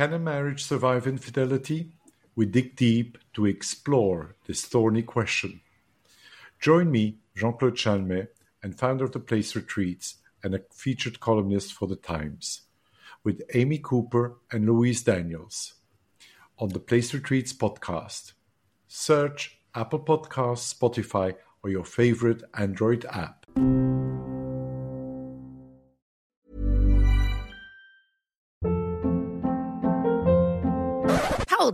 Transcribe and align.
Can 0.00 0.14
a 0.14 0.18
marriage 0.18 0.64
survive 0.64 1.06
infidelity? 1.06 1.92
We 2.34 2.46
dig 2.46 2.74
deep 2.74 3.18
to 3.34 3.44
explore 3.44 4.34
this 4.46 4.64
thorny 4.64 5.02
question. 5.02 5.60
Join 6.58 6.90
me, 6.90 7.18
Jean 7.36 7.52
Claude 7.52 7.76
Chalmet, 7.76 8.34
and 8.62 8.78
founder 8.78 9.04
of 9.04 9.12
the 9.12 9.20
Place 9.20 9.54
Retreats 9.54 10.14
and 10.42 10.54
a 10.54 10.62
featured 10.72 11.20
columnist 11.20 11.74
for 11.74 11.86
The 11.86 11.96
Times, 11.96 12.62
with 13.24 13.42
Amy 13.52 13.76
Cooper 13.76 14.38
and 14.50 14.64
Louise 14.64 15.02
Daniels 15.02 15.74
on 16.58 16.70
the 16.70 16.80
Place 16.80 17.12
Retreats 17.12 17.52
podcast. 17.52 18.32
Search 18.88 19.58
Apple 19.74 20.00
Podcasts, 20.00 20.74
Spotify, 20.74 21.34
or 21.62 21.68
your 21.68 21.84
favorite 21.84 22.42
Android 22.54 23.04
app. 23.04 23.39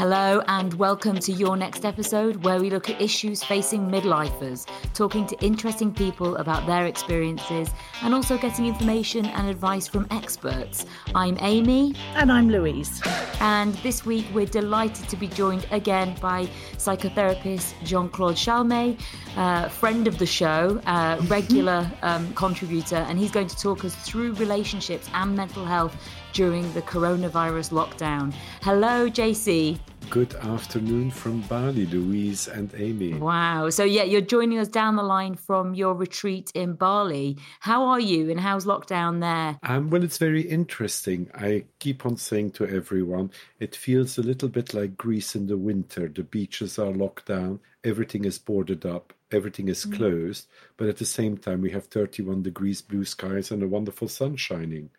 Hello, 0.00 0.42
and 0.48 0.72
welcome 0.78 1.18
to 1.18 1.30
your 1.30 1.58
next 1.58 1.84
episode 1.84 2.42
where 2.42 2.58
we 2.58 2.70
look 2.70 2.88
at 2.88 2.98
issues 3.02 3.44
facing 3.44 3.86
midlifers, 3.86 4.66
talking 4.94 5.26
to 5.26 5.38
interesting 5.44 5.92
people 5.92 6.36
about 6.36 6.66
their 6.66 6.86
experiences 6.86 7.68
and 8.02 8.14
also 8.14 8.38
getting 8.38 8.64
information 8.64 9.26
and 9.26 9.50
advice 9.50 9.86
from 9.86 10.06
experts. 10.10 10.86
I'm 11.14 11.36
Amy. 11.42 11.94
And 12.14 12.32
I'm 12.32 12.48
Louise. 12.48 13.02
And 13.40 13.74
this 13.82 14.06
week 14.06 14.24
we're 14.32 14.46
delighted 14.46 15.06
to 15.10 15.16
be 15.16 15.28
joined 15.28 15.66
again 15.70 16.16
by 16.18 16.46
psychotherapist 16.78 17.74
Jean 17.84 18.08
Claude 18.08 18.38
Chalmet, 18.38 18.98
uh, 19.36 19.68
friend 19.68 20.08
of 20.08 20.16
the 20.16 20.24
show, 20.24 20.80
uh, 20.86 21.20
regular 21.26 21.90
um, 22.00 22.32
contributor, 22.32 22.96
and 22.96 23.18
he's 23.18 23.30
going 23.30 23.48
to 23.48 23.56
talk 23.56 23.84
us 23.84 23.94
through 23.96 24.32
relationships 24.36 25.10
and 25.12 25.36
mental 25.36 25.66
health 25.66 25.94
during 26.32 26.72
the 26.72 26.82
coronavirus 26.82 27.70
lockdown. 27.70 28.32
Hello, 28.62 29.10
JC. 29.10 29.78
Good 30.10 30.34
afternoon 30.34 31.12
from 31.12 31.42
Bali, 31.42 31.86
Louise 31.86 32.48
and 32.48 32.74
Amy. 32.76 33.14
Wow. 33.14 33.70
So, 33.70 33.84
yeah, 33.84 34.02
you're 34.02 34.20
joining 34.20 34.58
us 34.58 34.66
down 34.66 34.96
the 34.96 35.04
line 35.04 35.36
from 35.36 35.72
your 35.72 35.94
retreat 35.94 36.50
in 36.54 36.72
Bali. 36.74 37.36
How 37.60 37.84
are 37.84 38.00
you 38.00 38.28
and 38.28 38.40
how's 38.40 38.64
lockdown 38.66 39.20
there? 39.20 39.56
Um, 39.62 39.88
well, 39.88 40.02
it's 40.02 40.18
very 40.18 40.40
interesting. 40.42 41.30
I 41.34 41.64
keep 41.78 42.04
on 42.04 42.16
saying 42.16 42.50
to 42.52 42.66
everyone, 42.66 43.30
it 43.60 43.76
feels 43.76 44.18
a 44.18 44.22
little 44.22 44.48
bit 44.48 44.74
like 44.74 44.96
Greece 44.96 45.36
in 45.36 45.46
the 45.46 45.56
winter. 45.56 46.08
The 46.08 46.24
beaches 46.24 46.76
are 46.80 46.90
locked 46.92 47.26
down, 47.26 47.60
everything 47.84 48.24
is 48.24 48.36
boarded 48.36 48.84
up, 48.84 49.12
everything 49.30 49.68
is 49.68 49.86
Mm. 49.86 49.92
closed, 49.96 50.48
but 50.76 50.88
at 50.88 50.96
the 50.96 51.04
same 51.06 51.36
time, 51.38 51.60
we 51.60 51.70
have 51.70 51.86
31 51.86 52.42
degrees 52.42 52.82
blue 52.82 53.04
skies 53.04 53.52
and 53.52 53.62
a 53.62 53.68
wonderful 53.68 54.08
sun 54.08 54.34
shining. 54.34 54.90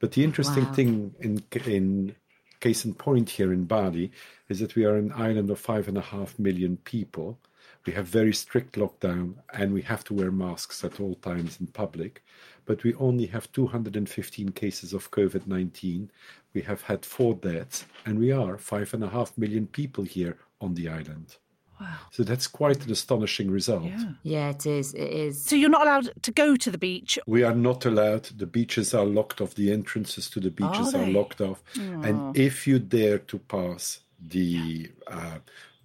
But 0.00 0.12
the 0.12 0.24
interesting 0.24 0.64
Wow. 0.64 0.72
thing 0.72 1.14
in 1.20 1.42
in 1.66 2.16
case 2.60 2.84
in 2.84 2.94
point 2.94 3.30
here 3.30 3.52
in 3.52 3.64
Bali 3.64 4.10
is 4.48 4.60
that 4.60 4.74
we 4.74 4.84
are 4.84 4.96
an 4.96 5.12
island 5.12 5.50
of 5.50 5.58
five 5.58 5.88
and 5.88 5.98
a 5.98 6.02
half 6.02 6.38
million 6.38 6.76
people. 6.78 7.38
We 7.86 7.92
have 7.94 8.06
very 8.06 8.34
strict 8.34 8.76
lockdown 8.76 9.34
and 9.52 9.72
we 9.72 9.82
have 9.82 10.04
to 10.04 10.14
wear 10.14 10.30
masks 10.30 10.84
at 10.84 11.00
all 11.00 11.14
times 11.16 11.58
in 11.60 11.68
public. 11.68 12.22
But 12.66 12.84
we 12.84 12.94
only 12.94 13.26
have 13.26 13.50
215 13.52 14.50
cases 14.50 14.92
of 14.92 15.10
COVID 15.10 15.46
19. 15.46 16.10
We 16.52 16.60
have 16.62 16.82
had 16.82 17.06
four 17.06 17.34
deaths, 17.34 17.86
and 18.04 18.18
we 18.18 18.30
are 18.30 18.58
five 18.58 18.92
and 18.92 19.02
a 19.04 19.08
half 19.08 19.36
million 19.38 19.66
people 19.66 20.04
here 20.04 20.36
on 20.60 20.74
the 20.74 20.88
island. 20.88 21.36
Wow. 21.80 21.94
So 22.10 22.22
that's 22.22 22.46
quite 22.46 22.84
an 22.84 22.90
astonishing 22.90 23.50
result. 23.50 23.84
Yeah. 23.84 24.04
Yeah, 24.22 24.50
it 24.50 24.66
is. 24.66 24.94
It 24.94 25.08
is. 25.08 25.42
So 25.44 25.56
you're 25.56 25.70
not 25.70 25.82
allowed 25.82 26.10
to 26.22 26.32
go 26.32 26.56
to 26.56 26.70
the 26.70 26.78
beach. 26.78 27.18
We 27.26 27.42
are 27.42 27.54
not 27.54 27.84
allowed. 27.84 28.24
The 28.24 28.46
beaches 28.46 28.94
are 28.94 29.04
locked 29.04 29.40
off. 29.40 29.54
The 29.54 29.72
entrances 29.72 30.28
to 30.30 30.40
the 30.40 30.50
beaches 30.50 30.94
are, 30.94 31.04
they? 31.04 31.12
locked 31.12 31.40
off. 31.40 31.62
And 31.76 32.36
if 32.36 32.66
you 32.66 32.78
dare 32.78 33.18
to 33.18 33.38
pass 33.38 34.00
the 34.20 34.90
uh, 35.06 35.38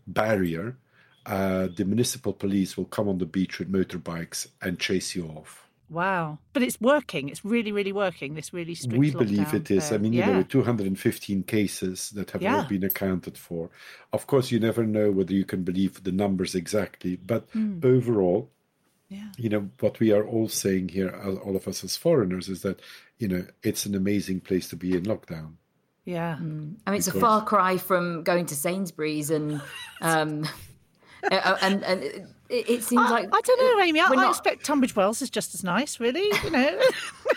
barrier, 0.07 0.77
uh, 1.25 1.67
the 1.75 1.85
municipal 1.85 2.33
police 2.33 2.75
will 2.75 2.85
come 2.85 3.07
on 3.07 3.17
the 3.17 3.25
beach 3.25 3.59
with 3.59 3.71
motorbikes 3.71 4.47
and 4.61 4.79
chase 4.79 5.15
you 5.15 5.27
off. 5.27 5.67
Wow. 5.89 6.39
But 6.53 6.63
it's 6.63 6.79
working. 6.81 7.29
It's 7.29 7.45
really, 7.45 7.71
really 7.71 7.91
working. 7.91 8.33
This 8.35 8.53
really 8.53 8.73
strict 8.75 8.97
we 8.97 9.11
believe 9.11 9.47
lockdown 9.47 9.53
it 9.53 9.71
is. 9.71 9.85
I 9.85 9.89
there. 9.91 9.99
mean, 9.99 10.13
you 10.13 10.19
yeah. 10.19 10.31
know, 10.31 10.43
215 10.43 11.43
cases 11.43 12.09
that 12.11 12.31
have 12.31 12.41
Yeah. 12.41 12.57
not 12.57 12.69
been 12.69 12.83
accounted 12.83 13.37
for. 13.37 13.69
Of 14.11 14.25
course, 14.27 14.51
you 14.51 14.59
never 14.59 14.85
know 14.85 15.11
whether 15.11 15.33
you 15.33 15.45
can 15.45 15.63
believe 15.63 16.03
the 16.03 16.11
numbers 16.11 16.55
exactly, 16.55 17.15
but 17.17 17.47
Hmm. 17.53 17.79
overall, 17.83 18.49
Yeah. 19.09 19.29
you 19.37 19.49
know, 19.49 19.69
what 19.81 19.99
we 19.99 20.11
are 20.11 20.25
all 20.25 20.47
saying 20.49 20.89
here, 20.89 21.09
uh, 21.09 21.35
all 21.35 21.55
of 21.55 21.67
us 21.67 21.83
as 21.83 21.95
foreigners, 21.97 22.49
is 22.49 22.61
that, 22.63 22.81
you 23.19 23.27
know, 23.27 23.45
it's 23.61 23.85
an 23.85 23.93
amazing 23.93 24.39
place 24.39 24.67
to 24.69 24.75
be 24.75 24.93
in 24.95 25.03
lockdown. 25.03 25.53
Yeah. 26.05 26.35
I 26.37 26.41
mean, 26.41 26.77
it's 26.85 27.07
a 27.07 27.19
far 27.19 27.45
cry 27.45 27.77
from 27.77 28.23
going 28.23 28.45
to 28.47 28.55
Sainsbury's 28.55 29.29
and. 29.29 29.61
Um, 30.01 30.45
uh, 31.31 31.57
and 31.61 31.81
and 31.85 32.27
it, 32.53 32.69
it 32.69 32.83
seems 32.83 33.09
I, 33.09 33.09
like 33.09 33.29
I 33.33 33.41
don't 33.41 33.77
know, 33.77 33.83
Amy. 33.83 33.99
I, 33.99 34.09
we're 34.09 34.17
I 34.17 34.23
not- 34.23 34.29
expect 34.29 34.65
Tunbridge 34.65 34.95
Wells 34.95 35.21
is 35.21 35.29
just 35.29 35.55
as 35.55 35.63
nice, 35.63 35.99
really. 35.99 36.27
You 36.43 36.51
know. 36.51 36.81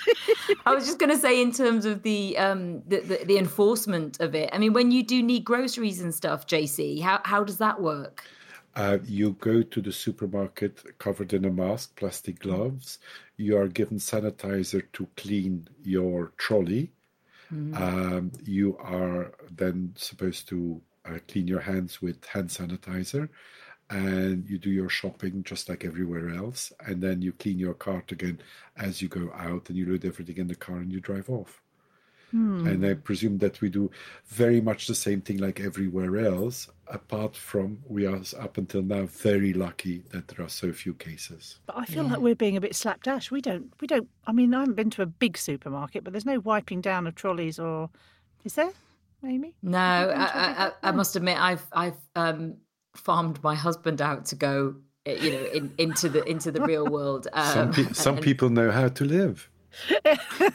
I 0.67 0.75
was 0.75 0.85
just 0.87 0.99
going 0.99 1.11
to 1.11 1.17
say, 1.17 1.41
in 1.41 1.53
terms 1.53 1.85
of 1.87 2.03
the, 2.03 2.37
um, 2.39 2.83
the, 2.87 3.01
the 3.01 3.25
the 3.25 3.39
enforcement 3.39 4.21
of 4.21 4.35
it. 4.35 4.51
I 4.53 4.59
mean, 4.59 4.73
when 4.73 4.91
you 4.91 5.03
do 5.03 5.23
need 5.23 5.45
groceries 5.45 6.01
and 6.01 6.15
stuff, 6.15 6.47
JC, 6.47 7.01
how 7.01 7.21
how 7.25 7.43
does 7.45 7.59
that 7.59 7.81
work? 7.81 8.25
Uh, 8.75 8.99
you 9.07 9.33
go 9.41 9.63
to 9.63 9.81
the 9.81 9.93
supermarket 9.93 10.99
covered 10.99 11.33
in 11.33 11.47
a 11.47 11.51
mask, 11.51 11.97
plastic 11.97 12.41
gloves. 12.41 12.99
You 13.39 13.57
are 13.57 13.69
given 13.69 13.97
sanitizer 13.99 14.83
to 14.93 15.09
clean 15.17 15.67
your 15.83 16.33
trolley. 16.37 16.93
Um, 17.51 18.33
you 18.45 18.77
are 18.79 19.33
then 19.57 19.93
supposed 19.95 20.49
to 20.49 20.83
uh, 21.05 21.19
clean 21.29 21.47
your 21.47 21.61
hands 21.61 22.03
with 22.03 22.25
hand 22.25 22.49
sanitizer. 22.49 23.29
And 23.89 24.49
you 24.49 24.59
do 24.59 24.71
your 24.71 24.89
shopping 24.89 25.43
just 25.45 25.69
like 25.69 25.85
everywhere 25.85 26.31
else. 26.31 26.73
And 26.81 27.03
then 27.03 27.23
you 27.23 27.33
clean 27.33 27.59
your 27.59 27.75
cart 27.75 28.11
again 28.13 28.41
as 28.77 29.01
you 29.01 29.09
go 29.09 29.31
out 29.35 29.69
and 29.69 29.79
you 29.79 29.87
load 29.87 30.05
everything 30.05 30.39
in 30.39 30.49
the 30.49 30.57
car 30.57 30.79
and 30.79 30.93
you 30.93 31.01
drive 31.01 31.31
off. 31.31 31.63
And 32.33 32.85
I 32.85 32.95
presume 32.95 33.39
that 33.39 33.61
we 33.63 33.71
do 33.71 33.91
very 34.27 34.61
much 34.61 34.89
the 34.89 34.95
same 34.95 35.23
thing 35.23 35.39
like 35.39 35.59
everywhere 35.61 36.19
else, 36.19 36.69
apart 36.89 37.35
from 37.35 37.79
we 37.89 38.05
are 38.05 38.21
up 38.39 38.59
until 38.59 38.83
now 38.83 39.07
very 39.07 39.55
lucky 39.55 40.03
that 40.11 40.29
there 40.29 40.45
are 40.45 40.49
so 40.51 40.71
few 40.73 40.93
cases. 40.93 41.61
But 41.67 41.79
I 41.79 41.85
feel 41.87 42.05
like 42.05 42.19
we're 42.19 42.35
being 42.35 42.57
a 42.57 42.61
bit 42.61 42.75
slapdash. 42.75 43.31
We 43.31 43.41
don't. 43.41 43.73
We 43.81 43.87
don't. 43.87 44.09
I 44.27 44.33
mean, 44.33 44.53
I 44.53 44.61
haven't 44.61 44.75
been 44.75 44.91
to 44.91 45.03
a 45.03 45.07
big 45.07 45.39
supermarket, 45.39 46.05
but 46.05 46.13
there's 46.13 46.27
no 46.27 46.41
wiping 46.41 46.83
down 46.83 47.07
of 47.07 47.15
trolleys 47.15 47.59
or. 47.59 47.89
Is 48.45 48.55
there, 48.55 48.73
Amy? 49.25 49.55
No, 49.63 49.79
I, 49.79 50.25
I, 50.25 50.67
I, 50.67 50.73
I 50.83 50.91
must 50.91 51.17
admit, 51.17 51.39
I've 51.41 51.67
I've 51.73 51.97
um, 52.17 52.57
farmed 52.97 53.43
my 53.43 53.55
husband 53.55 54.01
out 54.03 54.27
to 54.27 54.35
go, 54.35 54.75
uh, 55.07 55.13
you 55.13 55.33
know, 55.33 55.45
in, 55.55 55.73
into 55.79 56.09
the 56.09 56.25
into 56.25 56.51
the 56.51 56.63
real 56.63 56.87
world. 56.87 57.29
Um, 57.33 57.73
Some, 57.73 57.73
pe- 57.73 57.93
some 57.93 58.15
and- 58.17 58.25
people 58.25 58.49
know 58.51 58.71
how 58.71 58.89
to 58.89 59.05
live. 59.05 59.51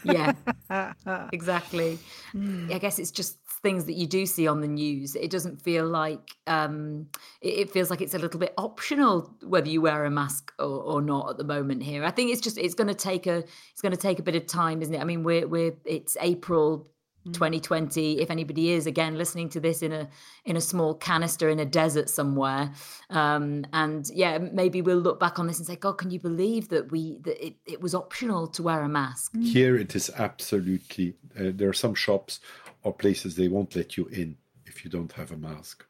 yeah, 0.04 0.34
exactly. 1.32 2.00
I 2.36 2.78
guess 2.80 2.98
it's 2.98 3.12
just 3.12 3.38
things 3.62 3.86
that 3.86 3.94
you 3.94 4.08
do 4.08 4.26
see 4.26 4.48
on 4.48 4.62
the 4.62 4.68
news, 4.68 5.16
it 5.16 5.30
doesn't 5.30 5.62
feel 5.62 5.86
like 5.86 6.36
um, 6.48 7.08
it, 7.42 7.50
it, 7.60 7.72
feels 7.72 7.90
like 7.92 8.02
it's 8.02 8.16
a 8.16 8.20
little 8.20 8.40
bit 8.40 8.54
optional 8.58 9.32
whether 9.44 9.70
you 9.70 9.82
wear 9.82 10.04
a 10.06 10.10
mask 10.10 10.52
or, 10.58 10.66
or 10.66 11.02
not 11.02 11.30
at 11.30 11.38
the 11.38 11.44
moment. 11.44 11.84
Here, 11.84 12.04
I 12.04 12.12
think 12.12 12.32
it's 12.32 12.42
just 12.42 12.58
it's 12.58 12.74
going 12.74 12.88
to 12.88 12.96
take 12.96 13.28
a 13.28 13.44
it's 13.72 13.82
going 13.82 13.92
to 13.92 13.98
take 13.98 14.20
a 14.20 14.24
bit 14.24 14.36
of 14.36 14.48
time, 14.48 14.82
isn't 14.82 14.94
it? 14.94 15.00
I 15.00 15.04
mean, 15.04 15.24
we're 15.24 15.48
we're 15.48 15.74
it's 15.86 16.18
April 16.20 16.88
2020 17.26 18.16
mm. 18.16 18.20
if 18.20 18.32
anybody 18.32 18.72
is 18.72 18.88
again 18.88 19.18
listening 19.18 19.50
to 19.50 19.60
this 19.60 19.82
in 19.82 19.92
a 19.92 20.10
in 20.46 20.56
a 20.56 20.62
small 20.62 20.96
canister 20.96 21.50
in 21.50 21.60
a 21.60 21.66
desert 21.66 22.10
somewhere 22.10 22.72
um, 23.10 23.66
and 23.74 24.10
yeah 24.14 24.38
maybe 24.38 24.82
we'll 24.82 24.98
look 24.98 25.20
back 25.20 25.38
on 25.38 25.48
this 25.48 25.58
and 25.58 25.68
say 25.68 25.76
god 25.76 25.94
can 25.94 26.10
you 26.10 26.20
believe 26.20 26.70
that 26.70 26.92
we 26.92 27.18
that 27.22 27.46
it, 27.46 27.56
it 27.66 27.82
was 27.82 27.94
optional 27.94 28.48
to 28.48 28.64
wear 28.64 28.82
a 28.82 28.90
mask 28.90 29.34
mm. 29.34 29.44
here 29.44 29.76
it 29.76 29.96
is 29.96 30.10
absolutely 30.18 31.14
uh, 31.40 31.52
there 31.54 31.70
are 31.70 31.74
some 31.74 31.94
shops 31.94 32.40
or 32.84 32.94
places 32.94 33.36
they 33.36 33.48
won't 33.48 33.76
let 33.76 33.98
you 33.98 34.06
in 34.08 34.36
if 34.66 34.84
you 34.84 34.90
don't 34.90 35.12
have 35.14 35.32
a 35.32 35.38
mask 35.38 35.86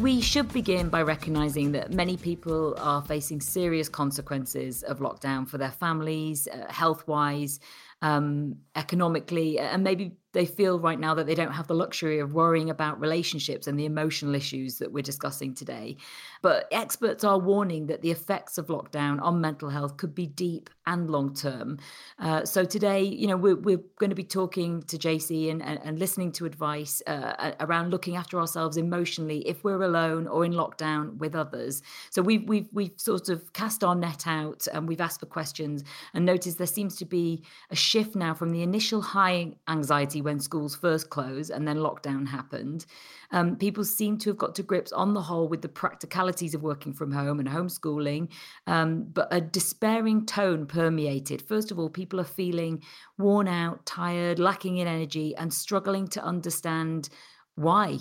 we 0.00 0.20
should 0.20 0.52
begin 0.52 0.88
by 0.88 1.02
recognising 1.02 1.72
that 1.72 1.92
many 1.92 2.16
people 2.16 2.74
are 2.78 3.02
facing 3.02 3.40
serious 3.40 3.88
consequences 3.88 4.82
of 4.82 4.98
lockdown 4.98 5.46
for 5.46 5.58
their 5.58 5.70
families, 5.70 6.48
uh, 6.48 6.72
health 6.72 7.06
wise, 7.06 7.60
um, 8.02 8.56
economically, 8.76 9.58
and 9.58 9.82
maybe 9.84 10.16
they 10.32 10.46
feel 10.46 10.78
right 10.78 10.98
now 10.98 11.14
that 11.14 11.26
they 11.26 11.34
don't 11.34 11.52
have 11.52 11.66
the 11.66 11.74
luxury 11.74 12.18
of 12.18 12.34
worrying 12.34 12.70
about 12.70 13.00
relationships 13.00 13.66
and 13.66 13.78
the 13.78 13.84
emotional 13.84 14.34
issues 14.34 14.78
that 14.78 14.92
we're 14.92 15.02
discussing 15.02 15.54
today. 15.54 15.96
But 16.40 16.66
experts 16.72 17.24
are 17.24 17.38
warning 17.38 17.86
that 17.86 18.02
the 18.02 18.10
effects 18.10 18.58
of 18.58 18.66
lockdown 18.66 19.20
on 19.22 19.40
mental 19.40 19.68
health 19.68 19.96
could 19.96 20.14
be 20.14 20.26
deep 20.26 20.70
and 20.86 21.10
long 21.10 21.34
term. 21.34 21.78
Uh, 22.18 22.44
so 22.44 22.64
today, 22.64 23.02
you 23.02 23.26
know, 23.26 23.36
we're, 23.36 23.56
we're, 23.56 23.80
going 23.98 24.10
to 24.10 24.16
be 24.16 24.24
talking 24.24 24.82
to 24.82 24.98
JC 24.98 25.50
and, 25.50 25.62
and, 25.62 25.78
and 25.84 25.98
listening 25.98 26.32
to 26.32 26.44
advice 26.44 27.00
uh, 27.06 27.52
around 27.60 27.90
looking 27.90 28.16
after 28.16 28.40
ourselves 28.40 28.76
emotionally 28.76 29.46
if 29.46 29.62
we're 29.62 29.82
alone 29.82 30.26
or 30.26 30.44
in 30.44 30.52
lockdown 30.52 31.16
with 31.18 31.36
others. 31.36 31.82
So 32.10 32.20
we've 32.22 32.48
we've 32.48 32.68
we've 32.72 32.92
sort 32.96 33.28
of 33.28 33.52
cast 33.52 33.84
our 33.84 33.94
net 33.94 34.26
out 34.26 34.66
and 34.72 34.88
we've 34.88 35.00
asked 35.00 35.20
for 35.20 35.26
questions 35.26 35.84
and 36.14 36.24
noticed 36.24 36.58
there 36.58 36.66
seems 36.66 36.96
to 36.96 37.04
be 37.04 37.44
a 37.70 37.76
shift 37.76 38.16
now 38.16 38.34
from 38.34 38.50
the 38.50 38.62
initial 38.62 39.02
high 39.02 39.52
anxiety 39.68 40.21
when 40.22 40.40
schools 40.40 40.74
first 40.74 41.10
closed 41.10 41.50
and 41.50 41.66
then 41.66 41.76
lockdown 41.76 42.26
happened. 42.26 42.86
Um, 43.30 43.56
people 43.56 43.84
seem 43.84 44.18
to 44.18 44.30
have 44.30 44.38
got 44.38 44.54
to 44.56 44.62
grips 44.62 44.92
on 44.92 45.14
the 45.14 45.22
whole 45.22 45.48
with 45.48 45.62
the 45.62 45.68
practicalities 45.68 46.54
of 46.54 46.62
working 46.62 46.92
from 46.92 47.12
home 47.12 47.40
and 47.40 47.48
homeschooling, 47.48 48.28
um, 48.66 49.04
but 49.04 49.28
a 49.30 49.40
despairing 49.40 50.26
tone 50.26 50.66
permeated. 50.66 51.42
First 51.42 51.70
of 51.70 51.78
all, 51.78 51.88
people 51.88 52.20
are 52.20 52.24
feeling 52.24 52.82
worn 53.18 53.48
out, 53.48 53.84
tired, 53.86 54.38
lacking 54.38 54.78
in 54.78 54.86
energy, 54.86 55.34
and 55.36 55.52
struggling 55.52 56.08
to 56.08 56.22
understand 56.22 57.08
why. 57.54 57.98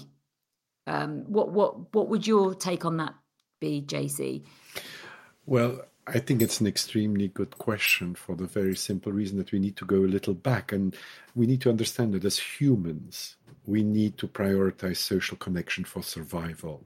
Um, 0.88 1.26
what 1.28 1.52
what 1.52 1.94
what 1.94 2.10
would 2.10 2.26
your 2.26 2.56
take 2.56 2.86
on 2.86 2.98
that 2.98 3.14
be, 3.60 3.82
JC? 3.82 4.44
Well, 5.46 5.82
I 6.14 6.20
think 6.20 6.42
it's 6.42 6.60
an 6.60 6.68
extremely 6.68 7.30
good 7.30 7.58
question 7.58 8.16
for 8.16 8.36
the 8.36 8.46
very 8.46 8.76
simple 8.76 9.14
reason 9.14 9.38
that 9.38 9.54
we 9.54 9.60
need 9.60 9.78
to 9.78 9.86
go 9.86 9.98
a 9.98 10.14
little 10.16 10.34
back 10.34 10.74
and 10.74 10.94
we 11.36 11.48
need 11.48 11.62
to 11.62 11.70
understand 11.70 12.14
that 12.14 12.26
as 12.26 12.38
humans, 12.38 13.38
we 13.66 13.82
need 13.82 14.18
to 14.18 14.28
prioritize 14.28 14.98
social 14.98 15.38
connection 15.38 15.86
for 15.86 16.04
survival. 16.04 16.84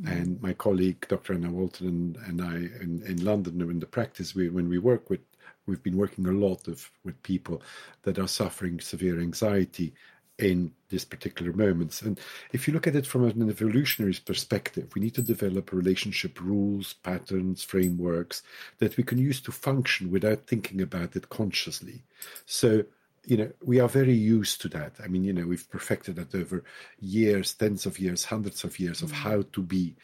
Mm. 0.00 0.12
And 0.12 0.42
my 0.42 0.52
colleague, 0.52 1.04
Dr. 1.08 1.34
Anna 1.34 1.50
Walton, 1.50 1.88
and, 1.88 2.16
and 2.16 2.40
I 2.40 2.54
in, 2.80 3.02
in 3.04 3.24
London, 3.24 3.60
in 3.62 3.80
the 3.80 3.86
practice, 3.86 4.32
we, 4.32 4.48
when 4.48 4.68
we 4.68 4.78
work 4.78 5.10
with, 5.10 5.20
we've 5.66 5.82
been 5.82 5.96
working 5.96 6.28
a 6.28 6.32
lot 6.32 6.68
of, 6.68 6.88
with 7.04 7.20
people 7.24 7.62
that 8.02 8.18
are 8.18 8.28
suffering 8.28 8.78
severe 8.78 9.20
anxiety 9.20 9.92
in 10.38 10.72
these 10.88 11.04
particular 11.04 11.52
moments. 11.52 12.02
And 12.02 12.18
if 12.52 12.66
you 12.66 12.74
look 12.74 12.86
at 12.86 12.96
it 12.96 13.06
from 13.06 13.24
an 13.24 13.48
evolutionary 13.48 14.16
perspective, 14.24 14.90
we 14.94 15.00
need 15.00 15.14
to 15.14 15.22
develop 15.22 15.72
relationship 15.72 16.40
rules, 16.40 16.94
patterns, 16.94 17.62
frameworks 17.62 18.42
that 18.78 18.96
we 18.96 19.04
can 19.04 19.18
use 19.18 19.40
to 19.42 19.52
function 19.52 20.10
without 20.10 20.46
thinking 20.46 20.80
about 20.80 21.16
it 21.16 21.28
consciously. 21.28 22.02
So, 22.46 22.84
you 23.24 23.36
know, 23.36 23.52
we 23.62 23.78
are 23.78 23.88
very 23.88 24.14
used 24.14 24.60
to 24.62 24.68
that. 24.70 24.96
I 25.02 25.06
mean, 25.06 25.24
you 25.24 25.32
know, 25.32 25.46
we've 25.46 25.70
perfected 25.70 26.16
that 26.16 26.34
over 26.34 26.64
years, 26.98 27.54
tens 27.54 27.86
of 27.86 27.98
years, 27.98 28.24
hundreds 28.24 28.64
of 28.64 28.78
years 28.80 29.02
of 29.02 29.12
mm. 29.12 29.16
how 29.16 29.42
to 29.52 29.62
be. 29.62 29.94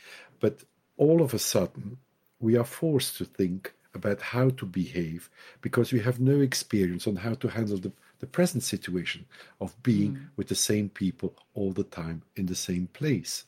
But 0.40 0.62
all 0.96 1.22
of 1.22 1.34
a 1.34 1.38
sudden, 1.38 1.98
we 2.38 2.56
are 2.56 2.64
forced 2.64 3.16
to 3.18 3.24
think 3.24 3.72
about 3.98 4.20
how 4.20 4.48
to 4.50 4.64
behave 4.64 5.28
because 5.60 5.92
we 5.92 6.00
have 6.00 6.18
no 6.20 6.40
experience 6.40 7.06
on 7.06 7.16
how 7.16 7.34
to 7.34 7.48
handle 7.48 7.78
the 7.78 7.92
the 8.20 8.26
present 8.26 8.62
situation 8.62 9.24
of 9.60 9.80
being 9.82 10.12
mm. 10.12 10.28
with 10.36 10.48
the 10.48 10.54
same 10.54 10.88
people 10.88 11.34
all 11.54 11.72
the 11.72 11.84
time 11.84 12.22
in 12.36 12.46
the 12.46 12.54
same 12.54 12.88
place. 12.92 13.44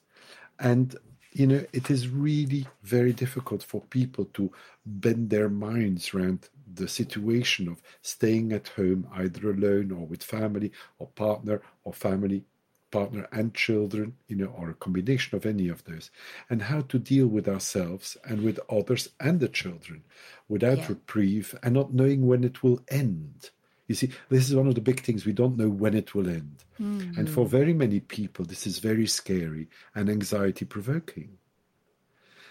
And, 0.58 0.94
you 1.32 1.47
know, 1.47 1.64
it 1.73 1.91
is 1.91 2.08
really 2.08 2.67
very 2.82 3.12
difficult 3.12 3.62
for 3.62 3.81
people 3.82 4.26
to 4.35 4.52
bend 4.87 5.31
their 5.31 5.49
minds 5.49 6.14
around 6.14 6.49
the 6.73 6.88
situation 6.88 7.69
of 7.69 7.82
staying 8.03 8.53
at 8.53 8.69
home 8.69 9.08
either 9.14 9.50
alone 9.50 9.91
or 9.91 10.06
with 10.06 10.23
family 10.23 10.70
or 10.99 11.08
partner 11.08 11.61
or 11.85 11.93
family 11.93 12.44
partner 12.90 13.28
and 13.32 13.54
children, 13.54 14.14
you 14.26 14.37
know, 14.37 14.52
or 14.56 14.70
a 14.70 14.75
combination 14.75 15.37
of 15.37 15.46
any 15.46 15.69
of 15.69 15.84
those, 15.84 16.10
and 16.48 16.62
how 16.62 16.81
to 16.82 16.98
deal 16.98 17.26
with 17.26 17.48
ourselves 17.48 18.16
and 18.25 18.42
with 18.42 18.60
others 18.69 19.08
and 19.19 19.40
the 19.40 19.48
children 19.48 20.02
without 20.48 20.78
yeah. 20.78 20.88
reprieve 20.88 21.54
and 21.62 21.75
not 21.75 21.94
knowing 21.94 22.26
when 22.26 22.44
it 22.44 22.62
will 22.62 22.81
end. 22.88 23.50
You 23.87 23.96
see, 23.96 24.10
this 24.28 24.48
is 24.48 24.54
one 24.54 24.69
of 24.69 24.76
the 24.76 24.81
big 24.81 25.00
things. 25.00 25.25
We 25.25 25.32
don't 25.32 25.56
know 25.56 25.69
when 25.69 25.94
it 25.94 26.14
will 26.14 26.28
end. 26.28 26.64
Mm-hmm. 26.81 27.19
And 27.19 27.28
for 27.28 27.44
very 27.44 27.72
many 27.72 27.98
people, 27.98 28.44
this 28.44 28.64
is 28.64 28.78
very 28.78 29.06
scary 29.06 29.69
and 29.96 30.08
anxiety 30.08 30.64
provoking. 30.64 31.38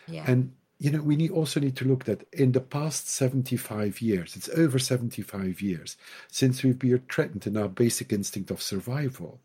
Yeah. 0.05 0.25
And, 0.27 0.51
you 0.79 0.91
know, 0.91 1.01
we 1.01 1.15
need, 1.15 1.31
also 1.31 1.61
need 1.61 1.77
to 1.77 1.85
look 1.85 2.03
that 2.05 2.27
in 2.33 2.51
the 2.51 2.59
past 2.59 3.09
75 3.09 4.01
years, 4.01 4.35
it's 4.35 4.49
over 4.49 4.77
75 4.79 5.61
years 5.61 5.95
since 6.27 6.61
we've 6.61 6.77
been 6.77 7.03
threatened 7.09 7.47
in 7.47 7.55
our 7.55 7.69
basic 7.69 8.11
instinct 8.11 8.51
of 8.51 8.61
survival. 8.61 9.39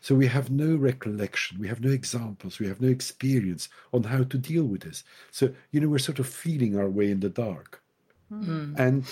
So 0.00 0.14
we 0.14 0.26
have 0.26 0.50
no 0.50 0.76
recollection, 0.76 1.58
we 1.58 1.68
have 1.68 1.80
no 1.80 1.90
examples, 1.90 2.58
we 2.58 2.68
have 2.68 2.80
no 2.80 2.88
experience 2.88 3.68
on 3.92 4.04
how 4.04 4.24
to 4.24 4.38
deal 4.38 4.64
with 4.64 4.82
this. 4.82 5.04
So, 5.30 5.52
you 5.70 5.80
know, 5.80 5.88
we're 5.88 5.98
sort 5.98 6.18
of 6.18 6.26
feeling 6.26 6.78
our 6.78 6.88
way 6.88 7.10
in 7.10 7.20
the 7.20 7.28
dark. 7.28 7.82
Mm. 8.32 8.78
And 8.78 9.04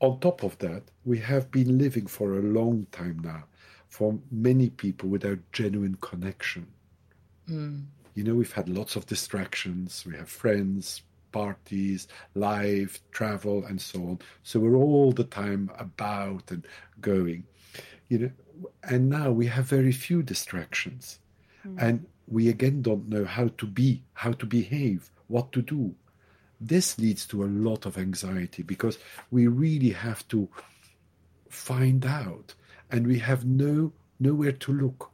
on 0.00 0.20
top 0.20 0.42
of 0.42 0.58
that, 0.58 0.82
we 1.04 1.18
have 1.18 1.50
been 1.50 1.78
living 1.78 2.06
for 2.06 2.38
a 2.38 2.42
long 2.42 2.86
time 2.92 3.20
now 3.22 3.44
for 3.88 4.18
many 4.30 4.68
people 4.70 5.08
without 5.08 5.38
genuine 5.52 5.96
connection. 6.00 6.66
Mm. 7.48 7.86
You 8.14 8.24
know, 8.24 8.34
we've 8.34 8.52
had 8.52 8.68
lots 8.68 8.96
of 8.96 9.06
distractions. 9.06 10.04
We 10.06 10.16
have 10.16 10.28
friends, 10.28 11.02
parties, 11.32 12.08
life, 12.34 13.00
travel, 13.10 13.64
and 13.66 13.80
so 13.80 14.00
on. 14.00 14.18
So 14.42 14.58
we're 14.60 14.76
all 14.76 15.12
the 15.12 15.24
time 15.24 15.70
about 15.78 16.50
and 16.50 16.66
going. 17.00 17.44
You 18.08 18.18
know, 18.18 18.30
and 18.82 19.08
now 19.08 19.30
we 19.30 19.46
have 19.46 19.66
very 19.66 19.92
few 19.92 20.22
distractions. 20.22 21.18
Mm. 21.66 21.82
And 21.82 22.06
we 22.28 22.48
again 22.48 22.82
don't 22.82 23.08
know 23.08 23.24
how 23.24 23.48
to 23.58 23.66
be, 23.66 24.02
how 24.14 24.32
to 24.32 24.46
behave, 24.46 25.10
what 25.28 25.52
to 25.52 25.62
do. 25.62 25.94
This 26.60 26.98
leads 26.98 27.26
to 27.26 27.44
a 27.44 27.46
lot 27.46 27.86
of 27.86 27.98
anxiety 27.98 28.62
because 28.62 28.98
we 29.30 29.46
really 29.46 29.90
have 29.90 30.26
to 30.28 30.48
find 31.48 32.06
out 32.06 32.54
and 32.90 33.06
we 33.06 33.18
have 33.18 33.44
no 33.44 33.92
nowhere 34.18 34.52
to 34.52 34.72
look. 34.72 35.10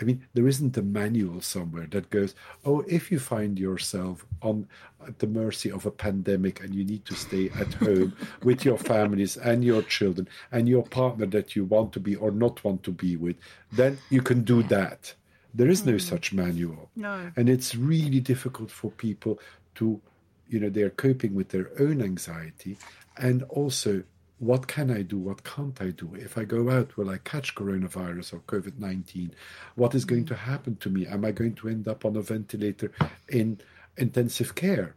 I 0.00 0.04
mean, 0.04 0.26
there 0.34 0.48
isn't 0.48 0.76
a 0.76 0.82
manual 0.82 1.40
somewhere 1.40 1.86
that 1.90 2.10
goes, 2.10 2.34
oh, 2.64 2.84
if 2.88 3.12
you 3.12 3.18
find 3.20 3.58
yourself 3.58 4.26
on 4.42 4.66
at 5.06 5.18
the 5.20 5.26
mercy 5.26 5.70
of 5.70 5.86
a 5.86 5.90
pandemic 5.90 6.62
and 6.62 6.74
you 6.74 6.84
need 6.84 7.04
to 7.04 7.14
stay 7.14 7.50
at 7.50 7.72
home 7.74 8.16
with 8.42 8.64
your 8.64 8.78
families 8.78 9.36
and 9.36 9.62
your 9.62 9.82
children 9.82 10.28
and 10.50 10.68
your 10.68 10.82
partner 10.82 11.26
that 11.26 11.54
you 11.54 11.64
want 11.64 11.92
to 11.92 12.00
be 12.00 12.16
or 12.16 12.30
not 12.30 12.64
want 12.64 12.82
to 12.82 12.90
be 12.90 13.16
with, 13.16 13.36
then 13.72 13.98
you 14.10 14.20
can 14.20 14.42
do 14.42 14.62
that. 14.64 15.14
There 15.52 15.68
is 15.68 15.86
no 15.86 15.94
mm. 15.94 16.00
such 16.00 16.32
manual. 16.32 16.90
No. 16.96 17.30
And 17.36 17.48
it's 17.48 17.76
really 17.76 18.20
difficult 18.20 18.70
for 18.70 18.90
people 18.90 19.38
to 19.76 20.00
you 20.48 20.60
know 20.60 20.68
they're 20.68 20.90
coping 20.90 21.34
with 21.34 21.48
their 21.48 21.70
own 21.80 22.02
anxiety 22.02 22.76
and 23.16 23.42
also 23.44 24.02
what 24.38 24.66
can 24.66 24.90
I 24.90 25.02
do? 25.02 25.18
What 25.18 25.44
can't 25.44 25.80
I 25.80 25.90
do? 25.90 26.14
If 26.14 26.36
I 26.36 26.44
go 26.44 26.70
out, 26.70 26.96
will 26.96 27.08
I 27.08 27.18
catch 27.18 27.54
coronavirus 27.54 28.34
or 28.34 28.38
COVID 28.40 28.78
19? 28.78 29.34
What 29.76 29.94
is 29.94 30.04
going 30.04 30.24
to 30.26 30.34
happen 30.34 30.76
to 30.76 30.90
me? 30.90 31.06
Am 31.06 31.24
I 31.24 31.30
going 31.30 31.54
to 31.56 31.68
end 31.68 31.86
up 31.88 32.04
on 32.04 32.16
a 32.16 32.22
ventilator 32.22 32.92
in 33.28 33.60
intensive 33.96 34.54
care? 34.54 34.96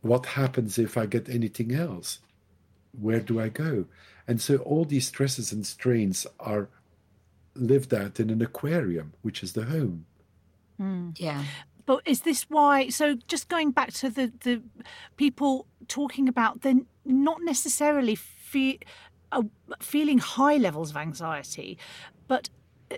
What 0.00 0.26
happens 0.26 0.78
if 0.78 0.96
I 0.96 1.06
get 1.06 1.28
anything 1.28 1.74
else? 1.74 2.20
Where 2.98 3.20
do 3.20 3.40
I 3.40 3.48
go? 3.48 3.86
And 4.26 4.40
so 4.40 4.56
all 4.58 4.84
these 4.84 5.06
stresses 5.06 5.52
and 5.52 5.66
strains 5.66 6.26
are 6.40 6.68
lived 7.54 7.92
out 7.92 8.18
in 8.18 8.30
an 8.30 8.42
aquarium, 8.42 9.12
which 9.22 9.42
is 9.42 9.52
the 9.52 9.64
home. 9.64 10.06
Mm. 10.80 11.18
Yeah. 11.18 11.44
But 11.86 12.00
is 12.06 12.22
this 12.22 12.48
why? 12.48 12.88
So 12.88 13.16
just 13.28 13.48
going 13.48 13.70
back 13.70 13.92
to 13.94 14.08
the 14.08 14.32
the 14.40 14.62
people 15.16 15.66
talking 15.86 16.28
about 16.28 16.62
then 16.62 16.86
not 17.04 17.42
necessarily 17.42 18.14
fe- 18.54 18.78
uh, 19.36 19.42
feeling 19.80 20.18
high 20.18 20.58
levels 20.66 20.88
of 20.92 20.96
anxiety, 20.96 21.70
but 22.32 22.44
uh, 22.90 22.96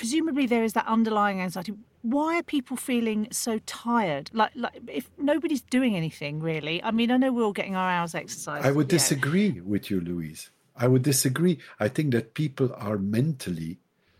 presumably 0.00 0.46
there 0.46 0.64
is 0.68 0.72
that 0.78 0.86
underlying 0.96 1.40
anxiety. 1.40 1.72
Why 2.02 2.38
are 2.38 2.42
people 2.56 2.76
feeling 2.90 3.28
so 3.30 3.52
tired? 3.66 4.30
Like, 4.32 4.52
like 4.64 4.76
if 4.88 5.04
nobody's 5.32 5.64
doing 5.76 5.92
anything 6.02 6.34
really. 6.50 6.76
I 6.88 6.90
mean, 6.98 7.10
I 7.14 7.16
know 7.22 7.30
we're 7.32 7.44
all 7.48 7.58
getting 7.62 7.76
our 7.76 7.90
hours 7.96 8.14
exercise. 8.14 8.64
I 8.64 8.70
would 8.76 8.88
know. 8.88 8.96
disagree 8.98 9.60
with 9.72 9.90
you, 9.90 10.00
Louise. 10.00 10.42
I 10.84 10.86
would 10.88 11.04
disagree. 11.12 11.58
I 11.78 11.88
think 11.88 12.12
that 12.16 12.32
people 12.42 12.68
are 12.88 12.96
mentally 13.18 13.72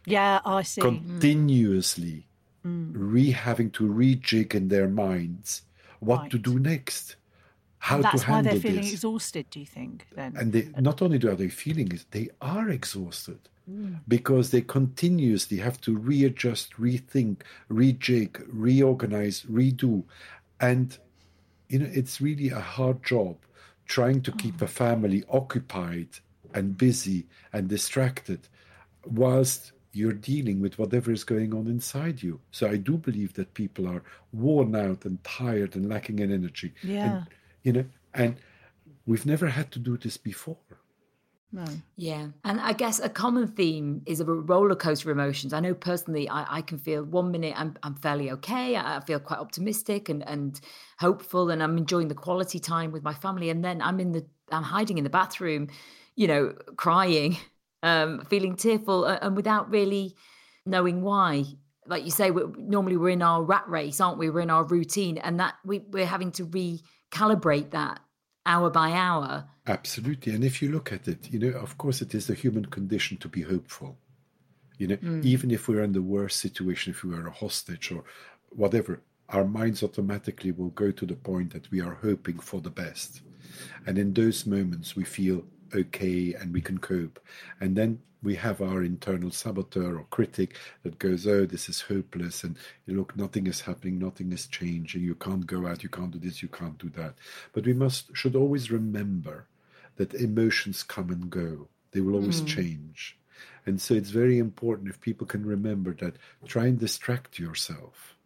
Yeah, 0.05 0.41
I 0.45 0.63
see. 0.63 0.83
continuously 0.83 2.27
re 2.65 3.31
having 3.31 3.71
to 3.79 3.85
rejig 3.89 4.55
in 4.55 4.69
their 4.69 4.89
minds 4.89 5.63
what 6.01 6.31
to 6.33 6.39
do 6.39 6.59
next, 6.59 7.17
how 7.81 8.01
That's 8.03 8.23
to 8.25 8.31
why 8.31 8.43
they're 8.43 8.61
feeling 8.61 8.83
this. 8.83 8.93
exhausted. 8.93 9.47
Do 9.51 9.59
you 9.59 9.67
think 9.67 10.07
then? 10.15 10.37
And 10.39 10.53
they 10.53 10.69
not 10.79 11.03
only 11.03 11.17
are 11.27 11.35
they 11.35 11.49
feeling 11.49 11.91
it, 11.93 12.05
they 12.13 12.29
are 12.41 12.69
exhausted 12.71 13.41
Mm. 13.71 14.01
because 14.09 14.51
they 14.51 14.63
continuously 14.63 15.59
have 15.59 15.79
to 15.83 15.97
readjust, 15.97 16.73
rethink, 16.81 17.43
rejig, 17.71 18.43
reorganize, 18.51 19.43
redo. 19.43 20.03
And 20.61 20.97
you 21.69 21.79
know, 21.81 21.91
it's 21.93 22.21
really 22.21 22.49
a 22.49 22.59
hard 22.59 23.05
job 23.05 23.37
trying 23.87 24.23
to 24.23 24.33
keep 24.33 24.61
a 24.63 24.67
family 24.67 25.23
occupied 25.29 26.09
and 26.55 26.77
busy 26.77 27.27
and 27.53 27.69
distracted 27.69 28.41
whilst 29.05 29.73
you're 29.93 30.13
dealing 30.13 30.61
with 30.61 30.79
whatever 30.79 31.13
is 31.13 31.23
going 31.25 31.53
on 31.55 31.67
inside 31.67 32.23
you. 32.23 32.41
So 32.51 32.69
I 32.69 32.77
do 32.77 32.97
believe 32.97 33.35
that 33.35 33.55
people 33.55 33.87
are 33.89 34.03
worn 34.33 34.75
out 34.75 35.05
and 35.05 35.23
tired 35.23 35.77
and 35.77 35.89
lacking 35.89 36.19
in 36.21 36.33
energy. 36.33 36.73
Yeah. 36.83 37.19
And, 37.19 37.27
you 37.63 37.73
know, 37.73 37.85
and 38.15 38.37
we've 39.07 39.27
never 39.27 39.49
had 39.49 39.71
to 39.73 39.79
do 39.79 39.97
this 39.97 40.17
before. 40.17 40.59
no. 41.53 41.65
Yeah. 41.97 42.29
And 42.45 42.61
I 42.61 42.73
guess 42.73 43.01
a 43.01 43.09
common 43.09 43.49
theme 43.49 44.03
is 44.07 44.21
a 44.21 44.25
roller 44.25 44.77
coaster 44.77 45.11
of 45.11 45.17
emotions. 45.17 45.53
I 45.53 45.61
know 45.61 45.75
personally, 45.75 46.29
I, 46.29 46.59
I 46.59 46.63
can 46.63 46.79
feel 46.79 47.05
one 47.05 47.31
minute 47.31 47.55
I'm, 47.57 47.77
I'm 47.83 47.97
fairly 47.97 48.31
okay. 48.31 48.77
I, 48.77 48.99
I 48.99 49.01
feel 49.01 49.19
quite 49.19 49.41
optimistic 49.41 50.09
and, 50.09 50.27
and 50.29 50.61
hopeful, 50.99 51.51
and 51.51 51.63
I'm 51.63 51.77
enjoying 51.77 52.09
the 52.09 52.15
quality 52.15 52.61
time 52.61 52.93
with 52.93 53.03
my 53.03 53.15
family. 53.15 53.51
And 53.51 53.65
then 53.65 53.83
I'm 53.83 53.99
in 54.01 54.13
the, 54.13 54.25
I'm 54.53 54.63
hiding 54.63 54.99
in 54.99 55.05
the 55.05 55.11
bathroom, 55.11 55.69
you 56.15 56.29
know, 56.29 56.55
crying, 56.77 57.37
um, 57.83 58.25
feeling 58.27 58.57
tearful, 58.57 59.05
uh, 59.05 59.19
and 59.23 59.35
without 59.37 59.71
really 59.71 60.15
knowing 60.67 61.03
why. 61.03 61.45
Like 61.87 62.05
you 62.05 62.11
say, 62.13 62.31
we're, 62.31 62.53
normally 62.57 62.97
we're 62.97 63.11
in 63.11 63.23
our 63.23 63.43
rat 63.43 63.69
race, 63.69 64.01
aren't 64.01 64.19
we? 64.19 64.31
We're 64.31 64.43
in 64.43 64.51
our 64.51 64.65
routine, 64.65 65.19
and 65.19 65.41
that 65.41 65.55
we, 65.65 65.81
we're 65.81 66.07
having 66.07 66.31
to 66.33 66.45
recalibrate 67.11 67.71
that 67.71 68.01
hour 68.47 68.71
by 68.71 68.93
hour. 68.93 69.45
Absolutely. 69.67 70.35
And 70.35 70.45
if 70.45 70.63
you 70.63 70.71
look 70.71 70.93
at 70.93 71.07
it, 71.07 71.31
you 71.31 71.39
know, 71.39 71.59
of 71.59 71.79
course, 71.79 72.01
it 72.03 72.15
is 72.15 72.27
the 72.27 72.35
human 72.35 72.67
condition 72.67 73.17
to 73.19 73.29
be 73.29 73.43
hopeful. 73.43 73.99
You 74.79 74.89
know, 74.89 74.97
mm. 74.97 75.25
even 75.25 75.51
if 75.51 75.69
we're 75.69 75.83
in 75.83 75.93
the 75.93 76.03
worst 76.03 76.41
situation, 76.41 76.93
if 76.93 77.05
we 77.05 77.15
are 77.15 77.27
a 77.27 77.31
hostage 77.31 77.93
or 77.93 78.03
whatever, 78.51 79.03
our 79.29 79.45
minds 79.45 79.83
automatically 79.83 80.53
will 80.53 80.71
go 80.71 80.91
to 80.91 81.07
the 81.07 81.15
point 81.15 81.53
that 81.53 81.71
we 81.71 81.81
are 81.81 81.99
hoping 82.03 82.39
for 82.39 82.61
the 82.61 82.71
best. 82.71 83.21
And 83.87 83.99
in 83.99 84.15
those 84.15 84.47
moments, 84.47 84.97
we 84.97 85.05
feel 85.05 85.45
okay 85.75 86.35
and 86.35 86.53
we 86.53 86.61
can 86.61 86.79
cope. 86.79 87.21
And 87.61 87.77
then 87.77 88.01
we 88.23 88.35
have 88.37 88.61
our 88.61 88.83
internal 88.83 89.31
saboteur 89.31 89.97
or 89.97 90.05
critic 90.11 90.57
that 90.83 90.99
goes, 90.99 91.27
Oh, 91.27 91.47
this 91.47 91.69
is 91.69 91.81
hopeless. 91.83 92.45
And 92.45 92.57
look, 92.87 93.17
nothing 93.17 93.47
is 93.47 93.63
happening, 93.63 93.99
nothing 93.99 94.33
is 94.33 94.47
changing. 94.47 95.03
You 95.03 95.15
can't 95.15 95.47
go 95.47 95.67
out, 95.67 95.83
you 95.83 95.89
can't 95.89 96.11
do 96.11 96.19
this, 96.19 96.43
you 96.43 96.49
can't 96.49 96.79
do 96.79 96.91
that. 96.91 97.15
But 97.53 97.65
we 97.65 97.73
must, 97.73 98.15
should 98.15 98.37
always 98.37 98.71
remember 98.71 99.47
that 99.97 100.15
emotions 100.15 100.83
come 100.83 101.11
and 101.11 101.31
go, 101.31 101.69
they 101.93 102.01
will 102.01 102.15
always 102.15 102.41
hmm. 102.41 102.47
change. 102.47 103.19
And 103.67 103.81
so 103.81 103.95
it's 103.95 104.11
very 104.11 104.39
important 104.39 104.89
if 104.89 105.01
people 105.01 105.27
can 105.27 105.45
remember 105.45 105.95
that 105.95 106.17
try 106.47 106.67
and 106.67 106.79
distract 106.79 107.39
yourself. 107.39 108.17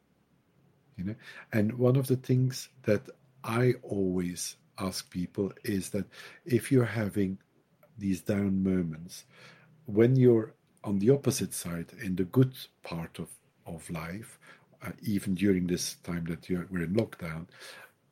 You 0.97 1.05
know, 1.05 1.15
and 1.53 1.75
one 1.75 1.97
of 1.97 2.07
the 2.07 2.17
things 2.17 2.69
that 2.85 3.03
I 3.43 3.75
always 3.83 4.57
ask 4.78 5.11
people 5.11 5.52
is 5.64 5.90
that 5.90 6.07
if 6.45 6.71
you're 6.71 6.85
having 6.85 7.38
these 7.99 8.21
down 8.21 8.62
moments, 8.62 9.25
when 9.87 10.16
you're 10.16 10.54
on 10.83 10.99
the 10.99 11.11
opposite 11.11 11.54
side, 11.54 11.87
in 12.02 12.16
the 12.16 12.25
good 12.25 12.52
part 12.83 13.19
of, 13.19 13.28
of 13.66 13.88
life, 13.90 14.38
uh, 14.83 14.90
even 15.02 15.35
during 15.35 15.66
this 15.66 15.95
time 16.02 16.25
that 16.28 16.49
you're, 16.49 16.66
we're 16.71 16.85
in 16.85 16.95
lockdown, 16.95 17.47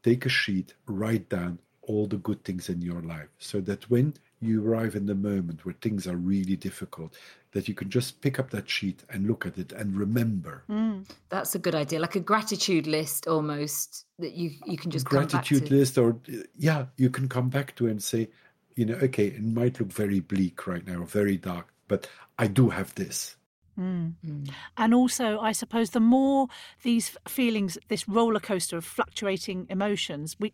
take 0.03 0.25
a 0.25 0.29
sheet, 0.29 0.75
write 0.87 1.29
down 1.29 1.59
all 1.83 2.07
the 2.07 2.17
good 2.17 2.43
things 2.45 2.69
in 2.69 2.81
your 2.81 3.03
life 3.03 3.29
so 3.39 3.61
that 3.61 3.89
when 3.91 4.15
you 4.41 4.67
arrive 4.67 4.95
in 4.95 5.07
the 5.07 5.15
moment 5.15 5.65
where 5.65 5.75
things 5.81 6.07
are 6.07 6.17
really 6.17 6.57
difficult, 6.57 7.17
that 7.53 7.69
you 7.69 7.75
can 7.75 7.91
just 7.91 8.21
pick 8.21 8.39
up 8.39 8.51
that 8.51 8.69
sheet 8.69 9.05
and 9.11 9.27
look 9.27 9.47
at 9.47 9.59
it 9.59 9.73
and 9.73 9.97
remember. 9.97 10.65
Mm, 10.69 11.09
that's 11.29 11.55
a 11.55 11.59
good 11.59 11.75
idea, 11.75 12.01
like 12.01 12.17
a 12.17 12.21
gratitude 12.21 12.87
list 12.87 13.27
almost 13.27 14.07
that 14.19 14.33
you 14.33 14.53
you 14.67 14.79
can 14.79 14.91
just 14.91 15.07
come 15.07 15.21
back 15.21 15.31
gratitude 15.31 15.67
to. 15.67 15.75
list 15.75 15.99
or 15.99 16.17
yeah 16.57 16.87
you 16.97 17.11
can 17.11 17.29
come 17.29 17.49
back 17.49 17.75
to 17.77 17.87
and 17.87 18.03
say 18.03 18.29
you 18.77 18.87
know 18.87 18.95
okay 18.95 19.27
it 19.27 19.43
might 19.43 19.79
look 19.79 19.93
very 19.93 20.21
bleak 20.21 20.67
right 20.67 20.87
now 20.87 21.03
very 21.05 21.37
dark 21.37 21.73
but 21.89 22.09
i 22.39 22.47
do 22.47 22.71
have 22.71 22.95
this 22.95 23.37
mm. 23.79 24.13
Mm. 24.25 24.51
And 24.77 24.95
also, 24.95 25.41
I 25.41 25.53
suppose 25.53 25.91
the 25.91 26.01
more 26.01 26.49
these 26.83 27.17
feelings, 27.27 27.79
this 27.89 28.09
roller 28.09 28.41
coaster 28.41 28.77
of 28.77 28.85
fluctuating 28.85 29.67
emotions, 29.71 30.37
we, 30.39 30.53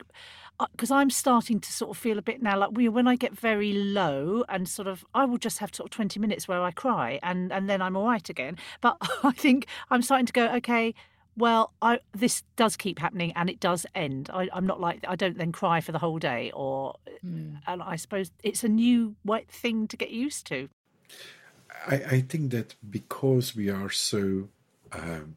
because 0.72 0.90
I'm 0.90 1.10
starting 1.10 1.60
to 1.60 1.72
sort 1.72 1.90
of 1.90 1.96
feel 1.96 2.18
a 2.18 2.22
bit 2.22 2.42
now 2.42 2.58
like 2.58 2.70
we, 2.72 2.88
when 2.88 3.06
I 3.06 3.16
get 3.16 3.32
very 3.32 3.72
low 3.72 4.44
and 4.48 4.68
sort 4.68 4.88
of, 4.88 5.04
I 5.14 5.24
will 5.24 5.38
just 5.38 5.58
have 5.58 5.74
sort 5.74 5.86
of 5.86 5.90
20 5.90 6.18
minutes 6.18 6.48
where 6.48 6.62
I 6.62 6.70
cry 6.70 7.20
and 7.22 7.52
and 7.52 7.68
then 7.68 7.80
I'm 7.80 7.96
all 7.96 8.06
right 8.06 8.28
again. 8.28 8.56
But 8.80 8.96
I 9.22 9.32
think 9.32 9.66
I'm 9.90 10.02
starting 10.02 10.26
to 10.26 10.32
go, 10.32 10.48
okay. 10.56 10.94
Well, 11.36 11.72
I, 11.80 12.00
this 12.12 12.42
does 12.56 12.76
keep 12.76 12.98
happening 12.98 13.32
and 13.36 13.48
it 13.48 13.60
does 13.60 13.86
end. 13.94 14.28
I, 14.34 14.48
I'm 14.52 14.66
not 14.66 14.80
like 14.80 15.04
I 15.06 15.14
don't 15.14 15.38
then 15.38 15.52
cry 15.52 15.80
for 15.80 15.92
the 15.92 15.98
whole 16.00 16.18
day, 16.18 16.50
or 16.52 16.96
and 17.22 17.80
I 17.80 17.94
suppose 17.94 18.32
it's 18.42 18.64
a 18.64 18.68
new 18.68 19.14
way, 19.24 19.44
thing 19.48 19.86
to 19.86 19.96
get 19.96 20.10
used 20.10 20.48
to. 20.48 20.68
i, 21.86 21.94
I 21.94 22.20
think 22.22 22.50
that 22.50 22.74
because 22.90 23.54
we 23.54 23.70
are 23.70 23.88
so 23.88 24.48
um, 24.90 25.36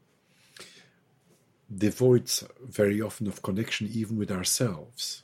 devoid 1.78 2.30
very 2.62 3.00
often 3.00 3.26
of 3.26 3.42
connection 3.42 3.88
even 3.92 4.16
with 4.16 4.30
ourselves 4.30 5.22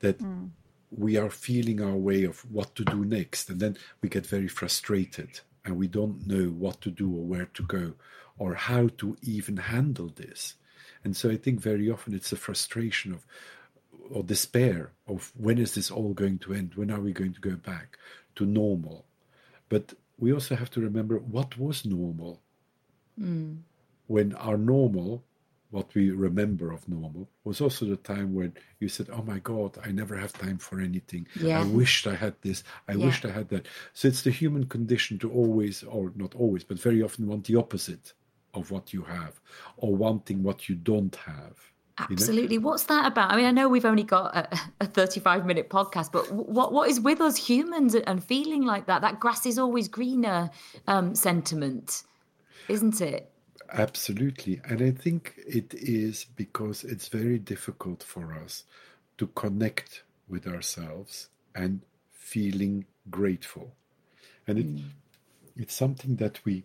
that 0.00 0.18
hmm. 0.20 0.46
we 0.90 1.16
are 1.16 1.30
feeling 1.30 1.80
our 1.80 1.96
way 1.96 2.24
of 2.24 2.40
what 2.50 2.74
to 2.74 2.84
do 2.84 3.04
next 3.04 3.48
and 3.50 3.60
then 3.60 3.76
we 4.00 4.08
get 4.08 4.26
very 4.26 4.48
frustrated 4.48 5.40
and 5.64 5.76
we 5.76 5.86
don't 5.86 6.26
know 6.26 6.46
what 6.48 6.80
to 6.80 6.90
do 6.90 7.08
or 7.08 7.24
where 7.24 7.46
to 7.46 7.62
go 7.62 7.92
or 8.38 8.54
how 8.54 8.88
to 8.98 9.16
even 9.22 9.56
handle 9.56 10.08
this. 10.08 10.54
And 11.04 11.16
so 11.16 11.30
i 11.30 11.36
think 11.36 11.60
very 11.60 11.90
often 11.90 12.14
it's 12.14 12.32
a 12.32 12.36
frustration 12.36 13.12
of 13.12 13.26
or 14.10 14.22
despair 14.22 14.92
of 15.06 15.32
when 15.36 15.58
is 15.58 15.74
this 15.74 15.90
all 15.90 16.12
going 16.12 16.38
to 16.38 16.52
end? 16.52 16.74
When 16.74 16.90
are 16.90 17.00
we 17.00 17.12
going 17.12 17.32
to 17.32 17.40
go 17.40 17.56
back 17.56 17.98
to 18.36 18.44
normal? 18.44 19.06
But 19.68 19.94
we 20.18 20.32
also 20.32 20.54
have 20.54 20.70
to 20.72 20.80
remember 20.80 21.18
what 21.18 21.58
was 21.58 21.84
normal 21.84 22.40
hmm. 23.18 23.54
when 24.06 24.34
our 24.34 24.58
normal, 24.58 25.24
what 25.72 25.92
we 25.94 26.10
remember 26.10 26.70
of 26.70 26.88
normal, 26.88 27.28
was 27.44 27.60
also 27.60 27.84
the 27.86 27.96
time 27.96 28.32
when 28.34 28.52
you 28.78 28.88
said, 28.88 29.08
Oh 29.10 29.22
my 29.22 29.38
God, 29.40 29.76
I 29.84 29.90
never 29.90 30.16
have 30.16 30.32
time 30.32 30.58
for 30.58 30.80
anything. 30.80 31.26
Yeah. 31.34 31.60
I 31.60 31.64
wished 31.64 32.06
I 32.06 32.14
had 32.14 32.34
this. 32.42 32.62
I 32.88 32.92
Yeah. 32.92 33.06
wished 33.06 33.24
I 33.24 33.30
had 33.32 33.48
that. 33.48 33.66
So 33.94 34.06
it's 34.06 34.22
the 34.22 34.30
human 34.30 34.66
condition 34.66 35.18
to 35.20 35.32
always, 35.32 35.82
or 35.82 36.12
not 36.14 36.34
always, 36.36 36.62
but 36.62 36.78
very 36.78 37.02
often 37.02 37.26
want 37.26 37.46
the 37.46 37.56
opposite 37.56 38.12
of 38.54 38.70
what 38.70 38.92
you 38.92 39.02
have 39.02 39.40
or 39.78 39.96
wanting 39.96 40.42
what 40.42 40.68
you 40.68 40.74
don't 40.74 41.16
have. 41.16 41.56
you 41.98 42.16
know? 42.16 42.22
Absolutely. 42.22 42.58
What's 42.58 42.84
that 42.84 43.06
about? 43.06 43.30
I 43.32 43.36
mean, 43.36 43.46
I 43.46 43.50
know 43.50 43.68
we've 43.68 43.84
only 43.86 44.02
got 44.02 44.36
a, 44.36 44.58
a 44.82 44.86
35 44.86 45.46
minute 45.46 45.70
podcast, 45.70 46.12
but 46.12 46.30
what 46.30 46.72
what 46.72 46.90
is 46.90 47.00
with 47.00 47.20
us 47.22 47.36
humans 47.36 47.94
and 47.94 48.22
feeling 48.22 48.64
like 48.64 48.86
that? 48.86 49.00
That 49.00 49.20
grass 49.20 49.46
is 49.46 49.58
always 49.58 49.88
greener 49.88 50.50
um, 50.86 51.14
sentiment, 51.14 52.02
isn't 52.68 53.00
it? 53.00 53.31
Absolutely. 53.72 54.60
And 54.64 54.82
I 54.82 54.90
think 54.90 55.34
it 55.46 55.72
is 55.74 56.26
because 56.36 56.84
it's 56.84 57.08
very 57.08 57.38
difficult 57.38 58.02
for 58.02 58.34
us 58.34 58.64
to 59.18 59.26
connect 59.28 60.02
with 60.28 60.46
ourselves 60.46 61.30
and 61.54 61.80
feeling 62.12 62.84
grateful. 63.10 63.72
And 64.46 64.58
it, 64.58 64.76
mm. 64.76 64.82
it's 65.56 65.74
something 65.74 66.16
that 66.16 66.44
we 66.44 66.64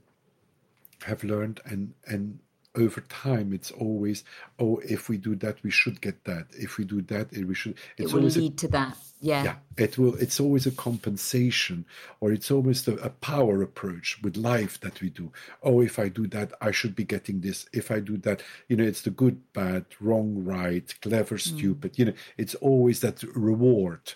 have 1.06 1.24
learned 1.24 1.62
and 1.66 1.94
and 2.08 2.40
over 2.78 3.02
time 3.02 3.54
it's 3.54 3.72
always 3.72 4.24
oh 4.60 4.78
if 4.84 5.10
we 5.10 5.18
do 5.18 5.36
that 5.36 5.62
we 5.64 5.72
should 5.72 6.00
get 6.02 6.24
that. 6.26 6.48
If 6.52 6.78
we 6.78 6.86
do 6.86 7.02
that 7.04 7.32
we 7.32 7.56
should 7.56 7.76
It 7.98 8.08
will 8.08 8.20
always 8.20 8.38
a- 8.38 8.42
lead 8.42 8.58
to 8.60 8.68
that. 8.70 8.98
Yeah. 9.20 9.44
yeah. 9.44 9.56
It 9.78 9.98
will 9.98 10.16
it's 10.16 10.40
always 10.40 10.68
a 10.68 10.72
compensation 10.72 11.86
or 12.20 12.32
it's 12.32 12.52
almost 12.52 12.88
a, 12.88 12.94
a 13.04 13.10
power 13.10 13.64
approach 13.64 14.20
with 14.22 14.38
life 14.38 14.80
that 14.82 15.02
we 15.02 15.10
do. 15.10 15.32
Oh 15.64 15.82
if 15.82 15.98
i 16.00 16.08
do 16.08 16.28
that 16.28 16.54
i 16.62 16.72
should 16.72 16.96
be 16.96 17.04
getting 17.04 17.42
this. 17.42 17.68
If 17.74 17.92
i 17.92 18.00
do 18.00 18.18
that 18.18 18.44
you 18.68 18.78
know 18.78 18.84
it's 18.84 19.02
the 19.02 19.10
good 19.10 19.42
bad 19.54 19.86
wrong 20.00 20.44
right 20.44 20.94
clever 21.02 21.36
mm. 21.36 21.42
stupid. 21.42 21.98
You 21.98 22.06
know 22.06 22.14
it's 22.38 22.56
always 22.56 23.02
that 23.02 23.24
reward 23.36 24.14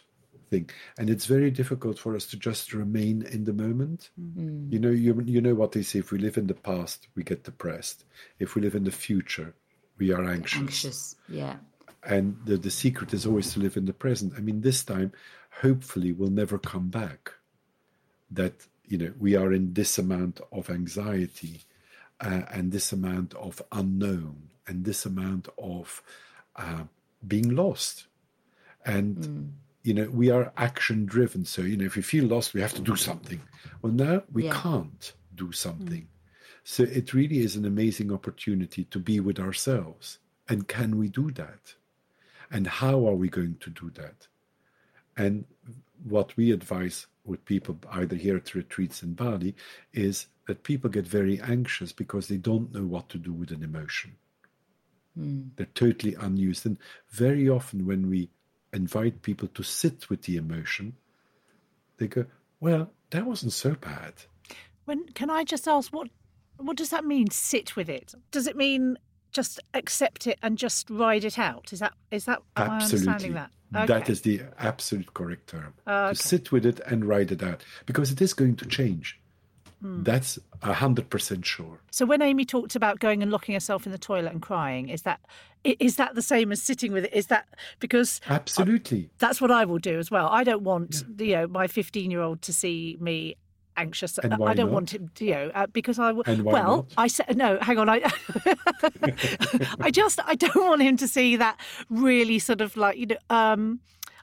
thing. 0.52 0.70
And 1.00 1.10
it's 1.10 1.26
very 1.26 1.50
difficult 1.50 1.98
for 1.98 2.16
us 2.16 2.26
to 2.28 2.38
just 2.38 2.74
remain 2.74 3.24
in 3.24 3.46
the 3.46 3.54
moment. 3.54 4.12
You 4.70 4.80
know, 4.80 4.92
you, 4.92 5.20
you 5.26 5.42
know 5.42 5.56
what 5.56 5.72
they 5.72 5.82
say 5.82 6.00
if 6.00 6.12
we 6.12 6.20
live 6.20 6.38
in 6.38 6.48
the 6.48 6.54
past, 6.54 7.08
we 7.16 7.24
get 7.24 7.44
depressed. 7.44 8.04
If 8.38 8.54
we 8.54 8.62
live 8.62 8.76
in 8.76 8.84
the 8.84 8.92
future, 8.92 9.56
we 9.98 10.12
are 10.12 10.26
anxious. 10.30 10.60
Anxious. 10.60 11.16
Yeah. 11.28 11.56
And 12.04 12.38
the, 12.46 12.58
the 12.58 12.70
secret 12.70 13.14
is 13.14 13.26
always 13.26 13.54
to 13.54 13.60
live 13.60 13.78
in 13.78 13.86
the 13.86 13.94
present. 13.94 14.34
I 14.38 14.42
mean, 14.42 14.62
this 14.62 14.84
time, 14.84 15.14
hopefully, 15.62 16.12
we'll 16.12 16.30
never 16.30 16.58
come 16.60 16.90
back. 16.90 17.34
That, 18.30 18.54
you 18.86 18.98
know, 18.98 19.14
we 19.20 19.36
are 19.36 19.54
in 19.54 19.74
this 19.74 19.98
amount 19.98 20.42
of 20.52 20.70
anxiety 20.70 21.62
uh, 22.20 22.44
and 22.52 22.72
this 22.72 22.92
amount 22.92 23.34
of 23.36 23.62
unknown 23.72 24.50
and 24.68 24.86
this 24.86 25.06
amount 25.06 25.48
of 25.58 26.02
uh, 26.56 26.84
being 27.26 27.56
lost. 27.56 28.08
And, 28.86 29.54
you 29.84 29.94
know, 29.94 30.10
we 30.10 30.30
are 30.30 30.54
action 30.58 31.06
driven. 31.06 31.46
So, 31.46 31.62
you 31.62 31.78
know, 31.78 31.86
if 31.86 31.96
we 31.96 32.02
feel 32.02 32.26
lost, 32.26 32.54
we 32.54 32.62
have 32.62 32.74
to 32.76 32.82
do 32.82 32.96
something. 32.96 33.42
Well, 33.82 33.94
now 33.94 34.24
we 34.32 34.46
Yeah. 34.46 34.60
can't 34.62 35.14
do 35.36 35.52
something. 35.52 36.04
Mm. 36.04 36.08
So 36.64 36.84
it 36.84 37.14
really 37.14 37.40
is 37.40 37.56
an 37.56 37.66
amazing 37.66 38.12
opportunity 38.12 38.86
to 38.86 39.00
be 39.00 39.20
with 39.20 39.40
ourselves. 39.40 40.20
And 40.48 40.68
can 40.68 40.98
we 40.98 41.08
do 41.10 41.32
that? 41.32 41.76
And 42.52 42.68
how 42.68 43.08
are 43.08 43.16
we 43.16 43.30
going 43.30 43.56
to 43.62 43.70
do 43.70 43.90
that? 43.92 44.28
And 45.18 45.46
what 46.04 46.36
we 46.38 46.52
advise 46.52 47.08
with 47.24 47.46
people, 47.46 47.80
either 47.92 48.16
here 48.16 48.38
at 48.38 48.54
retreats 48.54 49.04
in 49.04 49.14
Bali, 49.14 49.56
is 49.94 50.28
that 50.48 50.64
people 50.64 50.90
get 50.90 51.08
very 51.08 51.40
anxious 51.42 51.92
because 51.92 52.28
they 52.28 52.38
don't 52.38 52.74
know 52.74 52.86
what 52.86 53.10
to 53.10 53.18
do 53.18 53.32
with 53.32 53.52
an 53.52 53.64
emotion. 53.64 54.18
Hmm. 55.16 55.50
They're 55.56 55.66
totally 55.68 56.16
unused. 56.16 56.66
And 56.66 56.78
very 57.10 57.50
often, 57.50 57.86
when 57.86 58.10
we 58.10 58.30
invite 58.74 59.22
people 59.22 59.48
to 59.50 59.64
sit 59.64 60.10
with 60.10 60.24
the 60.24 60.38
emotion, 60.38 60.96
they 61.98 62.08
go, 62.08 62.26
Well, 62.60 62.92
that 63.12 63.26
wasn't 63.26 63.54
so 63.54 63.76
bad. 63.76 64.14
When 64.86 65.06
can 65.10 65.30
I 65.30 65.44
just 65.44 65.68
ask 65.68 65.94
what 65.94 66.10
what 66.58 66.78
does 66.78 66.90
that 66.90 67.06
mean? 67.06 67.30
Sit 67.30 67.76
with 67.76 67.90
it. 67.90 68.14
Does 68.32 68.48
it 68.48 68.56
mean 68.56 68.98
just 69.32 69.60
accept 69.74 70.28
it 70.28 70.38
and 70.44 70.58
just 70.58 70.90
ride 70.90 71.24
it 71.24 71.40
out? 71.40 71.74
Is 71.74 71.80
that 71.80 71.94
is 72.12 72.26
that 72.26 72.42
am 72.56 72.70
I 72.70 72.84
understanding 72.84 73.34
that? 73.34 73.52
That 73.72 74.04
Okay. 74.04 74.12
is 74.12 74.22
the 74.22 74.42
absolute 74.60 75.14
correct 75.14 75.48
term. 75.48 75.74
Oh, 75.88 76.06
okay. 76.08 76.16
To 76.16 76.16
sit 76.22 76.52
with 76.52 76.66
it 76.66 76.82
and 76.88 77.06
ride 77.06 77.32
it 77.32 77.42
out 77.42 77.64
because 77.86 78.12
it 78.12 78.22
is 78.22 78.34
going 78.34 78.58
to 78.58 78.66
change. 78.66 79.21
Hmm. 79.82 80.04
That's 80.04 80.38
a 80.62 80.74
hundred 80.74 81.10
percent 81.10 81.46
sure. 81.46 81.80
So 81.90 82.06
when 82.06 82.22
Amy 82.22 82.46
talked 82.46 82.76
about 82.76 83.00
going 83.00 83.24
and 83.24 83.32
locking 83.32 83.54
herself 83.54 83.86
in 83.86 83.92
the 83.92 83.98
toilet 83.98 84.32
and 84.32 84.42
crying, 84.42 84.90
is 84.90 85.02
that 85.04 85.20
is 85.64 85.96
that 85.96 86.14
the 86.16 86.22
same 86.22 86.52
as 86.52 86.62
sitting 86.62 86.92
with 86.94 87.06
it? 87.06 87.14
Is 87.14 87.28
that 87.28 87.48
because 87.80 88.22
Absolutely. 88.30 89.10
that's 89.18 89.42
what 89.42 89.50
I 89.52 89.66
will 89.66 89.80
do 89.80 89.98
as 89.98 90.12
well. 90.12 90.28
I 90.28 90.44
don't 90.44 90.62
want 90.64 91.04
you 91.18 91.34
know 91.36 91.48
my 91.48 91.68
15 91.68 92.12
year 92.12 92.22
old 92.22 92.42
to 92.44 92.54
see 92.54 92.98
me 93.00 93.36
anxious. 93.78 94.18
And 94.20 94.34
I 94.34 94.54
don't 94.54 94.68
not? 94.68 94.74
want 94.74 94.94
him 94.94 95.10
to, 95.16 95.26
you 95.26 95.32
know, 95.32 95.52
uh, 95.56 95.66
because 95.68 95.98
I 95.98 96.08
w- 96.08 96.24
And 96.28 96.44
why 96.44 96.54
well, 96.54 96.76
not? 96.78 96.86
I 96.98 97.08
said 97.08 97.36
no. 97.38 97.58
Hang 97.62 97.80
on, 97.80 97.90
I 97.90 98.02
I 99.80 99.92
just 99.92 100.20
I 100.26 100.36
don't 100.36 100.68
want 100.68 100.82
him 100.82 100.98
to 100.98 101.08
see 101.08 101.36
that 101.38 101.60
really 101.90 102.40
sort 102.40 102.62
of 102.62 102.78
like 102.78 102.98
you 102.98 103.08
know. 103.08 103.18
um 103.30 103.80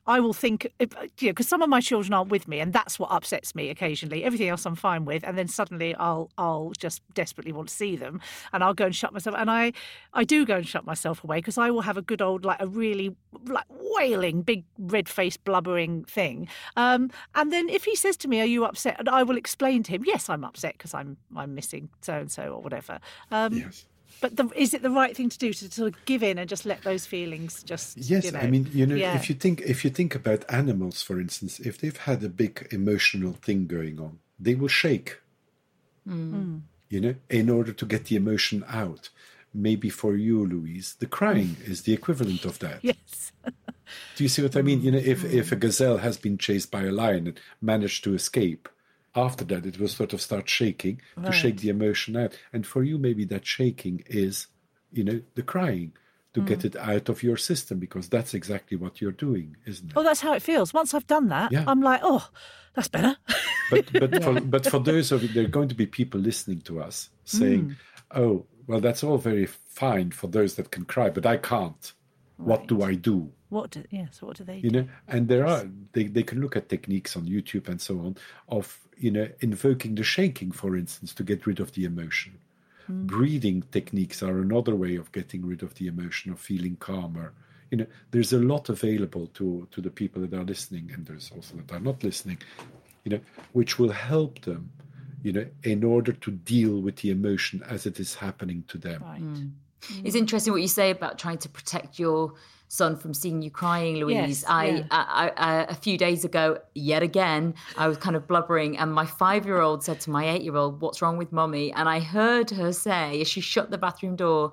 I 0.09 0.21
will 0.21 0.33
think, 0.33 0.67
if, 0.79 0.89
you 1.21 1.29
know, 1.29 1.33
because 1.33 1.47
some 1.47 1.61
of 1.61 1.69
my 1.69 1.81
children 1.83 2.15
aren't 2.15 2.31
with 2.31 2.49
me, 2.49 2.61
and 2.61 2.73
that's 2.73 2.99
what 2.99 3.11
upsets 3.13 3.55
me 3.55 3.69
occasionally. 3.69 4.25
Everything 4.25 4.49
else 4.49 4.65
I'm 4.65 4.75
fine 4.75 5.05
with, 5.05 5.23
and 5.23 5.37
then 5.37 5.49
suddenly 5.49 5.95
I'll 5.95 6.31
I'll 6.39 6.73
just 6.79 7.03
desperately 7.13 7.53
want 7.53 7.69
to 7.69 7.75
see 7.75 7.95
them, 7.95 8.21
and 8.53 8.65
I'll 8.65 8.75
go 8.75 8.87
and 8.87 8.97
shut 8.97 9.13
myself. 9.13 9.37
And 9.39 9.51
I 9.51 9.73
I 10.15 10.25
do 10.25 10.47
go 10.47 10.57
and 10.57 10.67
shut 10.67 10.87
myself 10.87 11.23
away 11.23 11.39
because 11.39 11.59
I 11.59 11.71
will 11.71 11.83
have 11.83 11.99
a 11.99 12.03
good 12.03 12.23
old 12.23 12.45
like 12.45 12.61
a 12.61 12.67
really 12.67 13.15
like 13.47 13.67
wailing 13.69 14.43
big 14.43 14.65
red 14.79 15.09
faced 15.09 15.45
blubbering 15.45 16.05
thing. 16.05 16.49
Um, 16.77 17.11
and 17.35 17.53
then 17.53 17.69
if 17.69 17.85
he 17.85 17.95
says 17.95 18.17
to 18.19 18.29
me, 18.29 18.41
"Are 18.41 18.47
you 18.47 18.65
upset?" 18.65 18.97
and 18.99 19.11
I 19.11 19.23
will 19.23 19.37
explain 19.37 19.83
to 19.85 19.93
him, 19.93 20.05
"Yes, 20.07 20.31
I'm 20.31 20.43
upset 20.43 20.73
because 20.79 20.95
I'm 20.95 21.19
I'm 21.37 21.55
missing 21.55 21.91
so 22.01 22.15
and 22.15 22.33
so 22.33 22.55
or 22.55 22.63
whatever." 22.63 22.99
Um, 23.31 23.53
Yes. 23.53 23.87
But 24.21 24.37
the, 24.37 24.51
is 24.57 24.75
it 24.75 24.83
the 24.83 24.91
right 24.91 25.17
thing 25.17 25.29
to 25.29 25.39
do 25.39 25.53
to 25.53 25.71
sort 25.71 25.95
of 25.95 26.05
give 26.05 26.23
in 26.23 26.39
and 26.39 26.49
just 26.49 26.67
let 26.67 26.83
those 26.83 27.07
feelings 27.07 27.63
just? 27.63 27.97
Yes, 27.97 28.25
you 28.25 28.33
know, 28.33 28.41
I 28.41 28.51
mean, 28.51 28.69
you 28.73 28.87
know, 28.87 28.95
yeah. 28.97 29.15
if 29.17 29.29
you 29.29 29.35
think 29.35 29.61
if 29.63 29.85
you 29.85 29.91
think 29.91 30.15
about 30.15 30.45
animals, 30.49 31.03
for 31.03 31.21
instance, 31.21 31.61
if 31.61 31.79
they've 31.79 31.97
had 31.97 32.23
a 32.25 32.29
big 32.29 32.67
emotional 32.73 33.33
thing 33.35 33.67
going 33.67 34.01
on, 34.01 34.19
they 34.39 34.55
will 34.55 34.69
shake. 34.69 35.19
Hmm. 36.07 36.59
You 36.89 37.01
know, 37.01 37.15
in 37.29 37.51
order 37.51 37.73
to 37.73 37.87
get 37.87 38.07
the 38.07 38.17
emotion 38.17 38.65
out. 38.69 39.11
Maybe 39.55 39.89
for 39.89 40.15
you, 40.15 40.45
Louise, 40.47 40.97
the 40.99 41.07
crying 41.07 41.57
is 41.65 41.83
the 41.83 41.95
equivalent 41.95 42.45
of 42.45 42.59
that. 42.59 42.81
yes. 42.83 43.33
Do 44.15 44.23
you 44.23 44.29
see 44.29 44.43
what 44.43 44.57
I 44.57 44.63
mean? 44.63 44.83
You 44.83 44.91
know, 44.91 44.99
if 44.99 45.23
Hmm. 45.23 45.39
if 45.39 45.53
a 45.53 45.57
gazelle 45.57 45.99
has 45.99 46.19
been 46.19 46.37
chased 46.39 46.71
by 46.71 46.83
a 46.85 46.93
lion 46.93 47.27
and 47.29 47.41
managed 47.63 48.05
to 48.05 48.15
escape, 48.15 48.69
after 49.15 49.45
that 49.47 49.67
it 49.67 49.79
will 49.79 49.89
sort 49.89 50.13
of 50.13 50.21
start 50.21 50.49
shaking 50.49 51.01
to 51.25 51.33
shake 51.33 51.59
the 51.59 51.69
emotion 51.71 52.17
out. 52.17 52.39
And 52.53 52.67
for 52.67 52.83
you, 52.85 52.99
maybe 52.99 53.25
that 53.27 53.47
shaking 53.47 54.03
is, 54.07 54.47
you 54.93 55.05
know, 55.05 55.21
the 55.35 55.43
crying 55.43 55.93
to 56.35 56.41
get 56.43 56.61
Hmm. 56.63 56.67
it 56.69 56.77
out 56.77 57.09
of 57.09 57.23
your 57.23 57.37
system 57.37 57.79
because 57.79 58.09
that's 58.09 58.35
exactly 58.35 58.77
what 58.77 59.01
you're 59.01 59.13
doing, 59.13 59.57
isn't 59.67 59.91
it? 59.91 59.93
Oh, 59.97 60.03
that's 60.03 60.21
how 60.21 60.35
it 60.35 60.43
feels. 60.43 60.75
Once 60.75 60.93
I've 60.95 61.07
done 61.07 61.29
that, 61.29 61.51
Yeah. 61.53 61.65
I'm 61.67 61.81
like, 61.81 62.01
oh, 62.03 62.29
that's 62.75 62.89
better. 62.89 63.17
But 63.71 63.93
but 63.93 64.23
for 64.25 64.41
but 64.41 64.65
for 64.67 64.79
those 64.79 65.13
of 65.13 65.23
you, 65.23 65.29
there 65.29 65.45
are 65.45 65.49
going 65.59 65.69
to 65.69 65.75
be 65.75 65.85
people 65.87 66.19
listening 66.21 66.63
to 66.63 66.81
us 66.81 67.11
saying, 67.25 67.77
"Oh, 68.15 68.47
well, 68.67 68.81
that's 68.81 69.05
all 69.05 69.19
very 69.19 69.45
fine 69.45 70.11
for 70.11 70.27
those 70.27 70.55
that 70.55 70.71
can 70.71 70.87
cry, 70.87 71.11
but 71.11 71.27
I 71.27 71.37
can't. 71.37 71.93
What 72.39 72.67
do 72.67 72.81
I 72.83 72.95
do?" 72.95 73.31
What 73.49 73.71
do? 73.71 73.85
Yes. 73.91 74.21
What 74.21 74.37
do 74.37 74.45
they? 74.45 74.59
you 74.59 74.71
know 74.71 74.87
and 75.09 75.29
there 75.29 75.47
are 75.47 75.65
they, 75.93 76.05
they 76.05 76.23
can 76.23 76.41
look 76.41 76.57
at 76.57 76.69
techniques 76.69 77.17
on 77.17 77.25
youtube 77.25 77.69
and 77.69 77.81
so 77.81 77.99
on 77.99 78.17
of 78.49 78.79
you 78.97 79.11
know 79.11 79.29
invoking 79.41 79.95
the 79.95 80.03
shaking 80.03 80.51
for 80.51 80.77
instance 80.77 81.15
to 81.15 81.23
get 81.23 81.47
rid 81.47 81.61
of 81.61 81.73
the 81.73 81.85
emotion 81.85 82.33
hmm. 82.87 83.07
breathing 83.07 83.63
techniques 83.71 84.23
are 84.23 84.39
another 84.41 84.75
way 84.75 84.97
of 84.97 85.11
getting 85.13 85.47
rid 85.47 85.63
of 85.63 85.75
the 85.75 85.87
emotion 85.87 86.33
of 86.33 86.39
feeling 86.39 86.77
calmer 86.77 87.33
you 87.71 87.79
know 87.79 87.87
there's 88.11 88.33
a 88.33 88.39
lot 88.39 88.69
available 88.69 89.27
to 89.29 89.67
to 89.71 89.81
the 89.81 89.91
people 89.91 90.23
that 90.23 90.35
are 90.35 90.45
listening 90.45 90.91
and 90.93 91.07
there's 91.07 91.31
also 91.35 91.57
that 91.57 91.73
are 91.75 91.81
not 91.81 92.03
listening 92.03 92.39
you 93.05 93.11
know 93.11 93.21
which 93.53 93.79
will 93.79 93.93
help 93.93 94.41
them 94.43 94.71
you 95.23 95.33
know 95.33 95.47
in 95.65 95.85
order 95.85 96.13
to 96.13 96.31
deal 96.31 96.81
with 96.81 96.97
the 96.97 97.11
emotion 97.11 97.63
as 97.69 97.87
it 97.87 97.99
is 97.99 98.15
happening 98.15 98.65
to 98.69 98.79
them 98.79 99.03
Right. 99.03 99.21
Hmm. 99.21 99.47
Hmm. 99.81 100.07
It's 100.07 100.17
interesting 100.17 100.53
what 100.53 100.63
you 100.63 100.69
say 100.69 100.91
about 100.91 101.19
trying 101.19 101.39
to 101.39 101.49
protect 101.49 101.99
your 101.99 102.35
son 102.69 102.97
from 102.97 103.13
seeing 103.13 103.43
you 103.43 103.51
crying, 103.51 103.97
Louise. 103.97 104.43
Yes, 104.43 104.45
I, 104.47 104.67
yeah. 104.67 104.85
I, 104.91 105.33
I, 105.37 105.55
a 105.65 105.75
few 105.75 105.99
days 105.99 106.25
ago, 106.25 106.59
yet 106.75 107.03
again, 107.03 107.55
I 107.77 107.89
was 107.89 107.97
kind 107.97 108.15
of 108.15 108.27
blubbering, 108.29 108.79
and 108.79 108.93
my 108.93 109.07
five-year-old 109.07 109.83
said 109.83 110.01
to 110.01 110.11
my 110.11 110.29
eight-year-old, 110.29 110.81
"What's 110.81 111.03
wrong 111.03 111.17
with 111.19 111.33
mummy?" 111.33 111.73
And 111.73 111.89
I 111.89 112.01
heard 112.01 112.51
her 112.51 112.73
say, 112.73 113.21
as 113.21 113.29
she 113.29 113.41
shut 113.41 113.71
the 113.71 113.79
bathroom 113.79 114.17
door, 114.17 114.53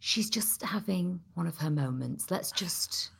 "She's 0.00 0.28
just 0.30 0.62
having 0.62 1.20
one 1.34 1.46
of 1.46 1.56
her 1.58 1.70
moments. 1.70 2.30
Let's 2.30 2.50
just." 2.52 3.10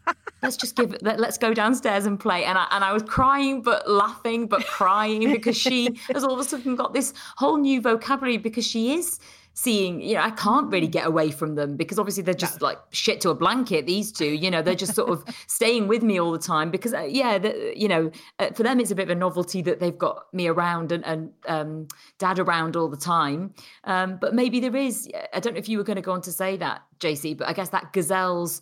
Let's 0.41 0.57
just 0.57 0.77
give 0.77 0.93
it. 0.93 1.03
Let, 1.03 1.19
let's 1.19 1.37
go 1.37 1.53
downstairs 1.53 2.07
and 2.07 2.21
play. 2.21 2.45
And 2.45 2.57
I 2.57 2.69
and 2.71 2.85
I 2.85 2.93
was 2.93 3.03
crying, 3.03 3.63
but 3.63 3.91
laughing, 3.91 4.47
but 4.47 4.65
crying 4.65 5.33
because 5.33 5.57
she 5.57 5.99
has 6.13 6.23
all 6.23 6.35
of 6.35 6.39
a 6.39 6.45
sudden 6.45 6.77
got 6.77 6.95
this 6.95 7.13
whole 7.37 7.57
new 7.57 7.81
vocabulary 7.81 8.37
because 8.37 8.65
she 8.65 8.95
is 8.95 9.19
seeing, 9.59 10.03
you 10.03 10.15
know, 10.15 10.21
I 10.21 10.31
can't 10.33 10.71
really 10.71 10.87
get 10.87 11.07
away 11.07 11.31
from 11.31 11.55
them 11.55 11.77
because 11.77 11.99
obviously 11.99 12.23
they're 12.23 12.35
just 12.35 12.61
like 12.61 12.79
shit 12.91 13.23
to 13.23 13.31
a 13.31 13.35
blanket, 13.35 13.87
these 13.87 14.13
two, 14.13 14.27
you 14.27 14.51
know, 14.51 14.61
they're 14.61 14.75
just 14.75 14.95
sort 14.95 15.09
of 15.09 15.25
staying 15.47 15.89
with 15.89 16.03
me 16.03 16.21
all 16.21 16.31
the 16.31 16.39
time 16.39 16.71
because, 16.71 16.93
uh, 16.93 17.09
yeah, 17.09 17.39
the, 17.39 17.73
you 17.75 17.89
know, 17.89 18.11
uh, 18.39 18.51
for 18.51 18.63
them 18.63 18.79
it's 18.79 18.91
a 18.91 18.95
bit 18.95 19.05
of 19.05 19.11
a 19.11 19.15
novelty 19.15 19.63
that 19.63 19.81
they've 19.81 19.97
got 19.97 20.33
me 20.35 20.47
around 20.47 20.93
and, 20.93 21.07
and 21.07 21.33
um, 21.49 21.89
dad 22.19 22.39
around 22.39 22.77
all 22.77 22.89
the 22.89 22.99
time. 22.99 23.55
Um, 23.85 24.19
but 24.21 24.35
maybe 24.35 24.61
there 24.61 24.77
is, 24.77 25.09
I 25.33 25.41
don't 25.41 25.55
know 25.55 25.59
if 25.59 25.71
you 25.71 25.79
were 25.79 25.85
going 25.85 25.97
to 25.97 26.03
go 26.03 26.13
on 26.13 26.21
to 26.23 26.33
say 26.33 26.59
that, 26.59 26.83
JC, 27.01 27.35
but 27.35 27.49
I 27.49 27.55
guess 27.55 27.71
that 27.71 27.95
gazelle's 27.95 28.61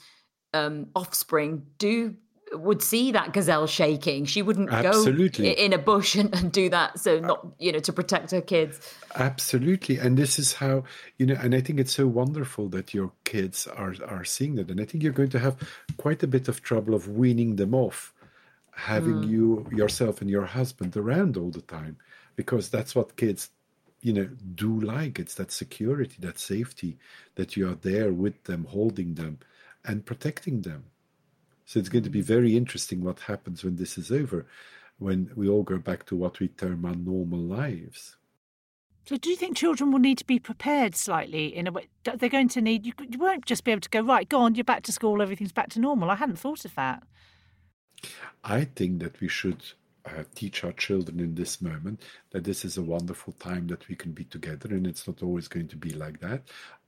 um, 0.53 0.87
offspring 0.95 1.67
do 1.79 2.15
would 2.55 2.83
see 2.83 3.13
that 3.13 3.33
gazelle 3.33 3.67
shaking. 3.67 4.25
She 4.25 4.43
wouldn't 4.43 4.71
Absolutely. 4.71 5.55
go 5.55 5.63
in 5.63 5.73
a 5.73 5.79
bush 5.79 6.15
and, 6.15 6.35
and 6.35 6.53
do 6.53 6.69
that. 6.71 6.99
So 6.99 7.19
uh, 7.19 7.21
not, 7.21 7.47
you 7.59 7.73
know, 7.73 7.81
to 7.81 7.93
protect 7.93 8.31
her 8.31 8.41
kids. 8.41 8.81
Absolutely, 9.17 9.99
and 9.99 10.17
this 10.17 10.39
is 10.39 10.55
how 10.55 10.85
you 11.19 11.27
know. 11.27 11.37
And 11.41 11.55
I 11.55 11.61
think 11.61 11.81
it's 11.81 11.95
so 11.95 12.07
wonderful 12.07 12.69
that 12.71 12.95
your 12.95 13.13
kids 13.25 13.67
are 13.67 13.95
are 14.07 14.25
seeing 14.25 14.55
that. 14.57 14.71
And 14.71 14.81
I 14.81 14.85
think 14.85 15.03
you're 15.03 15.13
going 15.13 15.31
to 15.31 15.39
have 15.39 15.57
quite 15.97 16.23
a 16.23 16.27
bit 16.27 16.49
of 16.49 16.63
trouble 16.63 16.95
of 16.95 17.09
weaning 17.09 17.57
them 17.57 17.75
off, 17.75 18.13
having 18.73 19.23
mm. 19.23 19.29
you 19.29 19.69
yourself 19.73 20.21
and 20.21 20.31
your 20.31 20.47
husband 20.47 20.97
around 20.97 21.37
all 21.37 21.51
the 21.51 21.63
time, 21.63 21.97
because 22.37 22.69
that's 22.69 22.95
what 22.95 23.17
kids, 23.17 23.51
you 24.03 24.13
know, 24.13 24.29
do 24.55 24.81
like. 24.81 25.19
It's 25.19 25.35
that 25.37 25.53
security, 25.53 26.17
that 26.21 26.39
safety, 26.39 26.99
that 27.37 27.57
you 27.57 27.69
are 27.69 27.77
there 27.77 28.13
with 28.13 28.45
them, 28.45 28.65
holding 28.65 29.15
them, 29.15 29.39
and 29.85 30.05
protecting 30.05 30.63
them. 30.63 30.85
So 31.65 31.79
it's 31.81 31.89
going 31.89 32.05
to 32.05 32.11
be 32.11 32.21
very 32.21 32.57
interesting 32.57 33.03
what 33.03 33.21
happens 33.21 33.65
when 33.65 33.77
this 33.77 33.97
is 33.97 34.13
over, 34.13 34.47
when 34.99 35.31
we 35.35 35.49
all 35.49 35.63
go 35.63 35.79
back 35.79 36.05
to 36.07 36.17
what 36.17 36.41
we 36.41 36.49
term 36.49 36.85
our 36.85 36.95
normal 36.95 37.39
lives. 37.39 38.17
So, 39.07 39.19
do 39.19 39.29
you 39.29 39.37
think 39.37 39.57
children 39.57 39.93
will 39.93 39.99
need 39.99 40.17
to 40.19 40.27
be 40.27 40.39
prepared 40.39 40.97
slightly 40.97 41.55
in 41.55 41.67
a 41.67 41.73
way? 41.73 41.89
They're 42.05 42.29
going 42.31 42.49
to 42.49 42.63
need. 42.63 42.87
You, 42.87 42.95
you 43.11 43.19
won't 43.19 43.45
just 43.45 43.65
be 43.65 43.71
able 43.71 43.83
to 43.83 43.91
go 43.91 44.01
right. 44.01 44.27
Go 44.27 44.41
on. 44.41 44.55
You're 44.55 44.65
back 44.65 44.83
to 44.85 44.93
school. 44.93 45.21
Everything's 45.21 45.53
back 45.53 45.69
to 45.71 45.81
normal. 45.81 46.11
I 46.11 46.15
hadn't 46.15 46.39
thought 46.39 46.65
of 46.65 46.75
that. 46.77 47.03
I 48.43 48.65
think 48.65 49.03
that 49.03 49.21
we 49.21 49.29
should 49.29 49.63
uh, 50.07 50.25
teach 50.35 50.65
our 50.65 50.73
children 50.73 51.21
in 51.21 51.35
this 51.35 51.61
moment 51.61 52.03
that 52.31 52.45
this 52.45 52.65
is 52.65 52.77
a 52.77 52.83
wonderful 52.83 53.33
time 53.35 53.67
that 53.69 53.89
we 53.89 53.95
can 53.95 54.13
be 54.13 54.25
together 54.25 54.69
and 54.69 54.87
it's 54.87 55.07
not 55.07 55.23
always 55.23 55.49
going 55.49 55.69
to 55.69 55.77
be 55.77 55.91
like 55.91 56.21
that. 56.21 56.43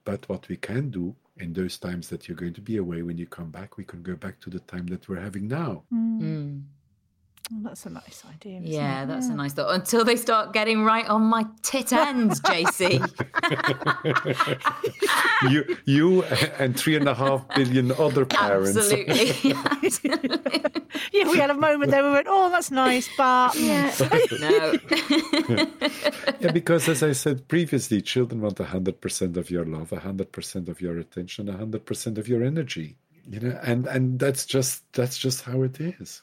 But 0.05 0.29
what 0.29 0.49
we 0.49 0.57
can 0.57 0.91
do 0.91 1.17
in 1.39 1.53
those 1.53 1.79
times 1.79 2.09
that 2.09 2.29
you're 2.29 2.37
going 2.37 2.55
to 2.55 2.61
be 2.61 2.79
away, 2.79 3.03
when 3.03 3.19
you 3.19 3.27
come 3.27 3.51
back, 3.51 3.77
we 3.77 3.85
can 3.85 4.03
go 4.03 4.15
back 4.17 4.41
to 4.41 4.51
the 4.51 4.61
time 4.61 4.87
that 4.87 5.09
we're 5.09 5.21
having 5.21 5.49
now. 5.49 5.85
Mm. 5.93 6.63
Well, 7.51 7.61
that's 7.63 7.87
a 7.87 7.91
nice 7.91 8.25
idea. 8.29 8.59
isn't 8.59 8.67
Yeah, 8.67 9.05
it? 9.05 9.07
that's 9.07 9.29
a 9.29 9.35
nice 9.35 9.53
thought. 9.53 9.73
Until 9.73 10.05
they 10.05 10.17
start 10.17 10.53
getting 10.53 10.83
right 10.83 11.07
on 11.07 11.23
my 11.23 11.47
tit 11.63 11.93
ends, 11.93 12.41
JC. 12.43 13.01
you, 15.51 15.77
you, 15.85 16.23
and 16.59 16.77
three 16.77 16.97
and 16.97 17.09
a 17.09 17.15
half 17.15 17.47
billion 17.55 17.93
other 17.93 18.25
parents. 18.27 18.77
Absolutely. 18.77 19.55
Yeah, 21.13 21.31
we 21.31 21.39
had 21.39 21.51
a 21.51 21.55
moment 21.55 21.91
there. 21.93 22.03
We 22.03 22.11
went, 22.11 22.27
"Oh, 22.29 22.51
that's 22.51 22.71
nice," 22.71 23.09
but 23.17 23.55
yeah. 23.55 23.95
No. 24.41 24.75
yeah, 26.41 26.53
because 26.53 26.89
as 26.89 27.03
I 27.03 27.13
said 27.13 27.47
previously, 27.49 28.01
children 28.03 28.41
want 28.41 28.59
hundred 28.59 29.01
percent 29.01 29.37
of 29.37 29.51
your 29.51 29.65
love, 29.65 29.91
hundred 29.91 30.33
percent 30.33 30.69
of 30.69 30.81
your 30.81 30.99
attention, 30.99 31.47
hundred 31.49 31.85
percent 31.87 32.19
of 32.19 32.29
your 32.29 32.43
energy. 32.43 32.97
You 33.29 33.41
know, 33.41 33.59
and 33.63 33.87
and 33.87 34.19
that's 34.19 34.47
just 34.47 34.91
that's 34.93 35.19
just 35.19 35.43
how 35.43 35.63
it 35.63 35.81
is. 35.81 36.23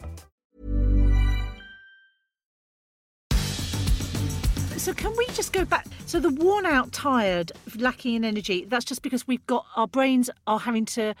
So 4.81 4.95
can 4.95 5.15
we 5.15 5.27
just 5.27 5.53
go 5.53 5.63
back? 5.63 5.85
So 6.07 6.19
the 6.19 6.31
worn 6.31 6.65
out, 6.65 6.91
tired, 6.91 7.51
lacking 7.77 8.15
in 8.15 8.25
energy, 8.25 8.65
that's 8.65 8.83
just 8.83 9.03
because 9.03 9.27
we've 9.27 9.45
got 9.45 9.63
our 9.75 9.87
brains 9.87 10.27
are 10.47 10.57
having 10.57 10.85
to 10.85 11.13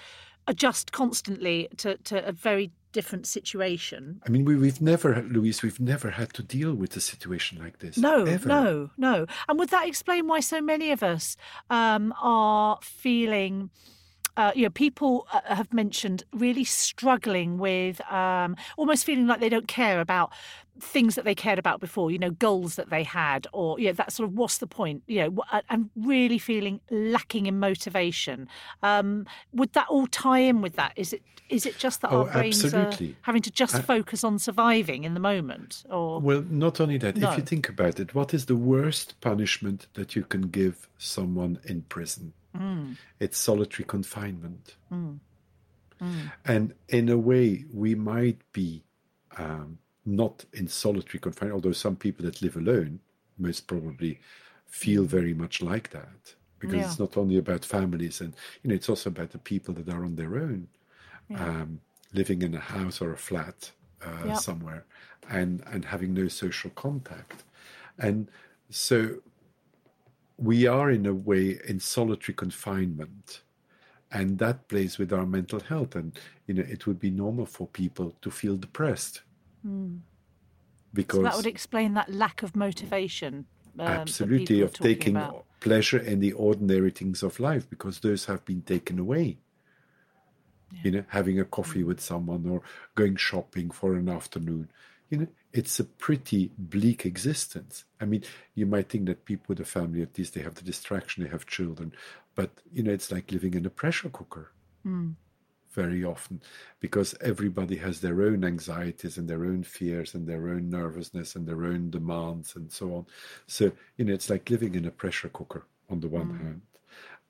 adjust 0.47 0.91
constantly 0.91 1.67
to, 1.77 1.95
to 1.97 2.27
a 2.27 2.31
very 2.31 2.71
different 2.91 3.27
situation. 3.27 4.19
I 4.25 4.31
mean, 4.31 4.45
we, 4.45 4.55
we've 4.55 4.81
never, 4.81 5.21
Louise, 5.21 5.61
we've 5.61 5.79
never 5.79 6.09
had 6.09 6.33
to 6.33 6.41
deal 6.41 6.73
with 6.73 6.97
a 6.97 6.99
situation 6.99 7.59
like 7.59 7.77
this. 7.77 7.99
No, 7.99 8.23
ever. 8.23 8.47
no, 8.47 8.89
no. 8.97 9.27
And 9.47 9.59
would 9.59 9.69
that 9.69 9.87
explain 9.87 10.25
why 10.25 10.39
so 10.39 10.59
many 10.59 10.89
of 10.89 11.03
us 11.03 11.37
um, 11.69 12.15
are 12.19 12.79
feeling? 12.81 13.69
Uh, 14.37 14.51
you 14.55 14.63
know, 14.63 14.71
people 14.71 15.27
uh, 15.31 15.41
have 15.53 15.71
mentioned 15.71 16.23
really 16.33 16.63
struggling 16.63 17.59
with 17.59 18.01
um, 18.11 18.55
almost 18.75 19.05
feeling 19.05 19.27
like 19.27 19.39
they 19.39 19.49
don't 19.49 19.67
care 19.67 19.99
about 19.99 20.31
things 20.79 21.15
that 21.15 21.25
they 21.25 21.35
cared 21.35 21.59
about 21.59 21.79
before. 21.79 22.11
You 22.11 22.17
know, 22.19 22.31
goals 22.31 22.75
that 22.75 22.89
they 22.89 23.03
had, 23.03 23.47
or 23.53 23.79
you 23.79 23.87
know, 23.87 23.93
that 23.93 24.11
sort 24.13 24.27
of 24.29 24.35
what's 24.35 24.57
the 24.59 24.67
point? 24.67 25.03
You 25.07 25.21
know, 25.29 25.43
and 25.69 25.89
really 25.95 26.37
feeling 26.37 26.79
lacking 26.89 27.45
in 27.45 27.59
motivation. 27.59 28.47
Um, 28.81 29.25
would 29.53 29.73
that 29.73 29.87
all 29.89 30.07
tie 30.07 30.39
in 30.39 30.61
with 30.61 30.75
that? 30.77 30.93
Is 30.95 31.13
it 31.13 31.21
is 31.49 31.65
it 31.65 31.77
just 31.77 32.01
that 32.01 32.11
Oh, 32.13 32.19
our 32.25 32.31
brains 32.31 32.63
absolutely. 32.63 33.09
are 33.11 33.15
having 33.23 33.41
to 33.41 33.51
just 33.51 33.81
focus 33.83 34.23
on 34.23 34.39
surviving 34.39 35.03
in 35.03 35.13
the 35.13 35.19
moment? 35.19 35.83
Or 35.89 36.21
Well, 36.21 36.45
not 36.49 36.79
only 36.79 36.97
that, 36.99 37.17
No. 37.17 37.31
if 37.31 37.37
you 37.37 37.43
think 37.43 37.67
about 37.67 37.99
it, 37.99 38.15
what 38.15 38.33
is 38.33 38.45
the 38.45 38.55
worst 38.55 39.19
punishment 39.19 39.87
that 39.95 40.15
you 40.15 40.23
can 40.23 40.43
give 40.43 40.87
someone 40.97 41.59
in 41.65 41.81
prison? 41.81 42.31
Mm. 42.57 42.95
It's 43.19 43.37
solitary 43.37 43.85
confinement. 43.85 44.75
And 46.45 46.73
in 46.89 47.09
a 47.09 47.17
way, 47.17 47.65
we 47.71 47.95
might 47.95 48.39
be 48.53 48.83
um, 49.37 49.77
not 50.05 50.45
in 50.53 50.67
solitary 50.67 51.19
confinement, 51.19 51.55
although 51.55 51.71
some 51.73 51.95
people 51.95 52.25
that 52.25 52.41
live 52.41 52.55
alone 52.57 52.99
most 53.37 53.67
probably 53.67 54.19
feel 54.67 55.05
very 55.05 55.33
much 55.33 55.61
like 55.61 55.89
that. 55.91 56.35
Because 56.59 56.79
Yeah. 56.79 56.85
it's 56.85 56.99
not 56.99 57.17
only 57.17 57.37
about 57.37 57.65
families, 57.65 58.21
and 58.21 58.35
you 58.63 58.69
know, 58.69 58.75
it's 58.75 58.89
also 58.89 59.09
about 59.09 59.31
the 59.31 59.39
people 59.39 59.73
that 59.75 59.89
are 59.89 60.05
on 60.05 60.15
their 60.15 60.37
own, 60.37 60.67
um, 61.35 61.81
living 62.13 62.41
in 62.43 62.53
a 62.55 62.59
house 62.59 63.01
or 63.01 63.13
a 63.13 63.17
flat 63.17 63.71
uh, 64.01 64.31
Yeah. 64.31 64.33
somewhere, 64.33 64.85
and 65.29 65.63
and 65.67 65.85
having 65.85 66.13
no 66.13 66.27
social 66.27 66.71
contact, 66.71 67.43
and 67.99 68.29
so 68.69 69.21
we 70.37 70.65
are 70.67 70.89
in 70.91 71.05
a 71.05 71.13
way 71.13 71.59
in 71.67 71.79
solitary 71.79 72.33
confinement 72.35 73.43
and 74.11 74.39
that 74.39 74.67
plays 74.69 74.97
with 74.97 75.13
our 75.13 75.25
mental 75.25 75.59
health 75.59 75.95
and 75.95 76.19
you 76.47 76.53
know 76.53 76.63
it 76.63 76.87
would 76.87 76.99
be 76.99 77.11
normal 77.11 77.45
for 77.45 77.67
people 77.67 78.11
to 78.21 78.31
feel 78.31 78.57
depressed 78.57 79.23
because 80.93 81.17
Hmm. 81.17 81.17
so 81.17 81.23
that 81.23 81.35
would 81.37 81.45
explain 81.47 81.93
that 81.93 82.09
lack 82.09 82.43
of 82.43 82.55
motivation. 82.55 83.45
um, 83.79 83.87
absolutely 83.87 84.61
of 84.61 84.73
taking 84.73 85.15
about. 85.15 85.45
pleasure 85.59 85.97
in 85.99 86.19
the 86.19 86.33
ordinary 86.33 86.91
things 86.91 87.23
of 87.23 87.39
life 87.39 87.69
because 87.69 87.99
those 87.99 88.25
have 88.25 88.43
been 88.45 88.61
taken 88.61 88.99
away 88.99 89.37
you 90.83 90.91
know 90.91 91.03
having 91.09 91.39
a 91.39 91.45
coffee 91.45 91.83
with 91.83 91.99
someone 91.99 92.47
or 92.49 92.61
going 92.95 93.15
shopping 93.15 93.69
for 93.71 93.95
an 93.95 94.09
afternoon 94.09 94.69
you 95.09 95.17
know 95.17 95.27
it's 95.53 95.79
a 95.79 95.83
pretty 95.83 96.51
bleak 96.57 97.05
existence 97.05 97.85
i 97.99 98.05
mean 98.05 98.23
you 98.55 98.65
might 98.65 98.89
think 98.89 99.05
that 99.05 99.25
people 99.25 99.45
with 99.49 99.59
a 99.59 99.65
family 99.65 100.01
at 100.01 100.17
least 100.17 100.33
they 100.33 100.41
have 100.41 100.55
the 100.55 100.63
distraction 100.63 101.23
they 101.23 101.29
have 101.29 101.45
children 101.45 101.93
but 102.35 102.49
you 102.73 102.83
know 102.83 102.91
it's 102.91 103.11
like 103.11 103.31
living 103.31 103.53
in 103.53 103.65
a 103.65 103.69
pressure 103.69 104.09
cooker 104.09 104.51
very 105.73 106.03
often 106.03 106.41
because 106.79 107.15
everybody 107.21 107.75
has 107.77 108.01
their 108.01 108.21
own 108.21 108.43
anxieties 108.43 109.17
and 109.17 109.29
their 109.29 109.45
own 109.45 109.63
fears 109.63 110.13
and 110.13 110.27
their 110.27 110.49
own 110.49 110.69
nervousness 110.69 111.35
and 111.35 111.47
their 111.47 111.65
own 111.65 111.89
demands 111.89 112.55
and 112.55 112.71
so 112.71 112.95
on. 112.95 113.05
So, 113.47 113.71
you 113.97 114.05
know, 114.05 114.13
it's 114.13 114.29
like 114.29 114.49
living 114.49 114.75
in 114.75 114.85
a 114.85 114.91
pressure 114.91 115.29
cooker 115.29 115.65
on 115.89 115.99
the 115.99 116.07
one 116.07 116.27
mm. 116.27 116.41
hand. 116.41 116.61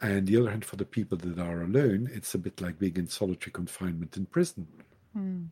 And 0.02 0.28
the 0.28 0.38
other 0.38 0.50
hand, 0.50 0.66
for 0.66 0.78
the 0.78 0.86
people 0.86 1.18
that 1.20 1.38
are 1.38 1.62
alone, 1.62 2.10
it's 2.12 2.34
a 2.34 2.40
bit 2.40 2.60
like 2.60 2.80
being 2.80 2.98
in 2.98 3.08
solitary 3.08 3.52
confinement 3.52 4.18
in 4.18 4.26
prison. 4.26 4.68
Mm. 5.16 5.48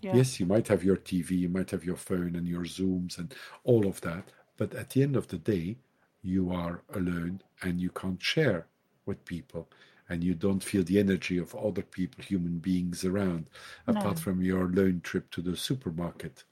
Yeah. 0.00 0.16
Yes, 0.16 0.40
you 0.40 0.46
might 0.46 0.68
have 0.68 0.82
your 0.82 0.96
TV, 0.96 1.30
you 1.32 1.48
might 1.48 1.70
have 1.70 1.84
your 1.84 1.96
phone 1.96 2.36
and 2.36 2.48
your 2.48 2.64
Zooms 2.64 3.18
and 3.18 3.34
all 3.64 3.86
of 3.86 4.00
that. 4.02 4.32
But 4.56 4.74
at 4.74 4.90
the 4.90 5.02
end 5.02 5.16
of 5.16 5.28
the 5.28 5.38
day, 5.38 5.76
you 6.22 6.50
are 6.52 6.82
alone 6.94 7.42
and 7.62 7.80
you 7.80 7.90
can't 7.90 8.22
share 8.22 8.66
with 9.06 9.24
people. 9.24 9.68
And 10.08 10.22
you 10.22 10.34
don't 10.34 10.62
feel 10.62 10.84
the 10.84 10.98
energy 10.98 11.38
of 11.38 11.54
other 11.54 11.82
people, 11.82 12.22
human 12.22 12.58
beings 12.58 13.04
around, 13.04 13.48
apart 13.86 14.18
from 14.18 14.42
your 14.42 14.68
lone 14.68 15.00
trip 15.02 15.30
to 15.30 15.40
the 15.40 15.56
supermarket, 15.56 16.44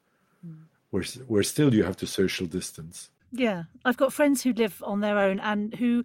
where, 0.90 1.02
where 1.26 1.42
still 1.42 1.74
you 1.74 1.84
have 1.84 1.96
to 1.98 2.06
social 2.06 2.46
distance. 2.46 3.10
Yeah, 3.30 3.64
I've 3.84 3.96
got 3.96 4.12
friends 4.12 4.42
who 4.42 4.52
live 4.52 4.82
on 4.86 5.00
their 5.00 5.18
own 5.18 5.38
and 5.40 5.74
who 5.74 6.04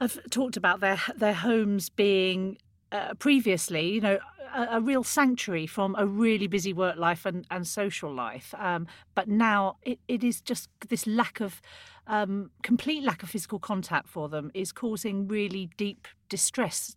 have 0.00 0.18
talked 0.30 0.56
about 0.56 0.80
their 0.80 1.00
their 1.16 1.34
homes 1.34 1.88
being 1.88 2.58
uh, 2.92 3.14
previously, 3.14 3.90
you 3.90 4.00
know, 4.00 4.18
a, 4.54 4.76
a, 4.76 4.80
real 4.80 5.02
sanctuary 5.02 5.66
from 5.66 5.94
a 5.98 6.06
really 6.06 6.46
busy 6.46 6.72
work 6.72 6.96
life 6.96 7.26
and, 7.26 7.46
and 7.50 7.66
social 7.66 8.12
life. 8.12 8.54
Um, 8.58 8.86
but 9.14 9.28
now 9.28 9.76
it, 9.82 9.98
it 10.08 10.22
is 10.24 10.40
just 10.40 10.68
this 10.88 11.06
lack 11.06 11.40
of 11.40 11.60
um, 12.06 12.50
complete 12.62 13.02
lack 13.02 13.22
of 13.22 13.30
physical 13.30 13.58
contact 13.58 14.08
for 14.08 14.28
them 14.28 14.50
is 14.54 14.72
causing 14.72 15.26
really 15.26 15.70
deep 15.76 16.06
distress. 16.28 16.96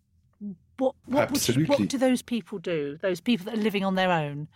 What 0.76 0.94
what, 1.06 1.30
Absolutely. 1.30 1.66
What 1.66 1.88
do 1.88 1.98
those 1.98 2.22
people 2.22 2.58
do? 2.58 2.98
Those 3.00 3.20
people 3.20 3.46
that 3.46 3.54
are 3.54 3.62
living 3.62 3.84
on 3.84 3.94
their 3.94 4.12
own. 4.12 4.48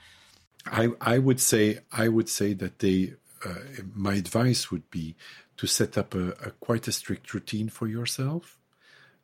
I 0.67 0.91
I 1.01 1.19
would 1.19 1.41
say 1.41 1.81
I 1.91 2.09
would 2.09 2.29
say 2.29 2.55
that 2.55 2.79
they. 2.79 3.15
Uh, 3.45 3.55
my 3.93 4.15
advice 4.15 4.71
would 4.71 4.89
be 4.89 5.17
to 5.57 5.67
set 5.67 5.99
up 5.99 6.15
a, 6.15 6.29
a 6.29 6.53
quite 6.61 6.87
a 6.87 6.93
strict 6.93 7.35
routine 7.35 7.69
for 7.69 7.89
yourself. 7.89 8.57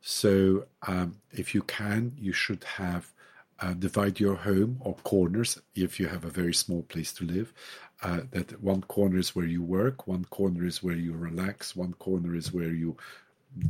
So 0.01 0.65
um, 0.85 1.21
if 1.31 1.55
you 1.55 1.61
can, 1.61 2.13
you 2.17 2.33
should 2.33 2.65
have 2.65 3.13
uh, 3.61 3.73
divide 3.73 4.19
your 4.19 4.35
home 4.35 4.77
or 4.81 4.95
corners 5.03 5.59
if 5.75 5.99
you 5.99 6.07
have 6.07 6.25
a 6.25 6.29
very 6.29 6.53
small 6.53 6.83
place 6.83 7.11
to 7.13 7.25
live. 7.25 7.53
Uh, 8.01 8.21
that 8.31 8.61
one 8.63 8.81
corner 8.81 9.17
is 9.17 9.35
where 9.35 9.45
you 9.45 9.61
work, 9.61 10.07
one 10.07 10.25
corner 10.25 10.65
is 10.65 10.81
where 10.81 10.95
you 10.95 11.13
relax, 11.13 11.75
one 11.75 11.93
corner 11.93 12.35
is 12.35 12.53
where 12.53 12.73
you 12.73 12.95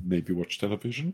maybe 0.05 0.33
watch 0.33 0.59
television. 0.59 1.13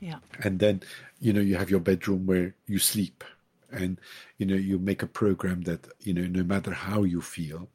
Yeah. 0.00 0.18
And 0.40 0.58
then, 0.58 0.82
you 1.20 1.32
know, 1.32 1.40
you 1.40 1.56
have 1.56 1.70
your 1.70 1.80
bedroom 1.80 2.26
where 2.26 2.54
you 2.66 2.78
sleep. 2.78 3.22
And, 3.70 4.00
you 4.38 4.46
know, 4.46 4.56
you 4.56 4.78
make 4.78 5.02
a 5.02 5.06
program 5.06 5.62
that, 5.62 5.86
you 6.00 6.12
know, 6.12 6.26
no 6.26 6.44
matter 6.44 6.72
how 6.72 7.04
you 7.04 7.20
feel, 7.20 7.68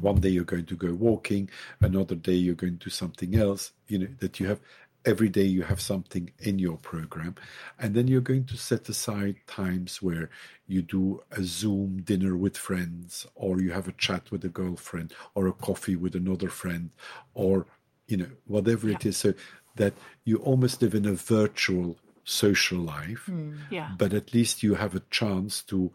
one 0.00 0.20
day 0.20 0.30
you're 0.30 0.44
going 0.44 0.66
to 0.66 0.76
go 0.76 0.92
walking, 0.92 1.50
another 1.80 2.14
day 2.14 2.34
you're 2.34 2.54
going 2.54 2.78
to 2.78 2.84
do 2.84 2.90
something 2.90 3.34
else, 3.36 3.72
you 3.88 3.98
know, 3.98 4.08
that 4.20 4.40
you 4.40 4.46
have 4.46 4.60
every 5.04 5.28
day 5.28 5.44
you 5.44 5.62
have 5.62 5.80
something 5.80 6.30
in 6.38 6.58
your 6.58 6.76
program 6.76 7.34
and 7.78 7.94
then 7.94 8.08
you're 8.08 8.20
going 8.20 8.44
to 8.44 8.56
set 8.56 8.88
aside 8.88 9.36
times 9.46 10.00
where 10.00 10.30
you 10.66 10.82
do 10.82 11.22
a 11.32 11.42
zoom 11.42 12.02
dinner 12.02 12.36
with 12.36 12.56
friends 12.56 13.26
or 13.34 13.60
you 13.60 13.72
have 13.72 13.88
a 13.88 13.92
chat 13.92 14.30
with 14.30 14.44
a 14.44 14.48
girlfriend 14.48 15.12
or 15.34 15.46
a 15.46 15.52
coffee 15.52 15.96
with 15.96 16.14
another 16.14 16.48
friend 16.48 16.90
or 17.34 17.66
you 18.06 18.16
know 18.16 18.30
whatever 18.46 18.88
yeah. 18.88 18.94
it 18.94 19.06
is 19.06 19.16
so 19.16 19.34
that 19.76 19.94
you 20.24 20.36
almost 20.38 20.82
live 20.82 20.94
in 20.94 21.06
a 21.06 21.14
virtual 21.14 21.96
social 22.24 22.78
life 22.78 23.26
mm, 23.28 23.58
yeah. 23.70 23.90
but 23.98 24.12
at 24.12 24.32
least 24.32 24.62
you 24.62 24.74
have 24.74 24.94
a 24.94 25.02
chance 25.10 25.62
to 25.62 25.90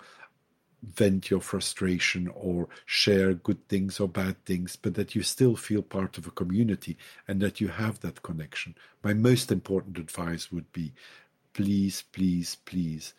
vent 0.96 1.30
your 1.30 1.42
frustration 1.42 2.30
or 2.34 2.68
share 2.86 3.34
good 3.34 3.68
things 3.68 4.00
or 4.00 4.08
bad 4.08 4.44
things, 4.46 4.76
but 4.76 4.96
that 4.96 5.16
you 5.16 5.24
still 5.24 5.56
feel 5.56 5.82
part 5.82 6.18
of 6.18 6.28
a 6.28 6.32
community 6.32 6.98
and 7.28 7.42
that 7.42 7.60
you 7.60 7.68
have 7.68 8.00
that 8.00 8.24
connection. 8.24 8.76
My 9.04 9.14
most 9.14 9.52
important 9.52 9.98
advice 9.98 10.52
would 10.52 10.72
be 10.72 10.94
please, 11.54 12.04
please, 12.12 12.58
please 12.66 13.14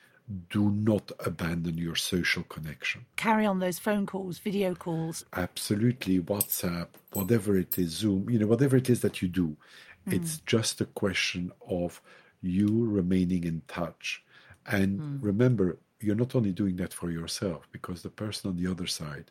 do 0.51 0.71
not 0.71 1.11
abandon 1.25 1.79
your 1.79 1.97
social 1.97 2.43
connection. 2.45 3.07
Carry 3.17 3.47
on 3.47 3.61
those 3.61 3.79
phone 3.79 4.07
calls, 4.07 4.39
video 4.39 4.75
calls. 4.75 5.25
Absolutely. 5.35 6.21
WhatsApp, 6.21 6.89
whatever 7.13 7.57
it 7.57 7.79
is, 7.79 7.91
Zoom, 7.91 8.29
you 8.29 8.39
know, 8.39 8.47
whatever 8.47 8.77
it 8.77 8.91
is 8.91 9.01
that 9.01 9.23
you 9.23 9.29
do, 9.29 9.57
mm. 10.07 10.13
it's 10.13 10.39
just 10.41 10.81
a 10.81 10.85
question 10.85 11.51
of 11.69 12.03
you 12.43 12.87
remaining 12.87 13.45
in 13.45 13.63
touch. 13.67 14.23
And 14.67 15.01
mm. 15.01 15.19
remember, 15.23 15.79
you're 16.01 16.15
not 16.15 16.35
only 16.35 16.53
doing 16.53 16.77
that 16.77 16.93
for 16.93 17.11
yourself 17.11 17.69
because 17.73 18.03
the 18.03 18.11
person 18.11 18.51
on 18.51 18.57
the 18.57 18.71
other 18.71 18.87
side 18.87 19.31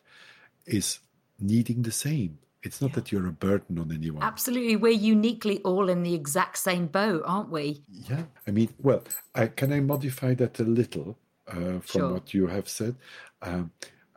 is 0.66 1.00
needing 1.40 1.82
the 1.82 1.92
same. 1.92 2.38
It's 2.62 2.80
not 2.80 2.90
yeah. 2.90 2.94
that 2.96 3.12
you're 3.12 3.26
a 3.26 3.32
burden 3.32 3.78
on 3.78 3.92
anyone. 3.92 4.22
Absolutely. 4.22 4.76
We're 4.76 4.90
uniquely 4.92 5.60
all 5.60 5.88
in 5.88 6.02
the 6.02 6.14
exact 6.14 6.58
same 6.58 6.86
boat, 6.86 7.22
aren't 7.24 7.50
we? 7.50 7.82
Yeah. 7.88 8.24
I 8.46 8.50
mean, 8.50 8.70
well, 8.78 9.04
I, 9.34 9.46
can 9.46 9.72
I 9.72 9.80
modify 9.80 10.34
that 10.34 10.58
a 10.58 10.64
little 10.64 11.16
uh, 11.46 11.78
from 11.80 11.82
sure. 11.82 12.12
what 12.12 12.34
you 12.34 12.48
have 12.48 12.68
said? 12.68 12.96
Um, 13.42 13.70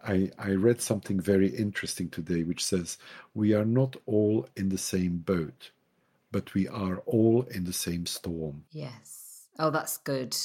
I, 0.04 0.32
I 0.40 0.52
read 0.52 0.82
something 0.82 1.20
very 1.20 1.50
interesting 1.50 2.10
today, 2.10 2.42
which 2.44 2.66
says, 2.66 2.98
We 3.36 3.54
are 3.54 3.66
not 3.66 3.96
all 4.08 4.50
in 4.58 4.70
the 4.70 4.78
same 4.78 5.18
boat, 5.18 5.70
but 6.32 6.54
we 6.56 6.68
are 6.68 6.98
all 7.06 7.44
in 7.52 7.66
the 7.66 7.74
same 7.74 8.08
storm. 8.08 8.64
Yes. 8.72 9.48
Oh, 9.60 9.70
that's 9.70 9.98
good. 9.98 10.36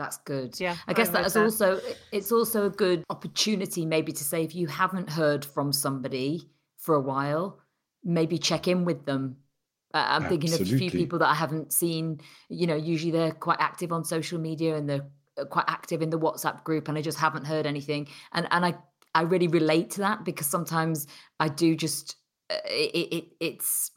That's 0.00 0.16
good. 0.16 0.58
Yeah. 0.58 0.76
I 0.88 0.94
guess 0.94 1.10
that 1.10 1.26
is 1.26 1.34
that. 1.34 1.44
also 1.44 1.78
it's 2.10 2.32
also 2.32 2.64
a 2.64 2.70
good 2.70 3.04
opportunity 3.10 3.84
maybe 3.84 4.12
to 4.12 4.24
say 4.24 4.42
if 4.42 4.54
you 4.54 4.66
haven't 4.66 5.10
heard 5.10 5.44
from 5.44 5.74
somebody 5.74 6.48
for 6.78 6.94
a 6.94 7.00
while, 7.02 7.60
maybe 8.02 8.38
check 8.38 8.66
in 8.66 8.86
with 8.86 9.04
them. 9.04 9.36
Uh, 9.92 9.98
I'm 9.98 10.22
Absolutely. 10.22 10.48
thinking 10.48 10.54
of 10.54 10.72
a 10.72 10.78
few 10.78 10.90
people 10.90 11.18
that 11.18 11.28
I 11.28 11.34
haven't 11.34 11.74
seen. 11.74 12.22
You 12.48 12.66
know, 12.66 12.76
usually 12.76 13.12
they're 13.12 13.32
quite 13.32 13.58
active 13.60 13.92
on 13.92 14.02
social 14.02 14.40
media 14.40 14.74
and 14.74 14.88
they're 14.88 15.06
uh, 15.36 15.44
quite 15.44 15.66
active 15.68 16.00
in 16.00 16.08
the 16.08 16.18
WhatsApp 16.18 16.64
group, 16.64 16.88
and 16.88 16.96
I 16.96 17.02
just 17.02 17.18
haven't 17.18 17.44
heard 17.44 17.66
anything. 17.66 18.08
And 18.32 18.48
and 18.52 18.64
I 18.64 18.76
I 19.14 19.22
really 19.22 19.48
relate 19.48 19.90
to 19.90 20.00
that 20.00 20.24
because 20.24 20.46
sometimes 20.46 21.08
I 21.38 21.48
do 21.48 21.76
just 21.76 22.16
uh, 22.48 22.54
it, 22.64 23.12
it 23.12 23.24
it's 23.38 23.90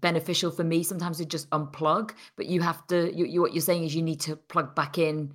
beneficial 0.00 0.50
for 0.50 0.64
me 0.64 0.82
sometimes 0.82 1.18
to 1.18 1.24
just 1.24 1.48
unplug 1.50 2.10
but 2.36 2.46
you 2.46 2.60
have 2.60 2.84
to 2.88 3.16
you, 3.16 3.24
you, 3.24 3.40
what 3.40 3.54
you're 3.54 3.62
saying 3.62 3.84
is 3.84 3.94
you 3.94 4.02
need 4.02 4.18
to 4.18 4.34
plug 4.34 4.74
back 4.74 4.98
in 4.98 5.32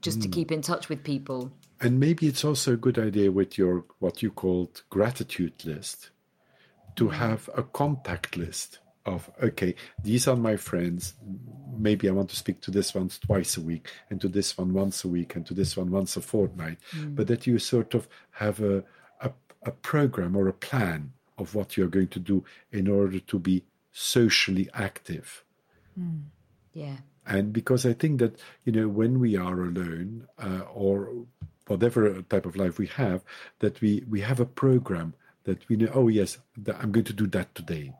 just 0.00 0.18
mm. 0.18 0.22
to 0.22 0.28
hmm. 0.28 0.32
keep 0.32 0.52
in 0.52 0.62
touch 0.62 0.88
with 0.88 1.04
people. 1.04 1.52
And 1.80 1.98
maybe 1.98 2.26
it's 2.26 2.44
also 2.44 2.74
a 2.74 2.76
good 2.76 2.98
idea 2.98 3.30
with 3.30 3.56
your 3.56 3.84
what 3.98 4.22
you 4.22 4.30
called 4.30 4.82
gratitude 4.90 5.64
list 5.64 6.10
to 6.96 7.08
hmm. 7.08 7.14
have 7.14 7.48
a 7.56 7.62
contact 7.62 8.36
list 8.36 8.78
of 9.06 9.30
okay, 9.42 9.74
these 10.02 10.28
are 10.28 10.36
my 10.36 10.56
friends. 10.56 11.14
Maybe 11.76 12.08
I 12.08 12.12
want 12.12 12.28
to 12.30 12.36
speak 12.36 12.60
to 12.62 12.70
this 12.70 12.94
one 12.94 13.08
twice 13.08 13.56
a 13.56 13.60
week, 13.60 13.88
and 14.10 14.20
to 14.20 14.28
this 14.28 14.58
one 14.58 14.72
once 14.72 15.04
a 15.04 15.08
week, 15.08 15.36
and 15.36 15.46
to 15.46 15.54
this 15.54 15.76
one 15.76 15.90
once 15.90 16.16
a 16.16 16.20
fortnight. 16.20 16.78
Mm. 16.94 17.16
But 17.16 17.26
that 17.28 17.46
you 17.46 17.58
sort 17.58 17.94
of 17.94 18.08
have 18.32 18.60
a, 18.60 18.84
a 19.20 19.32
a 19.62 19.70
program 19.70 20.36
or 20.36 20.48
a 20.48 20.52
plan 20.52 21.12
of 21.38 21.54
what 21.54 21.76
you're 21.76 21.88
going 21.88 22.08
to 22.08 22.20
do 22.20 22.44
in 22.70 22.88
order 22.88 23.18
to 23.18 23.38
be 23.38 23.64
socially 23.90 24.68
active. 24.74 25.44
Mm. 25.98 26.24
Yeah. 26.72 26.96
And 27.30 27.52
because 27.52 27.86
I 27.86 27.92
think 27.92 28.18
that, 28.18 28.40
you 28.64 28.72
know, 28.72 28.88
when 28.88 29.20
we 29.20 29.36
are 29.36 29.62
alone 29.62 30.26
uh, 30.36 30.62
or 30.74 31.26
whatever 31.68 32.22
type 32.22 32.44
of 32.44 32.56
life 32.56 32.76
we 32.76 32.88
have, 32.88 33.22
that 33.60 33.80
we, 33.80 34.02
we 34.10 34.20
have 34.20 34.40
a 34.40 34.44
program 34.44 35.14
that 35.44 35.66
we 35.68 35.76
know, 35.76 35.90
oh, 35.94 36.08
yes, 36.08 36.38
I'm 36.80 36.90
going 36.90 37.04
to 37.04 37.12
do 37.12 37.28
that 37.28 37.54
today. 37.54 37.94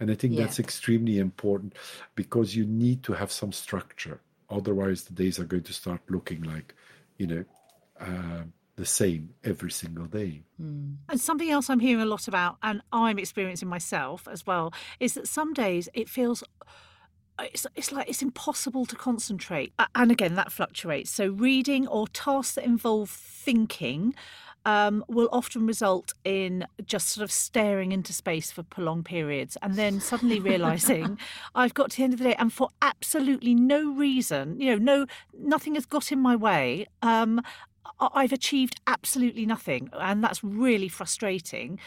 And 0.00 0.10
I 0.10 0.16
think 0.16 0.34
yeah. 0.34 0.40
that's 0.40 0.58
extremely 0.58 1.20
important 1.20 1.74
because 2.16 2.56
you 2.56 2.66
need 2.66 3.04
to 3.04 3.12
have 3.12 3.30
some 3.30 3.52
structure. 3.52 4.20
Otherwise, 4.50 5.04
the 5.04 5.14
days 5.14 5.38
are 5.38 5.44
going 5.44 5.62
to 5.62 5.72
start 5.72 6.00
looking 6.10 6.42
like, 6.42 6.74
you 7.16 7.28
know, 7.28 7.44
uh, 8.00 8.42
the 8.74 8.84
same 8.84 9.30
every 9.44 9.70
single 9.70 10.06
day. 10.06 10.42
Mm. 10.60 10.96
And 11.08 11.20
something 11.20 11.48
else 11.48 11.70
I'm 11.70 11.78
hearing 11.78 12.02
a 12.02 12.06
lot 12.06 12.26
about, 12.26 12.56
and 12.60 12.82
I'm 12.92 13.20
experiencing 13.20 13.68
myself 13.68 14.26
as 14.28 14.44
well, 14.44 14.74
is 14.98 15.14
that 15.14 15.28
some 15.28 15.54
days 15.54 15.88
it 15.94 16.08
feels 16.08 16.42
it's, 17.40 17.66
it's 17.74 17.92
like 17.92 18.08
it's 18.08 18.22
impossible 18.22 18.86
to 18.86 18.96
concentrate. 18.96 19.72
And 19.94 20.10
again, 20.10 20.34
that 20.34 20.52
fluctuates. 20.52 21.10
So, 21.10 21.30
reading 21.30 21.86
or 21.88 22.08
tasks 22.08 22.54
that 22.54 22.64
involve 22.64 23.10
thinking 23.10 24.14
um, 24.64 25.04
will 25.08 25.28
often 25.32 25.66
result 25.66 26.14
in 26.24 26.66
just 26.84 27.10
sort 27.10 27.22
of 27.24 27.30
staring 27.30 27.92
into 27.92 28.12
space 28.12 28.50
for 28.50 28.62
prolonged 28.62 29.04
periods 29.04 29.56
and 29.62 29.74
then 29.74 30.00
suddenly 30.00 30.40
realizing 30.40 31.18
I've 31.54 31.74
got 31.74 31.90
to 31.90 31.96
the 31.98 32.04
end 32.04 32.14
of 32.14 32.18
the 32.18 32.24
day 32.26 32.34
and 32.38 32.52
for 32.52 32.68
absolutely 32.80 33.54
no 33.54 33.92
reason, 33.92 34.58
you 34.60 34.70
know, 34.70 34.78
no, 34.78 35.06
nothing 35.38 35.74
has 35.74 35.86
got 35.86 36.10
in 36.12 36.18
my 36.18 36.36
way. 36.36 36.86
Um, 37.02 37.42
I've 38.00 38.32
achieved 38.32 38.80
absolutely 38.86 39.46
nothing, 39.46 39.88
and 39.92 40.22
that's 40.22 40.42
really 40.42 40.88
frustrating. 40.88 41.78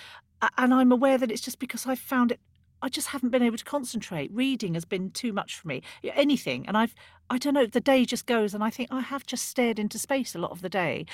And 0.58 0.74
I'm 0.74 0.92
aware 0.92 1.18
that 1.18 1.32
it's 1.32 1.42
just 1.42 1.60
because 1.60 1.86
I've 1.86 2.00
found 2.00 2.32
it 2.32 2.40
I 2.82 2.90
just 2.90 3.08
haven't 3.08 3.30
been 3.30 3.44
able 3.44 3.58
to 3.58 3.66
concentrate. 3.66 4.32
Reading 4.34 4.74
has 4.76 4.86
been 4.86 5.12
too 5.12 5.34
much 5.34 5.56
for 5.56 5.68
me. 5.68 5.82
Anything, 6.04 6.68
and 6.68 6.78
I've 6.78 6.94
I 7.30 7.38
don't 7.38 7.54
know. 7.54 7.66
The 7.66 7.82
day 7.82 8.06
just 8.06 8.26
goes, 8.26 8.54
and 8.54 8.63
I 8.63 8.70
think 8.70 8.90
I 8.92 9.02
have 9.02 9.26
just 9.26 9.48
stared 9.48 9.80
into 9.80 10.00
space 10.00 10.36
a 10.36 10.40
lot 10.40 10.52
of 10.52 10.62
the 10.62 10.70
day, 10.70 11.06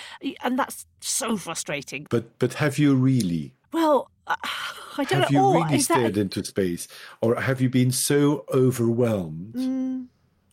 and 0.44 0.60
that's 0.60 0.86
so 1.00 1.38
frustrating. 1.38 2.08
But 2.10 2.38
but 2.40 2.56
have 2.56 2.78
you 2.78 2.96
really? 2.96 3.54
Well, 3.72 4.12
uh, 4.28 4.36
I 4.98 5.06
don't 5.06 5.22
have 5.22 5.32
know. 5.32 5.58
you 5.58 5.64
really 5.64 5.80
stared 5.80 6.16
that... 6.16 6.22
into 6.22 6.44
space, 6.44 6.88
or 7.22 7.36
have 7.36 7.62
you 7.62 7.70
been 7.70 7.92
so 7.92 8.46
overwhelmed? 8.54 9.56
Mm. 9.56 10.08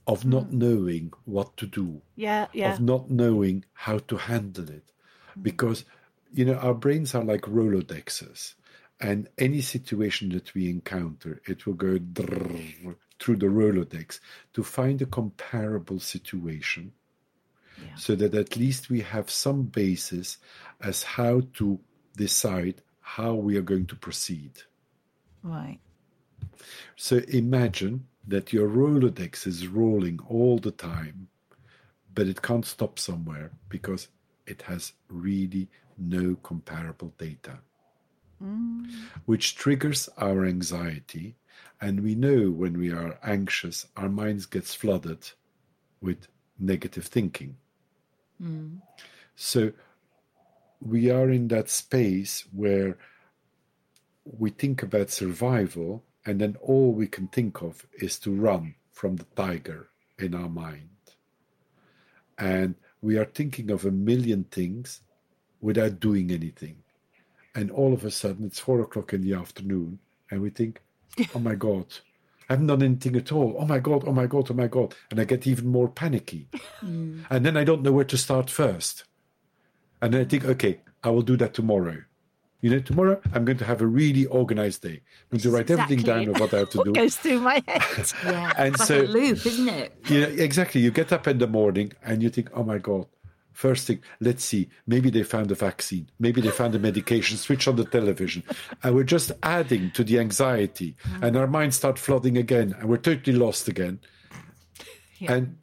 Of 0.06 0.24
not 0.24 0.46
mm. 0.46 0.52
knowing 0.54 1.12
what 1.24 1.56
to 1.58 1.66
do, 1.66 2.02
yeah, 2.16 2.46
yeah, 2.52 2.72
of 2.72 2.80
not 2.80 3.10
knowing 3.10 3.64
how 3.74 3.98
to 3.98 4.16
handle 4.16 4.68
it, 4.68 4.90
mm. 5.38 5.42
because 5.42 5.84
you 6.32 6.44
know 6.44 6.54
our 6.54 6.74
brains 6.74 7.14
are 7.14 7.22
like 7.22 7.42
rolodexes 7.42 8.54
and 9.00 9.28
any 9.38 9.62
situation 9.62 10.28
that 10.30 10.54
we 10.54 10.68
encounter, 10.68 11.40
it 11.46 11.66
will 11.66 11.74
go 11.74 11.98
through 13.18 13.36
the 13.36 13.46
Rolodex 13.46 14.20
to 14.52 14.62
find 14.62 15.00
a 15.00 15.06
comparable 15.06 16.00
situation 16.00 16.92
yeah. 17.78 17.94
so 17.94 18.14
that 18.14 18.34
at 18.34 18.56
least 18.56 18.90
we 18.90 19.00
have 19.00 19.30
some 19.30 19.62
basis 19.62 20.38
as 20.80 21.02
how 21.02 21.42
to 21.54 21.80
decide 22.16 22.82
how 23.00 23.34
we 23.34 23.56
are 23.56 23.62
going 23.62 23.86
to 23.86 23.96
proceed. 23.96 24.52
Right. 25.42 25.78
So 26.96 27.20
imagine 27.28 28.06
that 28.28 28.52
your 28.52 28.68
Rolodex 28.68 29.46
is 29.46 29.66
rolling 29.66 30.20
all 30.28 30.58
the 30.58 30.70
time, 30.70 31.28
but 32.14 32.26
it 32.26 32.42
can't 32.42 32.66
stop 32.66 32.98
somewhere 32.98 33.50
because 33.68 34.08
it 34.46 34.62
has 34.62 34.92
really 35.08 35.68
no 35.96 36.36
comparable 36.42 37.12
data, 37.18 37.58
Mm. 38.42 38.90
which 39.26 39.54
triggers 39.54 40.08
our 40.16 40.46
anxiety. 40.46 41.36
And 41.78 42.02
we 42.02 42.14
know 42.14 42.50
when 42.50 42.78
we 42.78 42.90
are 42.90 43.18
anxious, 43.22 43.86
our 43.96 44.08
minds 44.08 44.46
gets 44.46 44.74
flooded 44.74 45.32
with 46.00 46.26
negative 46.58 47.06
thinking. 47.06 47.56
Mm. 48.42 48.80
So 49.36 49.72
we 50.80 51.10
are 51.10 51.30
in 51.30 51.48
that 51.48 51.68
space 51.68 52.44
where 52.52 52.96
we 54.24 54.50
think 54.50 54.82
about 54.82 55.10
survival, 55.10 56.02
and 56.24 56.40
then 56.40 56.56
all 56.62 56.92
we 56.92 57.08
can 57.08 57.28
think 57.28 57.62
of 57.62 57.86
is 57.98 58.18
to 58.20 58.34
run 58.34 58.74
from 58.92 59.16
the 59.16 59.26
tiger 59.36 59.88
in 60.18 60.34
our 60.34 60.48
mind. 60.48 60.88
And 62.38 62.74
we 63.02 63.18
are 63.18 63.24
thinking 63.26 63.70
of 63.70 63.84
a 63.84 63.90
million 63.90 64.44
things 64.44 65.00
without 65.60 66.00
doing 66.00 66.30
anything. 66.30 66.76
And 67.54 67.70
all 67.70 67.92
of 67.92 68.04
a 68.04 68.10
sudden, 68.10 68.46
it's 68.46 68.60
four 68.60 68.80
o'clock 68.80 69.12
in 69.12 69.22
the 69.22 69.34
afternoon, 69.34 69.98
and 70.30 70.40
we 70.40 70.50
think, 70.50 70.80
oh 71.34 71.38
my 71.40 71.54
God, 71.56 71.86
I 72.48 72.52
haven't 72.54 72.68
done 72.68 72.82
anything 72.82 73.16
at 73.16 73.32
all. 73.32 73.56
Oh 73.58 73.64
my 73.66 73.78
God, 73.78 74.04
oh 74.06 74.12
my 74.12 74.26
God, 74.26 74.50
oh 74.50 74.54
my 74.54 74.66
God. 74.68 74.94
And 75.10 75.20
I 75.20 75.24
get 75.24 75.46
even 75.46 75.68
more 75.68 75.88
panicky. 75.88 76.48
Mm. 76.82 77.24
And 77.30 77.46
then 77.46 77.56
I 77.56 77.64
don't 77.64 77.82
know 77.82 77.92
where 77.92 78.04
to 78.04 78.18
start 78.18 78.50
first. 78.50 79.04
And 80.02 80.14
then 80.14 80.20
I 80.22 80.24
think, 80.24 80.44
okay, 80.44 80.80
I 81.04 81.10
will 81.10 81.22
do 81.22 81.36
that 81.38 81.54
tomorrow. 81.54 81.98
You 82.60 82.70
know, 82.70 82.78
tomorrow 82.80 83.20
I'm 83.32 83.44
going 83.44 83.58
to 83.58 83.64
have 83.64 83.80
a 83.80 83.86
really 83.86 84.26
organized 84.26 84.82
day. 84.82 85.00
I'm 85.32 85.38
going 85.38 85.40
to 85.40 85.50
write 85.50 85.70
everything 85.70 86.04
down 86.04 86.28
of 86.28 86.38
what 86.40 86.52
I 86.52 86.58
have 86.58 86.70
to 86.70 86.78
do. 86.84 86.90
What 86.90 86.94
goes 86.94 87.16
through 87.16 87.40
my 87.40 87.62
head? 87.66 87.82
Yeah, 88.24 88.52
And 88.58 88.68
it's 88.74 88.80
like 88.80 88.86
so- 88.88 89.00
a 89.02 89.06
loop, 89.06 89.46
isn't 89.46 89.68
it? 89.68 89.94
Yeah, 90.08 90.26
exactly. 90.26 90.80
You 90.80 90.90
get 90.90 91.12
up 91.12 91.26
in 91.26 91.38
the 91.38 91.46
morning 91.46 91.92
and 92.04 92.22
you 92.22 92.28
think, 92.30 92.50
oh 92.52 92.62
my 92.64 92.78
God, 92.78 93.06
first 93.52 93.86
thing, 93.86 94.00
let's 94.20 94.44
see, 94.44 94.68
maybe 94.86 95.10
they 95.10 95.22
found 95.22 95.50
a 95.50 95.54
vaccine, 95.54 96.08
maybe 96.18 96.40
they 96.40 96.50
found 96.50 96.74
a 96.74 96.78
medication, 96.78 97.36
switch 97.36 97.68
on 97.68 97.76
the 97.76 97.84
television. 97.84 98.42
And 98.82 98.94
we're 98.94 99.04
just 99.04 99.32
adding 99.42 99.90
to 99.92 100.04
the 100.04 100.18
anxiety. 100.18 100.96
Mm-hmm. 101.04 101.24
And 101.24 101.36
our 101.36 101.46
minds 101.46 101.76
start 101.76 101.98
flooding 101.98 102.38
again, 102.38 102.74
and 102.78 102.88
we're 102.88 102.96
totally 102.96 103.36
lost 103.36 103.68
again. 103.68 104.00
And, 105.28 105.58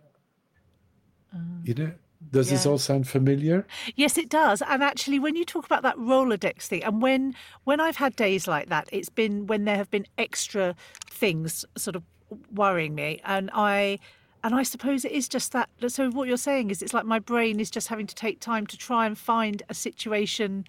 um, 1.34 1.62
you 1.64 1.74
know, 1.74 1.92
does 2.32 2.50
this 2.50 2.66
all 2.66 2.78
sound 2.78 3.08
familiar? 3.08 3.66
Yes, 3.96 4.18
it 4.18 4.30
does. 4.30 4.62
And 4.62 4.84
actually, 4.84 5.18
when 5.18 5.36
you 5.36 5.46
talk 5.46 5.66
about 5.66 5.82
that 5.84 5.96
Rolodex 5.98 6.64
thing, 6.64 6.84
and 6.84 7.02
when 7.02 7.36
when 7.64 7.80
I've 7.80 7.96
had 7.96 8.16
days 8.16 8.48
like 8.48 8.70
that, 8.70 8.90
it's 8.92 9.10
been 9.10 9.48
when 9.48 9.66
there 9.66 9.78
have 9.78 9.90
been 9.90 10.06
extra 10.18 10.76
things 11.10 11.66
sort 11.76 11.96
of 11.96 12.04
worrying 12.54 12.96
me, 12.96 13.20
and 13.24 13.50
I. 13.54 14.00
And 14.44 14.56
I 14.56 14.64
suppose 14.64 15.04
it 15.04 15.12
is 15.12 15.28
just 15.28 15.52
that. 15.52 15.70
So 15.88 16.10
what 16.12 16.28
you're 16.28 16.38
saying 16.38 16.70
is, 16.70 16.82
it's 16.82 16.94
like 16.94 17.06
my 17.06 17.20
brain 17.20 17.60
is 17.60 17.70
just 17.70 17.88
having 17.88 18.08
to 18.08 18.16
take 18.16 18.40
time 18.40 18.68
to 18.68 18.78
try 18.78 19.06
and 19.06 19.18
find 19.18 19.64
a 19.70 19.74
situation, 19.74 20.66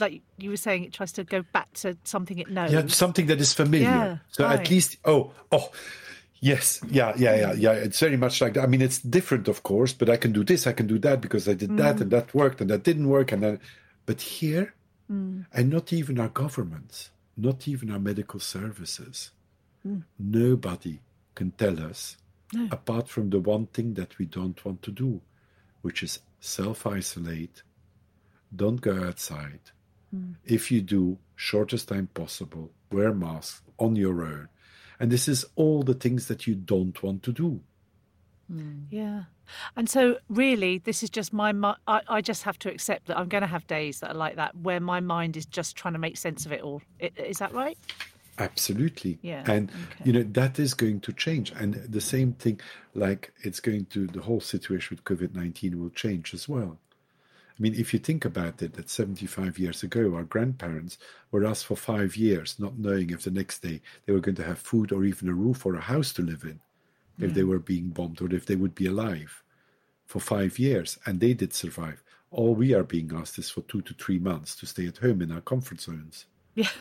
like 0.00 0.22
you 0.38 0.50
were 0.50 0.56
saying, 0.56 0.84
it 0.84 0.92
tries 0.92 1.12
to 1.12 1.24
go 1.24 1.42
back 1.52 1.72
to 1.74 1.96
something 2.04 2.38
it 2.38 2.50
knows. 2.50 2.72
Yeah, 2.72 2.86
something 2.88 3.26
that 3.26 3.40
is 3.40 3.52
familiar. 3.52 3.86
Yeah, 3.86 4.16
so 4.30 4.44
right. 4.44 4.60
at 4.60 4.70
least, 4.70 4.96
oh, 5.04 5.32
oh, 5.52 5.70
yes, 6.40 6.80
yeah, 6.90 7.12
yeah, 7.16 7.36
yeah, 7.36 7.52
yeah. 7.52 7.72
It's 7.72 8.00
very 8.00 8.16
much 8.16 8.40
like 8.40 8.54
that. 8.54 8.64
I 8.64 8.66
mean, 8.66 8.82
it's 8.82 8.98
different, 8.98 9.46
of 9.46 9.62
course, 9.62 9.92
but 9.92 10.08
I 10.08 10.16
can 10.16 10.32
do 10.32 10.42
this, 10.42 10.66
I 10.66 10.72
can 10.72 10.86
do 10.86 10.98
that 11.00 11.20
because 11.20 11.48
I 11.48 11.54
did 11.54 11.76
that 11.76 11.96
mm. 11.96 12.00
and 12.00 12.10
that 12.10 12.34
worked 12.34 12.60
and 12.60 12.70
that 12.70 12.82
didn't 12.82 13.08
work. 13.08 13.30
And 13.30 13.42
then, 13.42 13.60
but 14.06 14.20
here, 14.20 14.74
mm. 15.10 15.44
and 15.52 15.70
not 15.70 15.92
even 15.92 16.18
our 16.18 16.28
governments, 16.28 17.10
not 17.36 17.68
even 17.68 17.90
our 17.90 18.00
medical 18.00 18.40
services, 18.40 19.30
mm. 19.86 20.02
nobody 20.18 21.00
can 21.34 21.50
tell 21.52 21.78
us, 21.80 22.16
apart 22.70 23.08
from 23.08 23.30
the 23.30 23.40
one 23.40 23.66
thing 23.66 23.94
that 23.94 24.18
we 24.18 24.26
don't 24.26 24.62
want 24.64 24.82
to 24.82 24.90
do, 24.90 25.20
which 25.82 26.02
is 26.02 26.20
self 26.40 26.86
isolate, 26.86 27.62
don't 28.54 28.80
go 28.80 29.04
outside. 29.04 29.60
Hmm. 30.10 30.32
If 30.44 30.70
you 30.70 30.82
do, 30.82 31.18
shortest 31.36 31.88
time 31.88 32.08
possible, 32.12 32.70
wear 32.90 33.14
masks 33.14 33.62
on 33.78 33.96
your 33.96 34.22
own. 34.22 34.48
And 35.00 35.10
this 35.10 35.26
is 35.26 35.44
all 35.56 35.82
the 35.82 35.94
things 35.94 36.28
that 36.28 36.46
you 36.46 36.54
don't 36.54 37.02
want 37.02 37.22
to 37.24 37.32
do. 37.32 37.60
Hmm. 38.50 38.82
Yeah. 38.90 39.24
And 39.76 39.88
so, 39.88 40.18
really, 40.28 40.78
this 40.78 41.02
is 41.02 41.10
just 41.10 41.32
my. 41.32 41.52
mi- 41.52 41.74
I, 41.86 42.00
I 42.08 42.20
just 42.20 42.44
have 42.44 42.58
to 42.60 42.70
accept 42.70 43.06
that 43.06 43.18
I'm 43.18 43.28
going 43.28 43.42
to 43.42 43.46
have 43.48 43.66
days 43.66 44.00
that 44.00 44.10
are 44.10 44.16
like 44.16 44.36
that, 44.36 44.56
where 44.56 44.80
my 44.80 45.00
mind 45.00 45.36
is 45.36 45.46
just 45.46 45.76
trying 45.76 45.94
to 45.94 45.98
make 45.98 46.16
sense 46.16 46.46
of 46.46 46.52
it 46.52 46.60
all. 46.60 46.82
Is 47.00 47.38
that 47.38 47.52
right? 47.52 47.76
Absolutely. 48.38 49.18
Yeah, 49.22 49.44
And, 49.46 49.70
okay. 49.70 50.04
you 50.04 50.12
know, 50.12 50.22
that 50.22 50.58
is 50.58 50.74
going 50.74 51.00
to 51.00 51.12
change. 51.12 51.52
And 51.52 51.74
the 51.74 52.00
same 52.00 52.32
thing, 52.32 52.60
like 52.94 53.32
it's 53.42 53.60
going 53.60 53.86
to, 53.86 54.06
the 54.06 54.22
whole 54.22 54.40
situation 54.40 54.96
with 54.96 55.04
COVID 55.04 55.34
19 55.34 55.80
will 55.80 55.90
change 55.90 56.32
as 56.32 56.48
well. 56.48 56.78
I 57.50 57.62
mean, 57.62 57.74
if 57.74 57.92
you 57.92 57.98
think 57.98 58.24
about 58.24 58.62
it, 58.62 58.72
that 58.74 58.88
75 58.88 59.58
years 59.58 59.82
ago, 59.82 60.14
our 60.14 60.24
grandparents 60.24 60.96
were 61.30 61.44
asked 61.44 61.66
for 61.66 61.76
five 61.76 62.16
years, 62.16 62.56
not 62.58 62.78
knowing 62.78 63.10
if 63.10 63.22
the 63.22 63.30
next 63.30 63.60
day 63.60 63.82
they 64.06 64.12
were 64.12 64.20
going 64.20 64.36
to 64.36 64.44
have 64.44 64.58
food 64.58 64.90
or 64.90 65.04
even 65.04 65.28
a 65.28 65.34
roof 65.34 65.66
or 65.66 65.74
a 65.74 65.80
house 65.80 66.12
to 66.14 66.22
live 66.22 66.44
in, 66.44 66.60
if 67.18 67.34
they 67.34 67.42
hmm. 67.42 67.50
were 67.50 67.58
being 67.58 67.90
bombed 67.90 68.22
or 68.22 68.34
if 68.34 68.46
they 68.46 68.56
would 68.56 68.74
be 68.74 68.86
alive 68.86 69.42
for 70.06 70.18
five 70.18 70.58
years. 70.58 70.98
And 71.04 71.20
they 71.20 71.34
did 71.34 71.52
survive. 71.52 72.02
All 72.30 72.54
we 72.54 72.72
are 72.72 72.82
being 72.82 73.12
asked 73.14 73.38
is 73.38 73.50
for 73.50 73.60
two 73.62 73.82
to 73.82 73.94
three 73.94 74.18
months 74.18 74.56
to 74.56 74.66
stay 74.66 74.86
at 74.86 74.98
home 74.98 75.20
in 75.20 75.30
our 75.30 75.42
comfort 75.42 75.80
zones. 75.80 76.24
Yeah. 76.54 76.68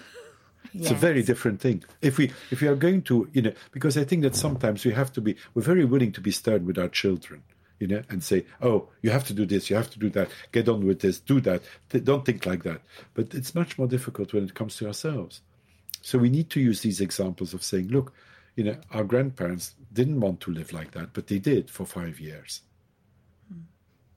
It's 0.74 0.91
a 0.91 0.95
very 0.95 1.24
different 1.24 1.60
thing. 1.60 1.84
If 2.02 2.17
we 2.17 2.32
if 2.50 2.62
we 2.62 2.67
are 2.67 2.76
going 2.76 3.02
to, 3.04 3.30
you 3.34 3.41
know, 3.41 3.54
because 3.71 3.97
I 3.97 4.04
think 4.04 4.21
that 4.24 4.36
sometimes 4.36 4.86
we 4.86 4.91
have 4.93 5.12
to 5.13 5.21
be 5.21 5.36
we're 5.54 5.62
very 5.62 5.86
willing 5.86 6.12
to 6.13 6.21
be 6.21 6.32
stern 6.32 6.65
with 6.65 6.78
our 6.78 6.88
children, 6.88 7.43
you 7.80 7.88
know, 7.88 8.02
and 8.10 8.24
say, 8.24 8.45
"Oh, 8.62 8.89
you 9.02 9.10
have 9.10 9.26
to 9.26 9.34
do 9.34 9.45
this, 9.45 9.69
you 9.69 9.76
have 9.76 9.89
to 9.91 10.00
do 10.00 10.10
that, 10.12 10.30
get 10.52 10.69
on 10.69 10.86
with 10.86 11.02
this, 11.02 11.19
do 11.19 11.41
that." 11.41 11.62
Don't 11.89 12.26
think 12.26 12.45
like 12.45 12.63
that. 12.63 12.82
But 13.13 13.34
it's 13.34 13.54
much 13.56 13.78
more 13.78 13.88
difficult 13.88 14.34
when 14.34 14.43
it 14.43 14.54
comes 14.54 14.78
to 14.78 14.88
ourselves. 14.88 15.41
So 16.02 16.17
we 16.17 16.30
need 16.30 16.50
to 16.52 16.60
use 16.60 16.82
these 16.82 17.02
examples 17.02 17.54
of 17.54 17.63
saying, 17.63 17.89
"Look, 17.89 18.13
you 18.56 18.63
know, 18.63 18.78
our 18.91 19.04
grandparents 19.04 19.76
didn't 19.91 20.21
want 20.21 20.39
to 20.41 20.52
live 20.52 20.71
like 20.71 20.91
that, 20.91 21.13
but 21.13 21.28
they 21.28 21.39
did 21.39 21.69
for 21.69 21.86
5 21.86 22.19
years." 22.19 22.62
Hmm. 23.50 23.60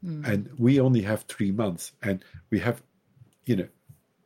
Hmm. 0.06 0.24
And 0.24 0.50
we 0.58 0.78
only 0.78 1.02
have 1.02 1.24
3 1.24 1.50
months 1.50 1.92
and 2.00 2.24
we 2.50 2.60
have 2.60 2.82
you 3.46 3.56
know, 3.56 3.68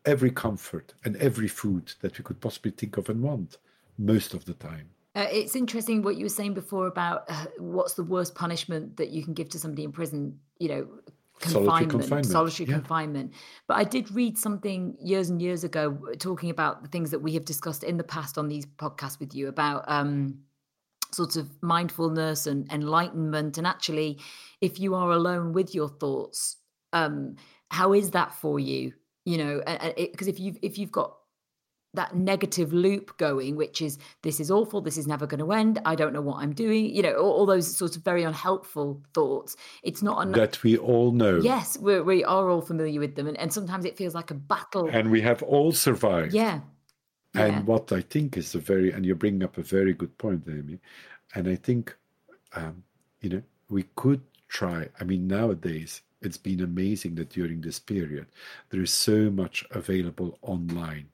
every 0.08 0.30
comfort 0.30 0.94
and 1.04 1.16
every 1.16 1.48
food 1.48 1.92
that 2.00 2.18
we 2.18 2.24
could 2.24 2.40
possibly 2.40 2.70
think 2.70 2.96
of 2.96 3.08
and 3.08 3.22
want 3.22 3.58
most 3.98 4.34
of 4.34 4.44
the 4.46 4.54
time. 4.54 4.88
Uh, 5.14 5.26
it's 5.30 5.54
interesting 5.54 6.02
what 6.02 6.16
you 6.16 6.24
were 6.24 6.36
saying 6.40 6.54
before 6.54 6.86
about 6.86 7.24
uh, 7.28 7.46
what's 7.58 7.94
the 7.94 8.04
worst 8.04 8.34
punishment 8.34 8.96
that 8.96 9.10
you 9.10 9.22
can 9.22 9.34
give 9.34 9.48
to 9.48 9.58
somebody 9.58 9.84
in 9.84 9.92
prison. 9.92 10.38
You 10.58 10.68
know, 10.68 10.88
Solitary 11.40 11.86
confinement, 11.86 11.90
confinement, 11.90 12.26
solitary 12.26 12.68
yeah. 12.68 12.74
confinement. 12.76 13.34
But 13.68 13.76
I 13.76 13.84
did 13.84 14.10
read 14.10 14.38
something 14.38 14.96
years 15.00 15.30
and 15.30 15.40
years 15.40 15.62
ago 15.62 15.98
talking 16.18 16.50
about 16.50 16.82
the 16.82 16.88
things 16.88 17.10
that 17.10 17.20
we 17.20 17.34
have 17.34 17.44
discussed 17.44 17.84
in 17.84 17.96
the 17.96 18.04
past 18.04 18.38
on 18.38 18.48
these 18.48 18.66
podcasts 18.66 19.20
with 19.20 19.34
you 19.34 19.48
about 19.48 19.84
um, 19.88 20.38
sort 21.12 21.36
of 21.36 21.48
mindfulness 21.62 22.46
and 22.46 22.70
enlightenment. 22.72 23.56
And 23.56 23.66
actually, 23.66 24.18
if 24.60 24.80
you 24.80 24.94
are 24.94 25.10
alone 25.12 25.52
with 25.52 25.74
your 25.74 25.88
thoughts, 25.88 26.56
um, 26.92 27.36
how 27.70 27.92
is 27.92 28.10
that 28.12 28.34
for 28.34 28.58
you? 28.58 28.94
You 29.28 29.36
know, 29.36 29.62
because 29.96 30.28
if 30.28 30.40
you've 30.40 30.58
if 30.62 30.78
you've 30.78 30.90
got 30.90 31.14
that 31.94 32.14
negative 32.14 32.72
loop 32.72 33.16
going, 33.18 33.56
which 33.56 33.82
is 33.82 33.98
this 34.22 34.40
is 34.40 34.50
awful, 34.50 34.80
this 34.80 34.96
is 34.96 35.06
never 35.06 35.26
going 35.26 35.40
to 35.40 35.52
end, 35.52 35.80
I 35.84 35.94
don't 35.94 36.12
know 36.12 36.20
what 36.20 36.42
I'm 36.42 36.52
doing, 36.52 36.94
you 36.94 37.02
know, 37.02 37.14
all, 37.14 37.32
all 37.32 37.46
those 37.46 37.76
sorts 37.76 37.96
of 37.96 38.04
very 38.04 38.22
unhelpful 38.24 39.02
thoughts. 39.14 39.56
It's 39.82 40.02
not 40.02 40.22
enough. 40.22 40.36
That 40.36 40.62
we 40.62 40.76
all 40.76 41.12
know. 41.12 41.40
Yes, 41.40 41.78
we're, 41.78 42.02
we 42.02 42.24
are 42.24 42.48
all 42.50 42.60
familiar 42.60 43.00
with 43.00 43.16
them, 43.16 43.26
and, 43.26 43.36
and 43.38 43.52
sometimes 43.52 43.84
it 43.84 43.96
feels 43.96 44.14
like 44.14 44.30
a 44.30 44.34
battle. 44.34 44.88
And 44.90 45.10
we 45.10 45.20
have 45.22 45.42
all 45.42 45.72
survived. 45.72 46.34
yeah, 46.34 46.60
And 47.34 47.52
yeah. 47.52 47.62
what 47.62 47.92
I 47.92 48.00
think 48.00 48.36
is 48.36 48.54
a 48.54 48.58
very, 48.58 48.92
and 48.92 49.04
you're 49.04 49.16
bringing 49.16 49.42
up 49.42 49.58
a 49.58 49.62
very 49.62 49.94
good 49.94 50.16
point, 50.18 50.44
Amy. 50.48 50.78
And 51.34 51.48
I 51.48 51.56
think, 51.56 51.96
um, 52.54 52.84
you 53.20 53.30
know, 53.30 53.42
we 53.68 53.84
could 53.96 54.22
try. 54.48 54.88
I 55.00 55.04
mean, 55.04 55.26
nowadays, 55.26 56.02
it's 56.20 56.37
been 56.37 56.61
amazing 56.61 57.14
that 57.16 57.31
during 57.31 57.61
this 57.61 57.78
period, 57.78 58.26
there 58.70 58.81
is 58.81 58.92
so 58.92 59.31
much 59.31 59.64
available 59.70 60.38
online, 60.42 61.09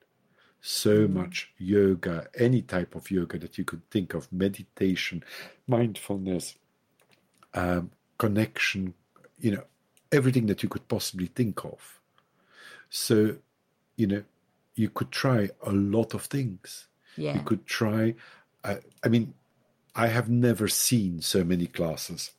so 0.60 1.06
much 1.06 1.52
yoga, 1.58 2.26
any 2.38 2.62
type 2.62 2.94
of 2.94 3.10
yoga 3.10 3.38
that 3.38 3.58
you 3.58 3.64
could 3.64 3.88
think 3.90 4.14
of, 4.14 4.32
meditation, 4.32 5.22
mindfulness, 5.66 6.54
um, 7.52 7.90
connection, 8.18 8.94
you 9.38 9.50
know, 9.50 9.64
everything 10.10 10.46
that 10.46 10.62
you 10.62 10.68
could 10.68 10.88
possibly 10.88 11.26
think 11.26 11.64
of. 11.64 12.00
So, 12.88 13.36
you 13.96 14.06
know, 14.06 14.22
you 14.74 14.88
could 14.88 15.10
try 15.10 15.50
a 15.62 15.72
lot 15.72 16.14
of 16.14 16.22
things. 16.22 16.86
yeah. 17.16 17.34
You 17.34 17.40
could 17.40 17.66
try, 17.66 18.14
uh, 18.62 18.76
I 19.04 19.08
mean, 19.08 19.34
I 19.94 20.08
have 20.08 20.28
never 20.28 20.66
seen 20.66 21.20
so 21.20 21.44
many 21.44 21.66
classes. 21.66 22.32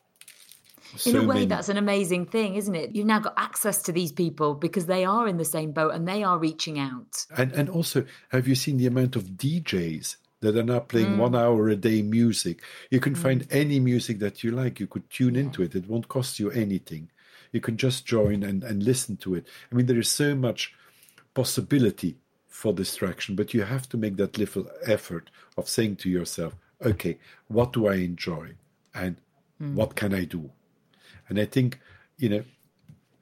In 1.06 1.16
a 1.16 1.22
way, 1.22 1.36
many. 1.36 1.46
that's 1.46 1.70
an 1.70 1.78
amazing 1.78 2.26
thing, 2.26 2.56
isn't 2.56 2.76
it? 2.76 2.96
You've 2.96 3.06
now 3.06 3.20
got 3.20 3.34
access 3.38 3.82
to 3.84 3.92
these 3.92 4.12
people 4.12 4.54
because 4.54 4.86
they 4.86 5.06
are 5.06 5.28
in 5.28 5.38
the 5.38 5.46
same 5.46 5.72
boat 5.72 5.94
and 5.94 6.08
they 6.08 6.24
are 6.24 6.38
reaching 6.38 6.80
out. 6.80 7.26
And 7.36 7.52
and 7.54 7.70
also, 7.70 8.06
have 8.30 8.48
you 8.48 8.56
seen 8.56 8.78
the 8.78 8.88
amount 8.88 9.16
of 9.16 9.24
DJs 9.24 10.18
that 10.46 10.58
are 10.58 10.64
now 10.64 10.80
playing 10.80 11.14
mm. 11.14 11.18
one 11.18 11.36
hour 11.36 11.70
a 11.70 11.76
day 11.76 12.02
music. 12.02 12.62
You 12.92 13.00
can 13.00 13.16
find 13.16 13.42
mm. 13.42 13.56
any 13.56 13.80
music 13.80 14.20
that 14.20 14.44
you 14.44 14.52
like. 14.52 14.80
You 14.80 14.88
could 14.88 15.10
tune 15.10 15.36
into 15.36 15.64
it. 15.64 15.76
It 15.76 15.88
won't 15.88 16.08
cost 16.08 16.40
you 16.40 16.52
anything. 16.52 17.10
You 17.52 17.62
can 17.62 17.78
just 17.78 18.06
join 18.06 18.44
and, 18.44 18.64
and 18.64 18.84
listen 18.84 19.18
to 19.18 19.36
it. 19.36 19.48
I 19.72 19.76
mean, 19.76 19.86
there 19.86 20.00
is 20.00 20.10
so 20.10 20.36
much 20.36 20.74
possibility 21.34 22.18
for 22.48 22.74
distraction, 22.74 23.36
but 23.36 23.54
you 23.54 23.64
have 23.64 23.90
to 23.90 23.98
make 23.98 24.18
that 24.18 24.38
little 24.38 24.68
effort 24.86 25.30
of 25.58 25.68
saying 25.68 25.98
to 25.98 26.10
yourself, 26.10 26.56
okay, 26.82 27.18
what 27.48 27.74
do 27.74 27.88
I 27.88 27.96
enjoy? 27.96 28.52
And 28.94 29.18
mm. 29.62 29.74
what 29.74 29.96
can 29.96 30.14
I 30.14 30.26
do? 30.26 30.52
And 31.30 31.40
I 31.40 31.46
think, 31.46 31.80
you 32.18 32.30
know, 32.30 32.44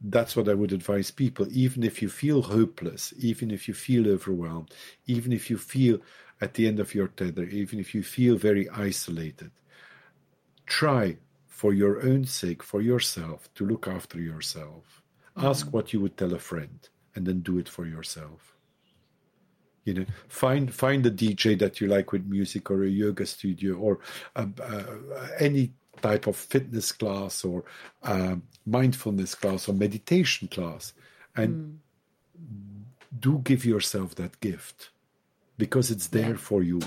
that's 0.01 0.35
what 0.35 0.49
I 0.49 0.53
would 0.53 0.73
advise 0.73 1.11
people. 1.11 1.47
Even 1.51 1.83
if 1.83 2.01
you 2.01 2.09
feel 2.09 2.41
hopeless, 2.41 3.13
even 3.17 3.51
if 3.51 3.67
you 3.67 3.73
feel 3.73 4.07
overwhelmed, 4.07 4.73
even 5.05 5.31
if 5.31 5.49
you 5.49 5.57
feel 5.57 5.99
at 6.41 6.53
the 6.55 6.67
end 6.67 6.79
of 6.79 6.93
your 6.93 7.07
tether, 7.07 7.43
even 7.43 7.79
if 7.79 7.95
you 7.95 8.03
feel 8.03 8.35
very 8.35 8.69
isolated, 8.69 9.51
try 10.65 11.17
for 11.47 11.73
your 11.73 12.03
own 12.03 12.25
sake, 12.25 12.61
for 12.61 12.81
yourself, 12.81 13.47
to 13.55 13.65
look 13.65 13.87
after 13.87 14.19
yourself. 14.19 15.01
Ask 15.37 15.71
what 15.71 15.93
you 15.93 15.99
would 16.01 16.17
tell 16.17 16.33
a 16.33 16.39
friend 16.39 16.89
and 17.15 17.25
then 17.25 17.39
do 17.39 17.57
it 17.57 17.69
for 17.69 17.85
yourself. 17.85 18.55
You 19.85 19.93
know, 19.93 20.05
find 20.27 20.73
find 20.73 21.05
a 21.05 21.11
DJ 21.11 21.59
that 21.59 21.81
you 21.81 21.87
like 21.87 22.11
with 22.11 22.25
music 22.25 22.71
or 22.71 22.83
a 22.83 22.87
yoga 22.89 23.25
studio 23.25 23.75
or 23.75 23.99
uh, 24.35 24.45
any 25.39 25.73
type 26.01 26.27
of 26.27 26.35
fitness 26.35 26.91
class 26.91 27.45
or 27.45 27.63
um, 28.03 28.43
mindfulness 28.65 29.35
class 29.35 29.67
or 29.69 29.73
meditation 29.73 30.47
class, 30.47 30.93
and 31.35 31.79
do 33.19 33.39
give 33.43 33.65
yourself 33.65 34.15
that 34.15 34.39
gift 34.39 34.89
because 35.57 35.91
it's 35.91 36.07
there 36.07 36.35
for 36.35 36.63
you. 36.63 36.81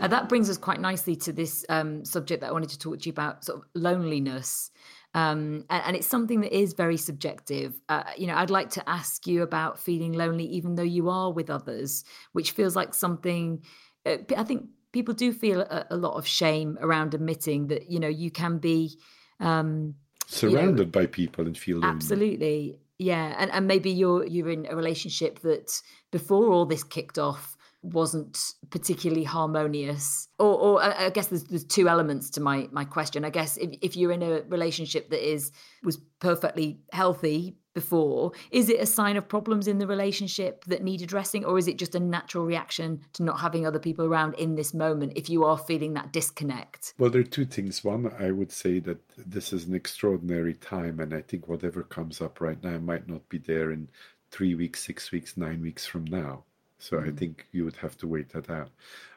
Uh, 0.00 0.06
that 0.06 0.28
brings 0.28 0.48
us 0.48 0.56
quite 0.56 0.80
nicely 0.80 1.16
to 1.16 1.32
this 1.32 1.64
um, 1.68 2.04
subject 2.04 2.40
that 2.40 2.50
I 2.50 2.52
wanted 2.52 2.70
to 2.70 2.78
talk 2.78 3.00
to 3.00 3.06
you 3.06 3.10
about, 3.10 3.44
sort 3.44 3.58
of 3.58 3.64
loneliness. 3.74 4.70
Um, 5.14 5.64
and, 5.70 5.82
and 5.86 5.96
it's 5.96 6.06
something 6.06 6.42
that 6.42 6.56
is 6.56 6.74
very 6.74 6.96
subjective. 6.96 7.80
Uh, 7.88 8.04
you 8.16 8.26
know, 8.26 8.36
I'd 8.36 8.50
like 8.50 8.70
to 8.70 8.88
ask 8.88 9.26
you 9.26 9.42
about 9.42 9.80
feeling 9.80 10.12
lonely, 10.12 10.44
even 10.44 10.76
though 10.76 10.82
you 10.82 11.08
are 11.08 11.32
with 11.32 11.50
others, 11.50 12.04
which 12.32 12.52
feels 12.52 12.76
like 12.76 12.94
something. 12.94 13.64
Uh, 14.06 14.18
I 14.36 14.44
think 14.44 14.66
people 14.92 15.14
do 15.14 15.32
feel 15.32 15.60
a, 15.60 15.86
a 15.90 15.96
lot 15.96 16.14
of 16.14 16.26
shame 16.26 16.78
around 16.80 17.14
admitting 17.14 17.68
that 17.68 17.90
you 17.90 18.00
know 18.00 18.08
you 18.08 18.30
can 18.30 18.58
be 18.58 18.98
um, 19.40 19.94
Surrounded 20.30 20.92
by 20.92 21.06
people 21.06 21.46
and 21.46 21.56
feel 21.56 21.78
lonely. 21.78 21.96
Absolutely. 21.96 22.78
Yeah. 22.98 23.34
And 23.38 23.50
and 23.50 23.66
maybe 23.66 23.90
you're 23.90 24.26
you're 24.26 24.50
in 24.50 24.66
a 24.68 24.76
relationship 24.76 25.40
that 25.40 25.72
before 26.10 26.50
all 26.50 26.66
this 26.66 26.84
kicked 26.84 27.18
off 27.18 27.56
wasn't 27.82 28.54
particularly 28.70 29.24
harmonious. 29.24 30.28
Or 30.38 30.54
or 30.58 30.82
I 30.82 31.10
guess 31.10 31.28
there's 31.28 31.44
there's 31.44 31.64
two 31.64 31.88
elements 31.88 32.30
to 32.30 32.40
my 32.40 32.68
my 32.72 32.84
question. 32.84 33.24
I 33.24 33.30
guess 33.30 33.56
if, 33.56 33.70
if 33.82 33.96
you're 33.96 34.12
in 34.12 34.22
a 34.22 34.42
relationship 34.48 35.10
that 35.10 35.26
is 35.26 35.52
was 35.82 35.98
perfectly 36.18 36.80
healthy 36.92 37.56
before, 37.74 38.32
is 38.50 38.68
it 38.68 38.80
a 38.80 38.86
sign 38.86 39.16
of 39.16 39.28
problems 39.28 39.68
in 39.68 39.78
the 39.78 39.86
relationship 39.86 40.64
that 40.64 40.82
need 40.82 41.00
addressing, 41.00 41.44
or 41.44 41.58
is 41.58 41.68
it 41.68 41.78
just 41.78 41.94
a 41.94 42.00
natural 42.00 42.44
reaction 42.44 43.00
to 43.12 43.22
not 43.22 43.38
having 43.38 43.66
other 43.66 43.78
people 43.78 44.04
around 44.04 44.34
in 44.34 44.56
this 44.56 44.74
moment 44.74 45.12
if 45.14 45.30
you 45.30 45.44
are 45.44 45.56
feeling 45.56 45.94
that 45.94 46.12
disconnect? 46.12 46.94
Well, 46.98 47.10
there 47.10 47.20
are 47.20 47.24
two 47.24 47.44
things. 47.44 47.84
One, 47.84 48.12
I 48.18 48.32
would 48.32 48.50
say 48.50 48.80
that 48.80 48.98
this 49.16 49.52
is 49.52 49.66
an 49.66 49.74
extraordinary 49.74 50.54
time, 50.54 50.98
and 50.98 51.14
I 51.14 51.20
think 51.20 51.46
whatever 51.46 51.84
comes 51.84 52.20
up 52.20 52.40
right 52.40 52.60
now 52.64 52.78
might 52.78 53.08
not 53.08 53.28
be 53.28 53.38
there 53.38 53.70
in 53.70 53.88
three 54.30 54.56
weeks, 54.56 54.84
six 54.84 55.12
weeks, 55.12 55.36
nine 55.36 55.62
weeks 55.62 55.86
from 55.86 56.04
now. 56.04 56.44
So 56.78 56.98
I 56.98 57.10
hmm. 57.10 57.16
think 57.16 57.46
you 57.52 57.64
would 57.64 57.76
have 57.76 57.96
to 57.98 58.06
wait 58.06 58.30
that 58.30 58.50
out. 58.50 58.70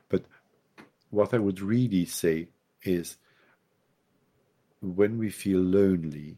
But 0.10 0.26
what 1.10 1.34
I 1.34 1.38
would 1.38 1.62
really 1.62 2.06
say 2.06 2.50
is 2.84 3.18
when 4.82 5.18
we 5.18 5.30
feel 5.30 5.60
lonely, 5.60 6.38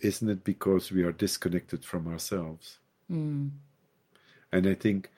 isn't 0.00 0.28
it 0.28 0.44
because 0.44 0.90
we 0.90 1.02
are 1.02 1.12
disconnected 1.12 1.84
from 1.84 2.08
ourselves? 2.08 2.78
Hmm. 3.08 3.48
And 4.52 4.66
I 4.66 4.74
think, 4.74 5.10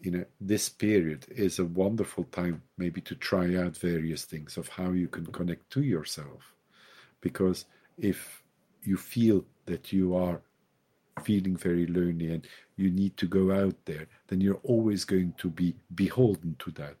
you 0.00 0.10
know, 0.10 0.24
this 0.40 0.68
period 0.68 1.26
is 1.30 1.58
a 1.58 1.64
wonderful 1.64 2.24
time 2.24 2.62
maybe 2.76 3.00
to 3.02 3.14
try 3.14 3.54
out 3.54 3.76
various 3.76 4.24
things 4.24 4.56
of 4.56 4.68
how 4.68 4.90
you 4.90 5.08
can 5.08 5.26
connect 5.26 5.70
to 5.70 5.82
yourself. 5.82 6.54
Because 7.20 7.66
if 7.98 8.42
you 8.82 8.96
feel 8.96 9.44
that 9.66 9.92
you 9.92 10.16
are 10.16 10.40
feeling 11.18 11.56
very 11.56 11.86
lonely 11.86 12.32
and 12.32 12.46
you 12.76 12.90
need 12.90 13.16
to 13.16 13.26
go 13.26 13.52
out 13.52 13.76
there, 13.84 14.06
then 14.28 14.40
you're 14.40 14.60
always 14.62 15.04
going 15.04 15.34
to 15.38 15.50
be 15.50 15.74
beholden 15.94 16.56
to 16.60 16.70
that. 16.72 16.96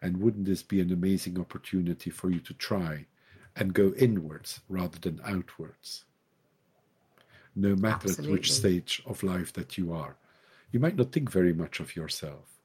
And 0.00 0.18
wouldn't 0.18 0.46
this 0.46 0.62
be 0.62 0.80
an 0.80 0.92
amazing 0.92 1.38
opportunity 1.38 2.10
for 2.10 2.30
you 2.30 2.40
to 2.40 2.54
try 2.54 3.06
and 3.56 3.74
go 3.74 3.92
inwards 3.96 4.60
rather 4.68 4.98
than 4.98 5.20
outwards? 5.24 6.04
No 7.54 7.76
matter 7.76 8.10
at 8.10 8.26
which 8.26 8.52
stage 8.52 9.02
of 9.06 9.22
life 9.22 9.52
that 9.52 9.76
you 9.76 9.92
are. 9.92 10.16
You 10.70 10.80
might 10.80 10.96
not 10.96 11.12
think 11.12 11.30
very 11.30 11.52
much 11.52 11.80
of 11.80 11.94
yourself. 11.94 12.58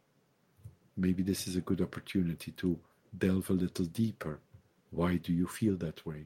Maybe 0.95 1.23
this 1.23 1.45
is 1.45 1.57
a 1.57 1.61
good 1.61 1.81
opportunity 1.81 2.51
to 2.53 2.79
delve 3.17 3.49
a 3.49 3.53
little 3.53 3.85
deeper. 3.85 4.39
Why 4.91 5.17
do 5.17 5.33
you 5.33 5.45
feel 5.45 5.75
that 5.77 6.05
way? 6.05 6.25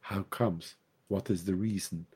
How 0.00 0.22
comes? 0.22 0.76
What 1.08 1.28
is 1.30 1.44
the 1.44 1.54
reason? 1.54 2.06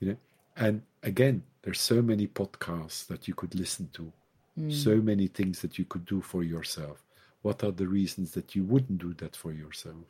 You 0.00 0.08
know, 0.08 0.16
and 0.60 0.82
again, 1.02 1.42
there's 1.62 1.80
so 1.80 2.00
many 2.02 2.26
podcasts 2.28 3.06
that 3.08 3.26
you 3.26 3.34
could 3.34 3.54
listen 3.54 3.88
to, 3.94 4.12
mm. 4.58 4.72
so 4.72 4.96
many 4.96 5.26
things 5.26 5.60
that 5.62 5.78
you 5.78 5.84
could 5.86 6.04
do 6.04 6.20
for 6.20 6.42
yourself. 6.42 7.02
What 7.42 7.64
are 7.64 7.72
the 7.72 7.88
reasons 7.88 8.32
that 8.32 8.54
you 8.54 8.62
wouldn't 8.64 8.98
do 8.98 9.14
that 9.14 9.34
for 9.34 9.52
yourself? 9.52 10.04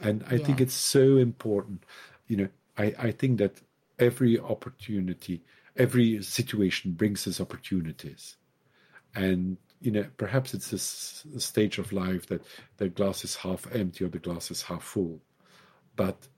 And 0.00 0.24
I 0.28 0.38
think 0.38 0.60
it's 0.60 0.74
so 0.74 1.16
important. 1.16 1.84
You 2.26 2.36
know, 2.36 2.48
I, 2.76 2.94
I 2.98 3.10
think 3.12 3.38
that 3.38 3.62
every 3.98 4.38
opportunity, 4.38 5.42
every 5.76 6.22
situation 6.22 6.92
brings 6.92 7.26
us 7.26 7.40
opportunities. 7.40 8.36
And, 9.14 9.56
you 9.80 9.92
know, 9.92 10.04
perhaps 10.16 10.52
it's 10.52 10.72
a, 10.72 10.76
s- 10.76 11.24
a 11.34 11.40
stage 11.40 11.78
of 11.78 11.92
life 11.92 12.26
that 12.26 12.44
the 12.76 12.88
glass 12.88 13.24
is 13.24 13.36
half 13.36 13.72
empty 13.74 14.04
or 14.04 14.08
the 14.08 14.18
glass 14.18 14.50
is 14.50 14.62
half 14.62 14.82
full. 14.82 15.20
But, 15.94 16.28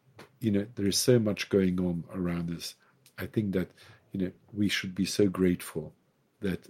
you 0.41 0.51
know, 0.51 0.67
there 0.75 0.87
is 0.87 0.99
so 0.99 1.19
much 1.19 1.49
going 1.49 1.81
on 1.81 2.05
around 2.15 2.55
us. 2.55 2.75
I 3.19 3.27
think 3.27 3.53
that, 3.53 3.71
you 4.13 4.21
know, 4.21 4.33
we 4.53 4.69
should 4.69 4.95
be 4.95 5.05
so 5.05 5.29
grateful 5.29 5.93
that 6.41 6.69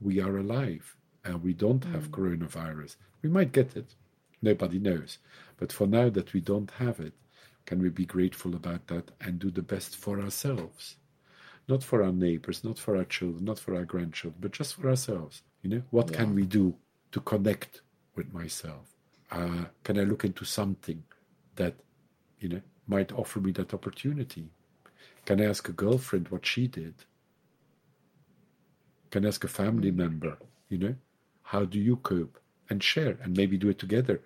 we 0.00 0.20
are 0.20 0.36
alive 0.36 0.96
and 1.24 1.42
we 1.42 1.52
don't 1.52 1.84
have 1.86 2.10
coronavirus. 2.10 2.96
We 3.22 3.28
might 3.28 3.52
get 3.52 3.76
it. 3.76 3.94
Nobody 4.42 4.78
knows. 4.78 5.18
But 5.56 5.72
for 5.72 5.86
now 5.86 6.08
that 6.10 6.32
we 6.32 6.40
don't 6.40 6.70
have 6.72 7.00
it, 7.00 7.14
can 7.66 7.82
we 7.82 7.88
be 7.90 8.06
grateful 8.06 8.54
about 8.54 8.86
that 8.86 9.10
and 9.20 9.38
do 9.38 9.50
the 9.50 9.62
best 9.62 9.96
for 9.96 10.20
ourselves? 10.20 10.96
Not 11.66 11.82
for 11.82 12.02
our 12.02 12.12
neighbors, 12.12 12.64
not 12.64 12.78
for 12.78 12.96
our 12.96 13.04
children, 13.04 13.44
not 13.44 13.58
for 13.58 13.74
our 13.74 13.84
grandchildren, 13.84 14.40
but 14.40 14.52
just 14.52 14.74
for 14.74 14.88
ourselves. 14.88 15.42
You 15.62 15.70
know, 15.70 15.82
what 15.90 16.12
can 16.12 16.34
we 16.34 16.46
do 16.46 16.74
to 17.12 17.20
connect 17.20 17.82
with 18.14 18.32
myself? 18.32 18.94
Uh, 19.30 19.64
can 19.84 19.98
I 19.98 20.04
look 20.04 20.24
into 20.24 20.44
something 20.44 21.02
that, 21.56 21.74
you 22.40 22.48
know, 22.48 22.62
might 22.88 23.12
offer 23.12 23.40
me 23.40 23.52
that 23.52 23.74
opportunity? 23.74 24.50
Can 25.26 25.40
I 25.40 25.44
ask 25.44 25.68
a 25.68 25.72
girlfriend 25.72 26.28
what 26.28 26.46
she 26.46 26.66
did? 26.66 26.94
Can 29.10 29.24
I 29.24 29.28
ask 29.28 29.44
a 29.44 29.48
family 29.48 29.88
mm-hmm. 29.90 29.98
member, 29.98 30.38
you 30.68 30.78
know, 30.78 30.94
how 31.42 31.64
do 31.64 31.78
you 31.78 31.96
cope? 31.96 32.38
And 32.70 32.82
share 32.82 33.16
and 33.22 33.34
maybe 33.34 33.56
do 33.56 33.70
it 33.70 33.78
together. 33.78 34.20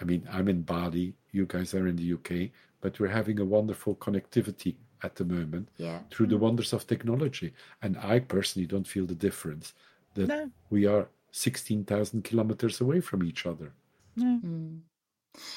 I 0.00 0.04
mean, 0.04 0.26
I'm 0.32 0.48
in 0.48 0.62
Bali, 0.62 1.14
you 1.32 1.44
guys 1.44 1.74
are 1.74 1.86
in 1.86 1.96
the 1.96 2.14
UK, 2.14 2.50
but 2.80 2.98
we're 2.98 3.08
having 3.08 3.38
a 3.40 3.44
wonderful 3.44 3.94
connectivity 3.96 4.76
at 5.02 5.16
the 5.16 5.24
moment 5.24 5.68
Yeah. 5.76 5.98
through 6.10 6.28
the 6.28 6.36
mm-hmm. 6.36 6.44
wonders 6.44 6.72
of 6.72 6.86
technology. 6.86 7.52
And 7.82 7.98
I 7.98 8.20
personally 8.20 8.66
don't 8.66 8.86
feel 8.86 9.04
the 9.04 9.14
difference 9.14 9.74
that 10.14 10.28
No. 10.28 10.50
we 10.70 10.86
are 10.86 11.08
16,000 11.30 12.22
kilometers 12.24 12.80
away 12.80 13.00
from 13.00 13.22
each 13.22 13.44
other. 13.44 13.72
Mm. 14.16 14.80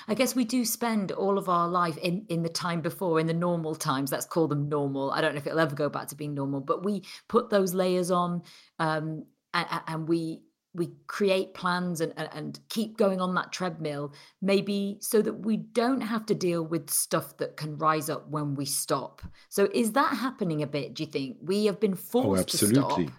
I 0.08 0.14
guess 0.14 0.36
we 0.36 0.46
do 0.46 0.66
spend 0.66 1.12
all 1.12 1.38
of 1.38 1.50
our 1.50 1.68
life 1.68 1.98
in, 1.98 2.26
in 2.30 2.44
the 2.44 2.50
time 2.50 2.82
before, 2.82 3.20
in 3.20 3.28
the 3.28 3.34
normal 3.34 3.76
times. 3.76 4.12
Let's 4.12 4.26
call 4.26 4.48
them 4.48 4.70
normal. 4.70 5.12
I 5.12 5.22
don't 5.22 5.34
know 5.34 5.40
if 5.40 5.48
it'll 5.48 5.60
ever 5.60 5.76
go 5.76 5.90
back 5.90 6.08
to 6.10 6.16
being 6.16 6.34
normal, 6.34 6.62
but 6.62 6.84
we 6.84 7.04
put 7.28 7.50
those 7.50 7.74
layers 7.74 8.12
on, 8.12 8.44
um, 8.80 9.26
and, 9.54 9.68
and 9.88 10.08
we 10.08 10.42
we 10.74 10.92
create 11.08 11.56
plans 11.56 12.02
and, 12.02 12.14
and 12.18 12.60
keep 12.70 12.98
going 12.98 13.20
on 13.20 13.34
that 13.34 13.52
treadmill, 13.52 14.14
maybe 14.44 14.98
so 15.02 15.24
that 15.24 15.34
we 15.34 15.58
don't 15.58 16.02
have 16.02 16.24
to 16.28 16.36
deal 16.36 16.64
with 16.64 16.90
stuff 16.92 17.36
that 17.38 17.58
can 17.58 17.78
rise 17.80 18.10
up 18.10 18.30
when 18.30 18.54
we 18.54 18.66
stop. 18.66 19.22
So 19.50 19.68
is 19.74 19.94
that 19.94 20.16
happening 20.16 20.62
a 20.62 20.68
bit? 20.68 20.94
Do 20.94 21.04
you 21.04 21.10
think 21.10 21.38
we 21.42 21.66
have 21.66 21.80
been 21.80 21.96
Oh, 22.22 22.36
forced 22.36 22.44
Oh 22.52 22.58
absolutely. 22.58 23.06
stop? 23.06 23.12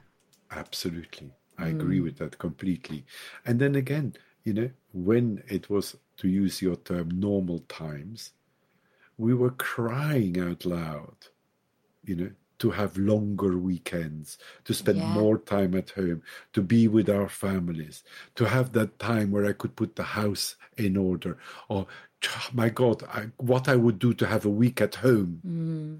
Absolutely. 0.50 1.32
I 1.58 1.68
agree 1.68 2.00
with 2.00 2.18
that 2.18 2.38
completely. 2.38 3.04
And 3.44 3.58
then 3.60 3.74
again, 3.74 4.14
you 4.44 4.52
know, 4.52 4.70
when 4.92 5.42
it 5.48 5.68
was, 5.68 5.96
to 6.18 6.28
use 6.28 6.60
your 6.62 6.76
term, 6.76 7.08
normal 7.10 7.60
times, 7.68 8.32
we 9.16 9.34
were 9.34 9.50
crying 9.50 10.38
out 10.38 10.64
loud, 10.64 11.16
you 12.04 12.14
know, 12.16 12.30
to 12.58 12.70
have 12.70 12.98
longer 12.98 13.56
weekends, 13.56 14.36
to 14.64 14.74
spend 14.74 14.98
Yeah. 14.98 15.06
more 15.06 15.38
time 15.38 15.74
at 15.76 15.90
home, 15.90 16.22
to 16.52 16.60
be 16.60 16.88
with 16.88 17.08
our 17.08 17.28
families, 17.28 18.02
to 18.34 18.44
have 18.46 18.72
that 18.72 18.98
time 18.98 19.30
where 19.30 19.46
I 19.46 19.52
could 19.52 19.76
put 19.76 19.94
the 19.94 20.02
house 20.02 20.56
in 20.76 20.96
order, 20.96 21.38
or 21.68 21.86
my 22.52 22.68
God, 22.68 23.04
I, 23.04 23.26
what 23.36 23.68
I 23.68 23.76
would 23.76 23.98
do 24.00 24.12
to 24.14 24.26
have 24.26 24.44
a 24.44 24.50
week 24.50 24.80
at 24.80 24.96
home. 24.96 25.40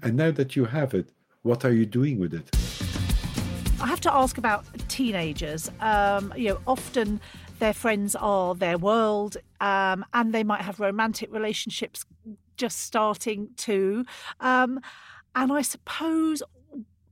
And 0.03 0.17
now 0.17 0.31
that 0.31 0.55
you 0.57 0.65
have 0.65 0.93
it, 0.93 1.09
what 1.43 1.63
are 1.63 1.71
you 1.73 1.85
doing 1.85 2.19
with 2.19 2.33
it? 2.33 2.49
I 3.81 3.87
have 3.87 4.01
to 4.01 4.13
ask 4.13 4.37
about 4.37 4.65
teenagers. 4.89 5.71
Um, 5.79 6.33
you 6.35 6.49
know, 6.49 6.59
often 6.67 7.21
their 7.59 7.73
friends 7.73 8.15
are 8.15 8.55
their 8.55 8.77
world, 8.77 9.37
um, 9.61 10.05
and 10.13 10.33
they 10.33 10.43
might 10.43 10.61
have 10.61 10.79
romantic 10.79 11.31
relationships 11.31 12.05
just 12.57 12.79
starting 12.79 13.49
too. 13.55 14.05
Um, 14.39 14.79
and 15.35 15.51
I 15.51 15.61
suppose. 15.61 16.41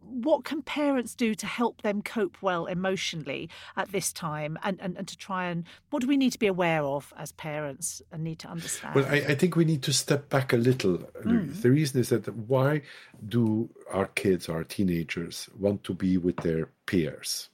What 0.10 0.46
can 0.46 0.62
parents 0.62 1.14
do 1.14 1.36
to 1.36 1.46
help 1.46 1.82
them 1.82 2.02
cope 2.02 2.38
well 2.42 2.66
emotionally 2.66 3.50
at 3.76 3.92
this 3.92 4.14
time 4.14 4.58
and, 4.64 4.80
and, 4.82 4.98
and 4.98 5.06
to 5.06 5.18
try 5.18 5.48
and 5.48 5.66
what 5.90 6.00
do 6.00 6.08
we 6.08 6.16
need 6.16 6.32
to 6.32 6.40
be 6.40 6.48
aware 6.48 6.82
of 6.82 7.14
as 7.18 7.34
parents 7.34 8.02
and 8.12 8.24
need 8.24 8.40
to 8.40 8.48
understand? 8.48 8.96
Well, 8.96 9.06
I, 9.06 9.18
I 9.18 9.36
think 9.36 9.58
we 9.58 9.66
need 9.66 9.84
to 9.84 9.92
step 9.92 10.30
back 10.30 10.54
a 10.54 10.58
little. 10.58 11.04
Louise. 11.26 11.62
The 11.62 11.72
reason 11.72 12.00
is 12.00 12.10
that 12.10 12.34
why 12.34 12.84
do 13.28 13.70
our 13.92 14.08
kids, 14.08 14.48
our 14.48 14.64
teenagers, 14.64 15.50
want 15.60 15.84
to 15.84 15.94
be 15.94 16.18
with 16.18 16.38
their 16.38 16.70
peers? 16.86 17.50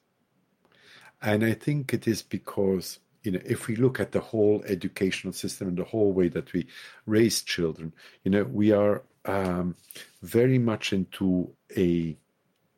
And 1.24 1.44
I 1.46 1.54
think 1.54 1.94
it 1.94 2.06
is 2.06 2.22
because, 2.22 3.00
you 3.24 3.32
know, 3.32 3.40
if 3.46 3.68
we 3.68 3.78
look 3.78 4.00
at 4.00 4.12
the 4.12 4.20
whole 4.20 4.62
educational 4.68 5.32
system 5.34 5.70
and 5.70 5.78
the 5.78 5.86
whole 5.86 6.12
way 6.12 6.28
that 6.28 6.52
we 6.52 6.68
raise 7.06 7.42
children, 7.42 7.94
you 8.24 8.32
know, 8.32 8.44
we 8.44 8.74
are 8.74 9.04
um, 9.24 9.76
very 10.22 10.60
much 10.60 10.92
into 10.92 11.50
a 11.78 12.18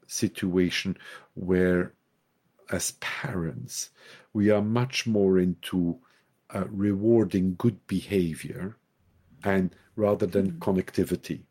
situation 0.06 0.96
where, 1.34 1.93
as 2.70 2.91
parents, 3.00 3.89
we 4.32 4.52
are 4.52 4.62
much 4.62 5.08
more 5.08 5.39
into 5.39 5.98
uh, 6.54 6.66
rewarding 6.70 7.56
good 7.58 7.88
behavior 7.88 8.78
and 9.43 9.76
rather 9.96 10.28
than 10.28 10.60
connectivity. 10.60 11.41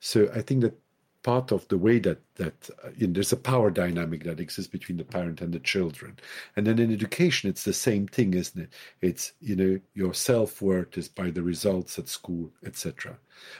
So 0.00 0.30
I 0.34 0.40
think 0.40 0.62
that 0.62 0.78
part 1.22 1.52
of 1.52 1.66
the 1.68 1.78
way 1.78 1.98
that 1.98 2.18
that 2.36 2.70
uh, 2.84 2.88
you 2.96 3.06
know, 3.06 3.14
there's 3.14 3.32
a 3.32 3.36
power 3.36 3.70
dynamic 3.70 4.24
that 4.24 4.40
exists 4.40 4.70
between 4.70 4.98
the 4.98 5.04
parent 5.04 5.40
and 5.40 5.52
the 5.52 5.58
children, 5.60 6.18
and 6.56 6.66
then 6.66 6.78
in 6.78 6.92
education 6.92 7.50
it's 7.50 7.64
the 7.64 7.72
same 7.72 8.06
thing, 8.06 8.34
isn't 8.34 8.62
it? 8.62 8.70
It's 9.00 9.32
you 9.40 9.56
know 9.56 9.80
your 9.94 10.14
self 10.14 10.62
worth 10.62 10.96
is 10.96 11.08
by 11.08 11.30
the 11.30 11.42
results 11.42 11.98
at 11.98 12.08
school, 12.08 12.50
etc. 12.64 13.18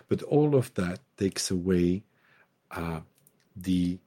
But 0.08 0.22
all 0.22 0.54
of 0.56 0.72
that 0.74 1.00
takes 1.16 1.50
away 1.50 2.02
uh, 2.70 3.00
the 3.56 3.98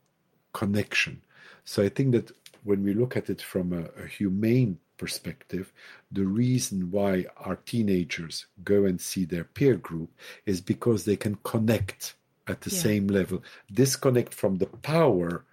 connection. 0.54 1.22
So 1.66 1.84
I 1.84 1.89
think 1.89 2.12
that 2.14 2.32
when 2.64 2.84
we 2.84 2.93
look 2.93 3.18
at 3.18 3.30
it 3.30 3.41
from 3.41 3.74
a, 3.74 4.04
a 4.04 4.08
humane 4.08 4.80
perspective, 4.97 5.74
the 6.12 6.26
reason 6.26 6.91
why 6.91 7.26
our 7.38 7.58
teenagers 7.58 8.45
go 8.64 8.86
and 8.86 8.99
see 8.99 9.26
their 9.26 9.43
peer 9.43 9.76
group 9.76 10.10
is 10.45 10.62
because 10.62 11.04
they 11.04 11.18
can 11.18 11.36
connect 11.43 12.16
at 12.47 12.61
the 12.61 12.69
Yeah. 12.69 12.79
same 12.79 13.07
level, 13.07 13.43
disconnect 13.71 14.33
from 14.33 14.57
the 14.57 14.65
power, 14.65 15.45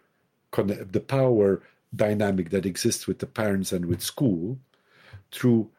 the 0.52 1.04
power 1.06 1.62
dynamic 1.94 2.50
that 2.50 2.66
exists 2.66 3.06
with 3.06 3.18
the 3.18 3.26
parents 3.26 3.72
and 3.72 3.86
with 3.86 4.02
school, 4.02 4.58
through 5.30 5.70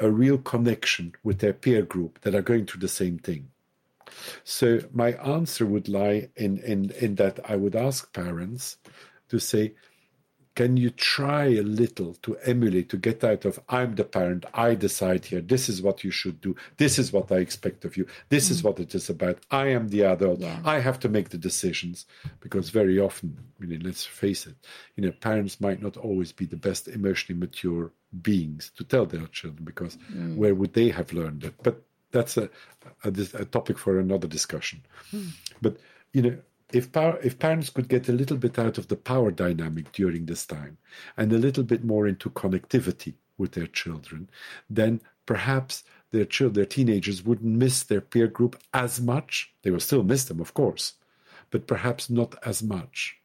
a 0.00 0.10
real 0.10 0.38
connection 0.38 1.14
with 1.22 1.38
their 1.38 1.52
peer 1.52 1.82
group 1.82 2.20
that 2.20 2.34
are 2.34 2.42
going 2.42 2.66
through 2.66 2.80
the 2.80 2.88
same 2.88 3.18
thing. 3.18 3.50
So 4.44 4.80
my 4.92 5.12
answer 5.12 5.66
would 5.66 5.88
lie 5.88 6.28
in, 6.36 6.58
in, 6.58 6.90
in 6.90 7.14
that 7.16 7.40
I 7.48 7.56
would 7.56 7.74
ask 7.74 8.12
parents 8.12 8.76
to 9.28 9.38
say, 9.38 9.74
can 10.56 10.76
you 10.78 10.88
try 10.90 11.44
a 11.44 11.62
little 11.62 12.14
to 12.22 12.36
emulate, 12.38 12.88
to 12.88 12.96
get 12.96 13.22
out 13.22 13.44
of 13.44 13.60
I'm 13.68 13.94
the 13.94 14.04
parent, 14.04 14.46
I 14.54 14.74
decide 14.74 15.26
here, 15.26 15.42
this 15.42 15.68
is 15.68 15.82
what 15.82 16.02
you 16.02 16.10
should 16.10 16.40
do, 16.40 16.56
this 16.78 16.98
is 16.98 17.12
what 17.12 17.30
I 17.30 17.36
expect 17.36 17.84
of 17.84 17.96
you, 17.96 18.06
this 18.30 18.50
is 18.50 18.62
mm. 18.62 18.64
what 18.64 18.80
it 18.80 18.94
is 18.94 19.10
about, 19.10 19.38
I 19.50 19.66
am 19.66 19.88
the 19.88 20.04
adult, 20.04 20.40
Yeah. 20.40 20.58
I 20.64 20.80
have 20.80 20.98
to 21.00 21.10
make 21.10 21.28
the 21.28 21.38
decisions. 21.38 22.06
Because 22.40 22.70
very 22.70 22.98
often, 22.98 23.36
mean, 23.64 23.82
let's 23.84 24.04
face 24.04 24.46
it, 24.46 24.56
you 24.96 25.04
know, 25.04 25.12
parents 25.12 25.60
might 25.60 25.82
not 25.82 25.96
always 25.98 26.32
be 26.32 26.46
the 26.46 26.56
best 26.56 26.88
emotionally 26.88 27.38
mature 27.38 27.92
beings 28.22 28.72
to 28.78 28.84
tell 28.84 29.04
their 29.04 29.26
children 29.26 29.64
because 29.64 29.98
mm. 30.10 30.36
where 30.36 30.54
would 30.54 30.72
they 30.72 30.88
have 30.88 31.12
learned 31.12 31.44
it? 31.44 31.54
But 31.62 31.82
that's 32.12 32.38
a, 32.38 32.48
a, 33.04 33.12
a 33.34 33.44
topic 33.44 33.78
for 33.78 33.98
another 33.98 34.26
discussion. 34.26 34.82
Mm. 35.12 35.32
But 35.60 35.76
you 36.12 36.22
know, 36.22 36.38
if 36.72 36.90
par- 36.92 37.18
if 37.22 37.38
parents 37.38 37.70
could 37.70 37.88
get 37.88 38.08
a 38.08 38.12
little 38.12 38.36
bit 38.36 38.58
out 38.58 38.78
of 38.78 38.88
the 38.88 38.96
power 38.96 39.30
dynamic 39.30 39.92
during 39.92 40.26
this 40.26 40.46
time 40.46 40.78
and 41.16 41.32
a 41.32 41.38
little 41.38 41.64
bit 41.64 41.84
more 41.84 42.06
into 42.06 42.30
connectivity 42.30 43.14
with 43.38 43.52
their 43.52 43.66
children, 43.66 44.28
then 44.68 45.00
perhaps 45.26 45.84
their 46.10 46.24
children, 46.24 46.54
their 46.54 46.64
teenagers 46.66 47.24
wouldn't 47.24 47.56
miss 47.56 47.82
their 47.82 48.00
peer 48.00 48.26
group 48.26 48.60
as 48.72 49.00
much. 49.00 49.52
They 49.62 49.70
will 49.70 49.80
still 49.80 50.02
miss 50.02 50.24
them, 50.24 50.40
of 50.40 50.54
course, 50.54 50.94
but 51.50 51.66
perhaps 51.66 52.10
not 52.10 52.34
as 52.44 52.62
much. 52.62 53.18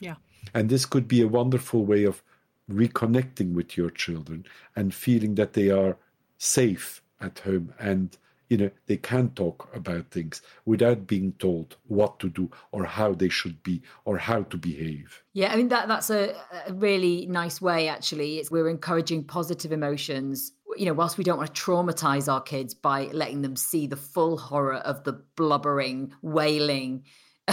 yeah. 0.00 0.16
And 0.54 0.70
this 0.70 0.86
could 0.86 1.06
be 1.06 1.20
a 1.20 1.28
wonderful 1.28 1.84
way 1.84 2.04
of 2.04 2.22
reconnecting 2.70 3.52
with 3.52 3.76
your 3.76 3.90
children 3.90 4.46
and 4.74 4.94
feeling 4.94 5.34
that 5.34 5.52
they 5.52 5.68
are 5.70 5.98
safe 6.38 7.02
at 7.20 7.40
home 7.40 7.74
and 7.78 8.16
you 8.50 8.56
know 8.56 8.70
they 8.86 8.96
can 8.96 9.30
talk 9.30 9.70
about 9.74 10.10
things 10.10 10.42
without 10.66 11.06
being 11.06 11.32
told 11.38 11.76
what 11.86 12.18
to 12.18 12.28
do 12.28 12.50
or 12.72 12.84
how 12.84 13.14
they 13.14 13.28
should 13.28 13.62
be 13.62 13.80
or 14.04 14.18
how 14.18 14.42
to 14.42 14.58
behave. 14.58 15.22
Yeah, 15.32 15.52
I 15.52 15.56
mean 15.56 15.68
that 15.68 15.88
that's 15.88 16.10
a, 16.10 16.34
a 16.66 16.74
really 16.74 17.26
nice 17.26 17.62
way. 17.62 17.88
Actually, 17.88 18.38
it's 18.38 18.50
we're 18.50 18.68
encouraging 18.68 19.24
positive 19.24 19.72
emotions. 19.72 20.52
You 20.76 20.86
know, 20.86 20.92
whilst 20.92 21.16
we 21.16 21.24
don't 21.24 21.38
want 21.38 21.54
to 21.54 21.62
traumatize 21.62 22.30
our 22.30 22.40
kids 22.40 22.74
by 22.74 23.04
letting 23.12 23.42
them 23.42 23.56
see 23.56 23.86
the 23.86 23.96
full 23.96 24.36
horror 24.36 24.74
of 24.74 25.04
the 25.04 25.24
blubbering, 25.36 26.12
wailing 26.22 27.04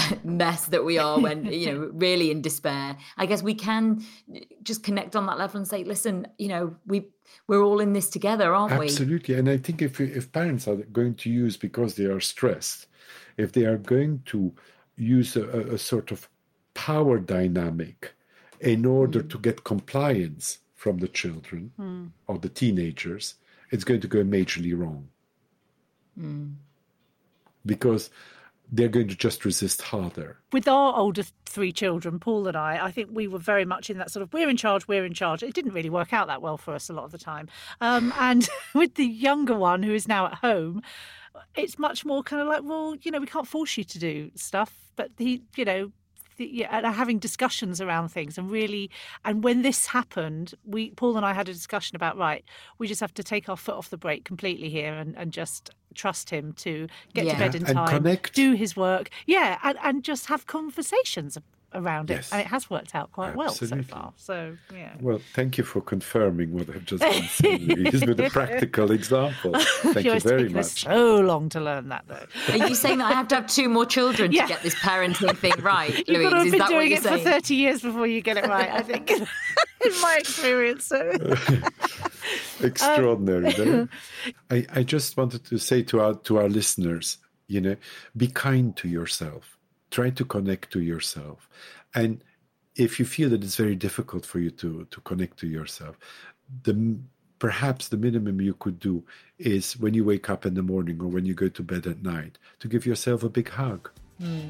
mess 0.24 0.66
that 0.68 0.84
we 0.84 0.98
are 0.98 1.20
when 1.20 1.46
you 1.46 1.72
know 1.72 1.92
really 1.94 2.32
in 2.32 2.42
despair. 2.42 2.98
I 3.18 3.26
guess 3.26 3.44
we 3.44 3.54
can 3.54 4.04
just 4.64 4.84
connect 4.84 5.16
on 5.16 5.26
that 5.28 5.38
level 5.38 5.58
and 5.58 5.68
say, 5.68 5.84
listen, 5.84 6.28
you 6.38 6.48
know, 6.48 6.76
we 6.86 7.10
we're 7.48 7.64
all 7.64 7.80
in 7.80 7.94
this 7.94 8.10
together, 8.10 8.54
aren't 8.54 8.80
we? 8.80 8.88
Absolutely, 8.88 9.36
and 9.36 9.50
I 9.50 9.58
think 9.58 9.82
if 9.82 10.00
if 10.00 10.32
parents 10.32 10.68
are 10.68 10.76
going 10.76 11.16
to 11.16 11.30
use 11.30 11.58
because 11.58 11.96
they 11.96 12.06
are 12.06 12.20
stressed, 12.20 12.88
if 13.38 13.52
they 13.52 13.66
are 13.66 13.78
going 13.78 14.22
to 14.28 14.54
use 14.96 15.36
a, 15.36 15.44
a- 15.44 15.76
a 15.76 15.78
sort 15.78 16.12
of 16.12 16.28
power 16.74 17.20
dynamic 17.20 18.14
in 18.60 18.86
order 18.86 19.22
mm. 19.22 19.30
to 19.30 19.38
get 19.40 19.64
compliance 19.64 20.60
from 20.76 21.00
the 21.00 21.08
children 21.08 21.72
hmm. 21.76 22.06
or 22.28 22.38
the 22.38 22.50
teenagers, 22.50 23.36
it's 23.72 23.84
going 23.84 24.00
to 24.00 24.08
go 24.08 24.24
majorly 24.24 24.78
wrong. 24.78 25.08
Hmm. 26.18 26.52
Because 27.66 28.10
they're 28.72 28.90
going 28.90 29.08
to 29.08 29.16
just 29.16 29.46
resist 29.46 29.82
harder. 29.82 30.38
with 30.52 30.68
our 30.68 30.96
older 30.96 31.24
three 31.46 31.72
children, 31.72 32.20
Paul 32.20 32.48
and 32.48 32.58
I, 32.58 32.86
I 32.86 32.92
think 32.92 33.10
we 33.12 33.28
were 33.28 33.40
very 33.40 33.66
much 33.66 33.90
in 33.90 33.98
that 33.98 34.12
sort 34.12 34.24
of 34.24 34.34
we're 34.34 34.50
in 34.50 34.58
charge, 34.58 34.88
we're 34.88 35.06
in 35.06 35.14
charge. 35.14 35.44
It 35.44 35.54
didn't 35.54 35.74
really 35.74 35.90
work 35.90 36.14
out 36.14 36.28
that 36.28 36.42
well 36.42 36.58
for 36.58 36.74
us 36.74 36.90
a 36.90 36.94
lot 36.94 37.06
of 37.06 37.12
the 37.12 37.18
time. 37.18 37.48
Um, 37.82 38.14
and 38.20 38.48
with 38.74 38.96
the 38.96 39.06
younger 39.06 39.56
one 39.56 39.84
who 39.84 39.94
is 39.94 40.08
now 40.08 40.28
at 40.28 40.36
home, 40.36 40.82
it's 41.56 41.80
much 41.80 42.06
more 42.06 42.24
kind 42.24 42.42
of 42.42 42.48
like, 42.48 42.64
well, 42.64 42.96
you 43.02 43.12
know, 43.12 43.20
we 43.20 43.28
can't 43.28 43.48
force 43.48 43.78
you 43.78 43.84
to 43.84 44.00
do 44.00 44.32
stuff, 44.36 44.74
but 44.96 45.12
he, 45.18 45.44
you 45.56 45.66
know, 45.66 45.92
yeah, 46.38 46.68
and 46.78 46.86
having 46.96 47.20
discussions 47.20 47.82
around 47.82 48.10
things 48.10 48.38
and 48.38 48.50
really, 48.52 48.90
and 49.26 49.44
when 49.44 49.62
this 49.62 49.88
happened, 49.88 50.54
we 50.66 50.92
Paul 50.92 51.18
and 51.18 51.26
I 51.26 51.34
had 51.34 51.50
a 51.50 51.54
discussion 51.54 51.96
about 51.96 52.18
right, 52.18 52.44
we 52.78 52.88
just 52.88 53.02
have 53.02 53.14
to 53.16 53.24
take 53.24 53.50
our 53.50 53.58
foot 53.58 53.76
off 53.76 53.90
the 53.90 53.98
brake 53.98 54.24
completely 54.26 54.70
here 54.70 54.94
and, 54.94 55.16
and 55.18 55.32
just 55.32 55.72
trust 55.96 56.30
him 56.30 56.54
to 56.54 56.88
get 57.14 57.26
Yeah. 57.26 57.34
to 57.34 57.40
bed 57.40 57.56
in 57.56 57.66
And 57.66 57.76
time, 57.76 57.88
connect. 58.04 58.34
do 58.36 58.54
his 58.54 58.76
work, 58.76 59.10
yeah, 59.26 59.58
and, 59.64 59.78
and 59.84 60.04
just 60.04 60.28
have 60.28 60.46
conversations 60.46 61.38
around 61.78 62.10
it, 62.12 62.16
Yes. 62.16 62.32
and 62.34 62.42
it 62.42 62.48
has 62.48 62.70
worked 62.70 62.94
out 62.96 63.12
quite 63.14 63.36
well 63.36 63.50
so 63.52 63.82
far. 63.84 64.12
So 64.18 64.58
yeah. 64.74 64.94
Well, 65.00 65.22
thank 65.34 65.58
you 65.58 65.64
for 65.64 65.80
confirming 65.82 66.52
what 66.54 66.70
I've 66.70 66.86
just 66.86 67.02
been 67.04 67.24
saying 67.24 67.68
Louise, 67.68 68.06
with 68.06 68.20
a 68.20 68.30
practical 68.30 68.92
example. 68.92 69.54
Thank 69.94 70.06
you 70.06 70.20
very 70.20 70.42
taken 70.44 70.54
much. 70.58 70.84
so 70.84 71.20
long 71.22 71.50
to 71.50 71.60
learn 71.62 71.90
that, 71.90 72.06
though. 72.08 72.26
Are 72.54 72.58
you 72.68 72.76
saying 72.76 72.98
that 72.98 73.12
I 73.12 73.14
have 73.14 73.28
to 73.30 73.36
have 73.36 73.48
two 73.48 73.70
more 73.70 73.86
children 73.86 74.32
Yeah. 74.32 74.44
to 74.44 74.48
get 74.54 74.64
this 74.64 74.76
parenting 74.76 75.38
thing 75.38 75.54
right, 75.62 75.96
You've 76.08 76.08
Louise? 76.10 76.24
got 76.24 76.30
to 76.32 76.36
have 76.38 76.46
Is 76.48 76.52
been 76.52 76.60
that 76.60 76.64
what 76.66 76.70
doing 76.72 76.90
you're 76.90 76.98
it 76.98 77.04
saying? 77.04 77.24
for 77.24 77.32
30 77.32 77.56
years 77.56 77.82
before 77.84 78.08
you 78.08 78.22
get 78.22 78.38
it 78.38 78.46
right, 78.48 78.70
I 78.72 78.82
think, 78.82 79.12
in 79.12 79.28
my 80.02 80.18
experience. 80.20 80.86
So. 80.86 81.18
Extraordinary. 82.62 83.54
no? 83.58 83.82
Um, 83.82 83.90
I, 84.50 84.66
I 84.74 84.84
just 84.84 85.16
wanted 85.18 85.46
to 85.46 85.58
say 85.58 85.84
to 85.84 86.00
our 86.02 86.16
to 86.16 86.38
our 86.38 86.50
listeners, 86.50 87.18
you 87.48 87.62
know, 87.62 87.76
be 88.16 88.28
kind 88.28 88.76
to 88.78 88.88
yourself. 88.88 89.57
Try 89.92 90.10
to 90.12 90.26
connect 90.26 90.72
to 90.74 90.82
yourself. 90.82 91.50
And 91.96 92.24
if 92.76 93.00
you 93.00 93.06
feel 93.06 93.30
that 93.30 93.44
it's 93.44 93.56
very 93.56 93.76
difficult 93.76 94.26
for 94.26 94.40
you 94.40 94.52
to 94.52 94.86
to 94.90 95.02
connect 95.02 95.38
to 95.40 95.48
yourself, 95.48 95.98
the 96.64 96.98
perhaps 97.40 97.90
the 97.90 97.98
minimum 97.98 98.42
you 98.42 98.54
could 98.56 98.80
do 98.80 99.04
is 99.38 99.78
when 99.78 99.94
you 99.94 100.04
wake 100.04 100.30
up 100.30 100.46
in 100.46 100.56
the 100.56 100.64
morning 100.64 101.00
or 101.02 101.08
when 101.08 101.26
you 101.26 101.34
go 101.34 101.48
to 101.48 101.62
bed 101.62 101.86
at 101.86 102.02
night 102.02 102.40
to 102.60 102.68
give 102.68 102.84
yourself 102.84 103.22
a 103.22 103.30
big 103.30 103.50
hug 103.50 103.92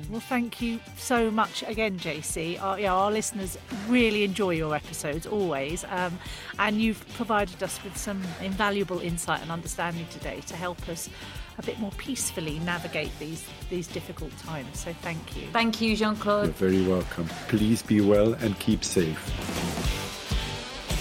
Well, 0.09 0.21
thank 0.21 0.61
you 0.61 0.79
so 0.95 1.29
much 1.29 1.61
again, 1.63 1.99
JC. 1.99 2.61
Our, 2.61 2.79
yeah, 2.79 2.93
our 2.93 3.11
listeners 3.11 3.57
really 3.89 4.23
enjoy 4.23 4.51
your 4.51 4.73
episodes 4.73 5.27
always, 5.27 5.83
um, 5.89 6.17
and 6.57 6.81
you've 6.81 7.05
provided 7.15 7.61
us 7.61 7.83
with 7.83 7.97
some 7.97 8.23
invaluable 8.41 8.99
insight 8.99 9.41
and 9.41 9.51
understanding 9.51 10.07
today 10.09 10.39
to 10.47 10.55
help 10.55 10.87
us 10.87 11.09
a 11.57 11.63
bit 11.63 11.79
more 11.79 11.91
peacefully 11.97 12.59
navigate 12.59 13.11
these 13.19 13.43
these 13.69 13.87
difficult 13.87 14.35
times. 14.37 14.79
So, 14.79 14.93
thank 15.01 15.35
you. 15.35 15.47
Thank 15.51 15.81
you, 15.81 15.95
Jean 15.95 16.15
Claude. 16.15 16.45
You're 16.45 16.53
very 16.53 16.87
welcome. 16.87 17.27
Please 17.47 17.81
be 17.81 18.01
well 18.01 18.33
and 18.35 18.57
keep 18.59 18.83
safe. 18.83 19.17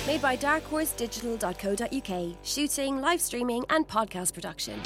Made 0.06 0.22
by 0.22 0.36
darkhorsedigital.co.uk. 0.36 2.36
Shooting, 2.42 3.00
live 3.00 3.20
streaming, 3.20 3.64
and 3.70 3.88
podcast 3.88 4.34
production. 4.34 4.80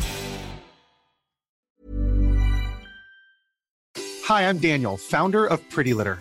Hi, 4.25 4.49
I'm 4.49 4.59
Daniel, 4.59 4.97
founder 4.97 5.45
of 5.45 5.61
Pretty 5.71 5.93
Litter. 5.93 6.21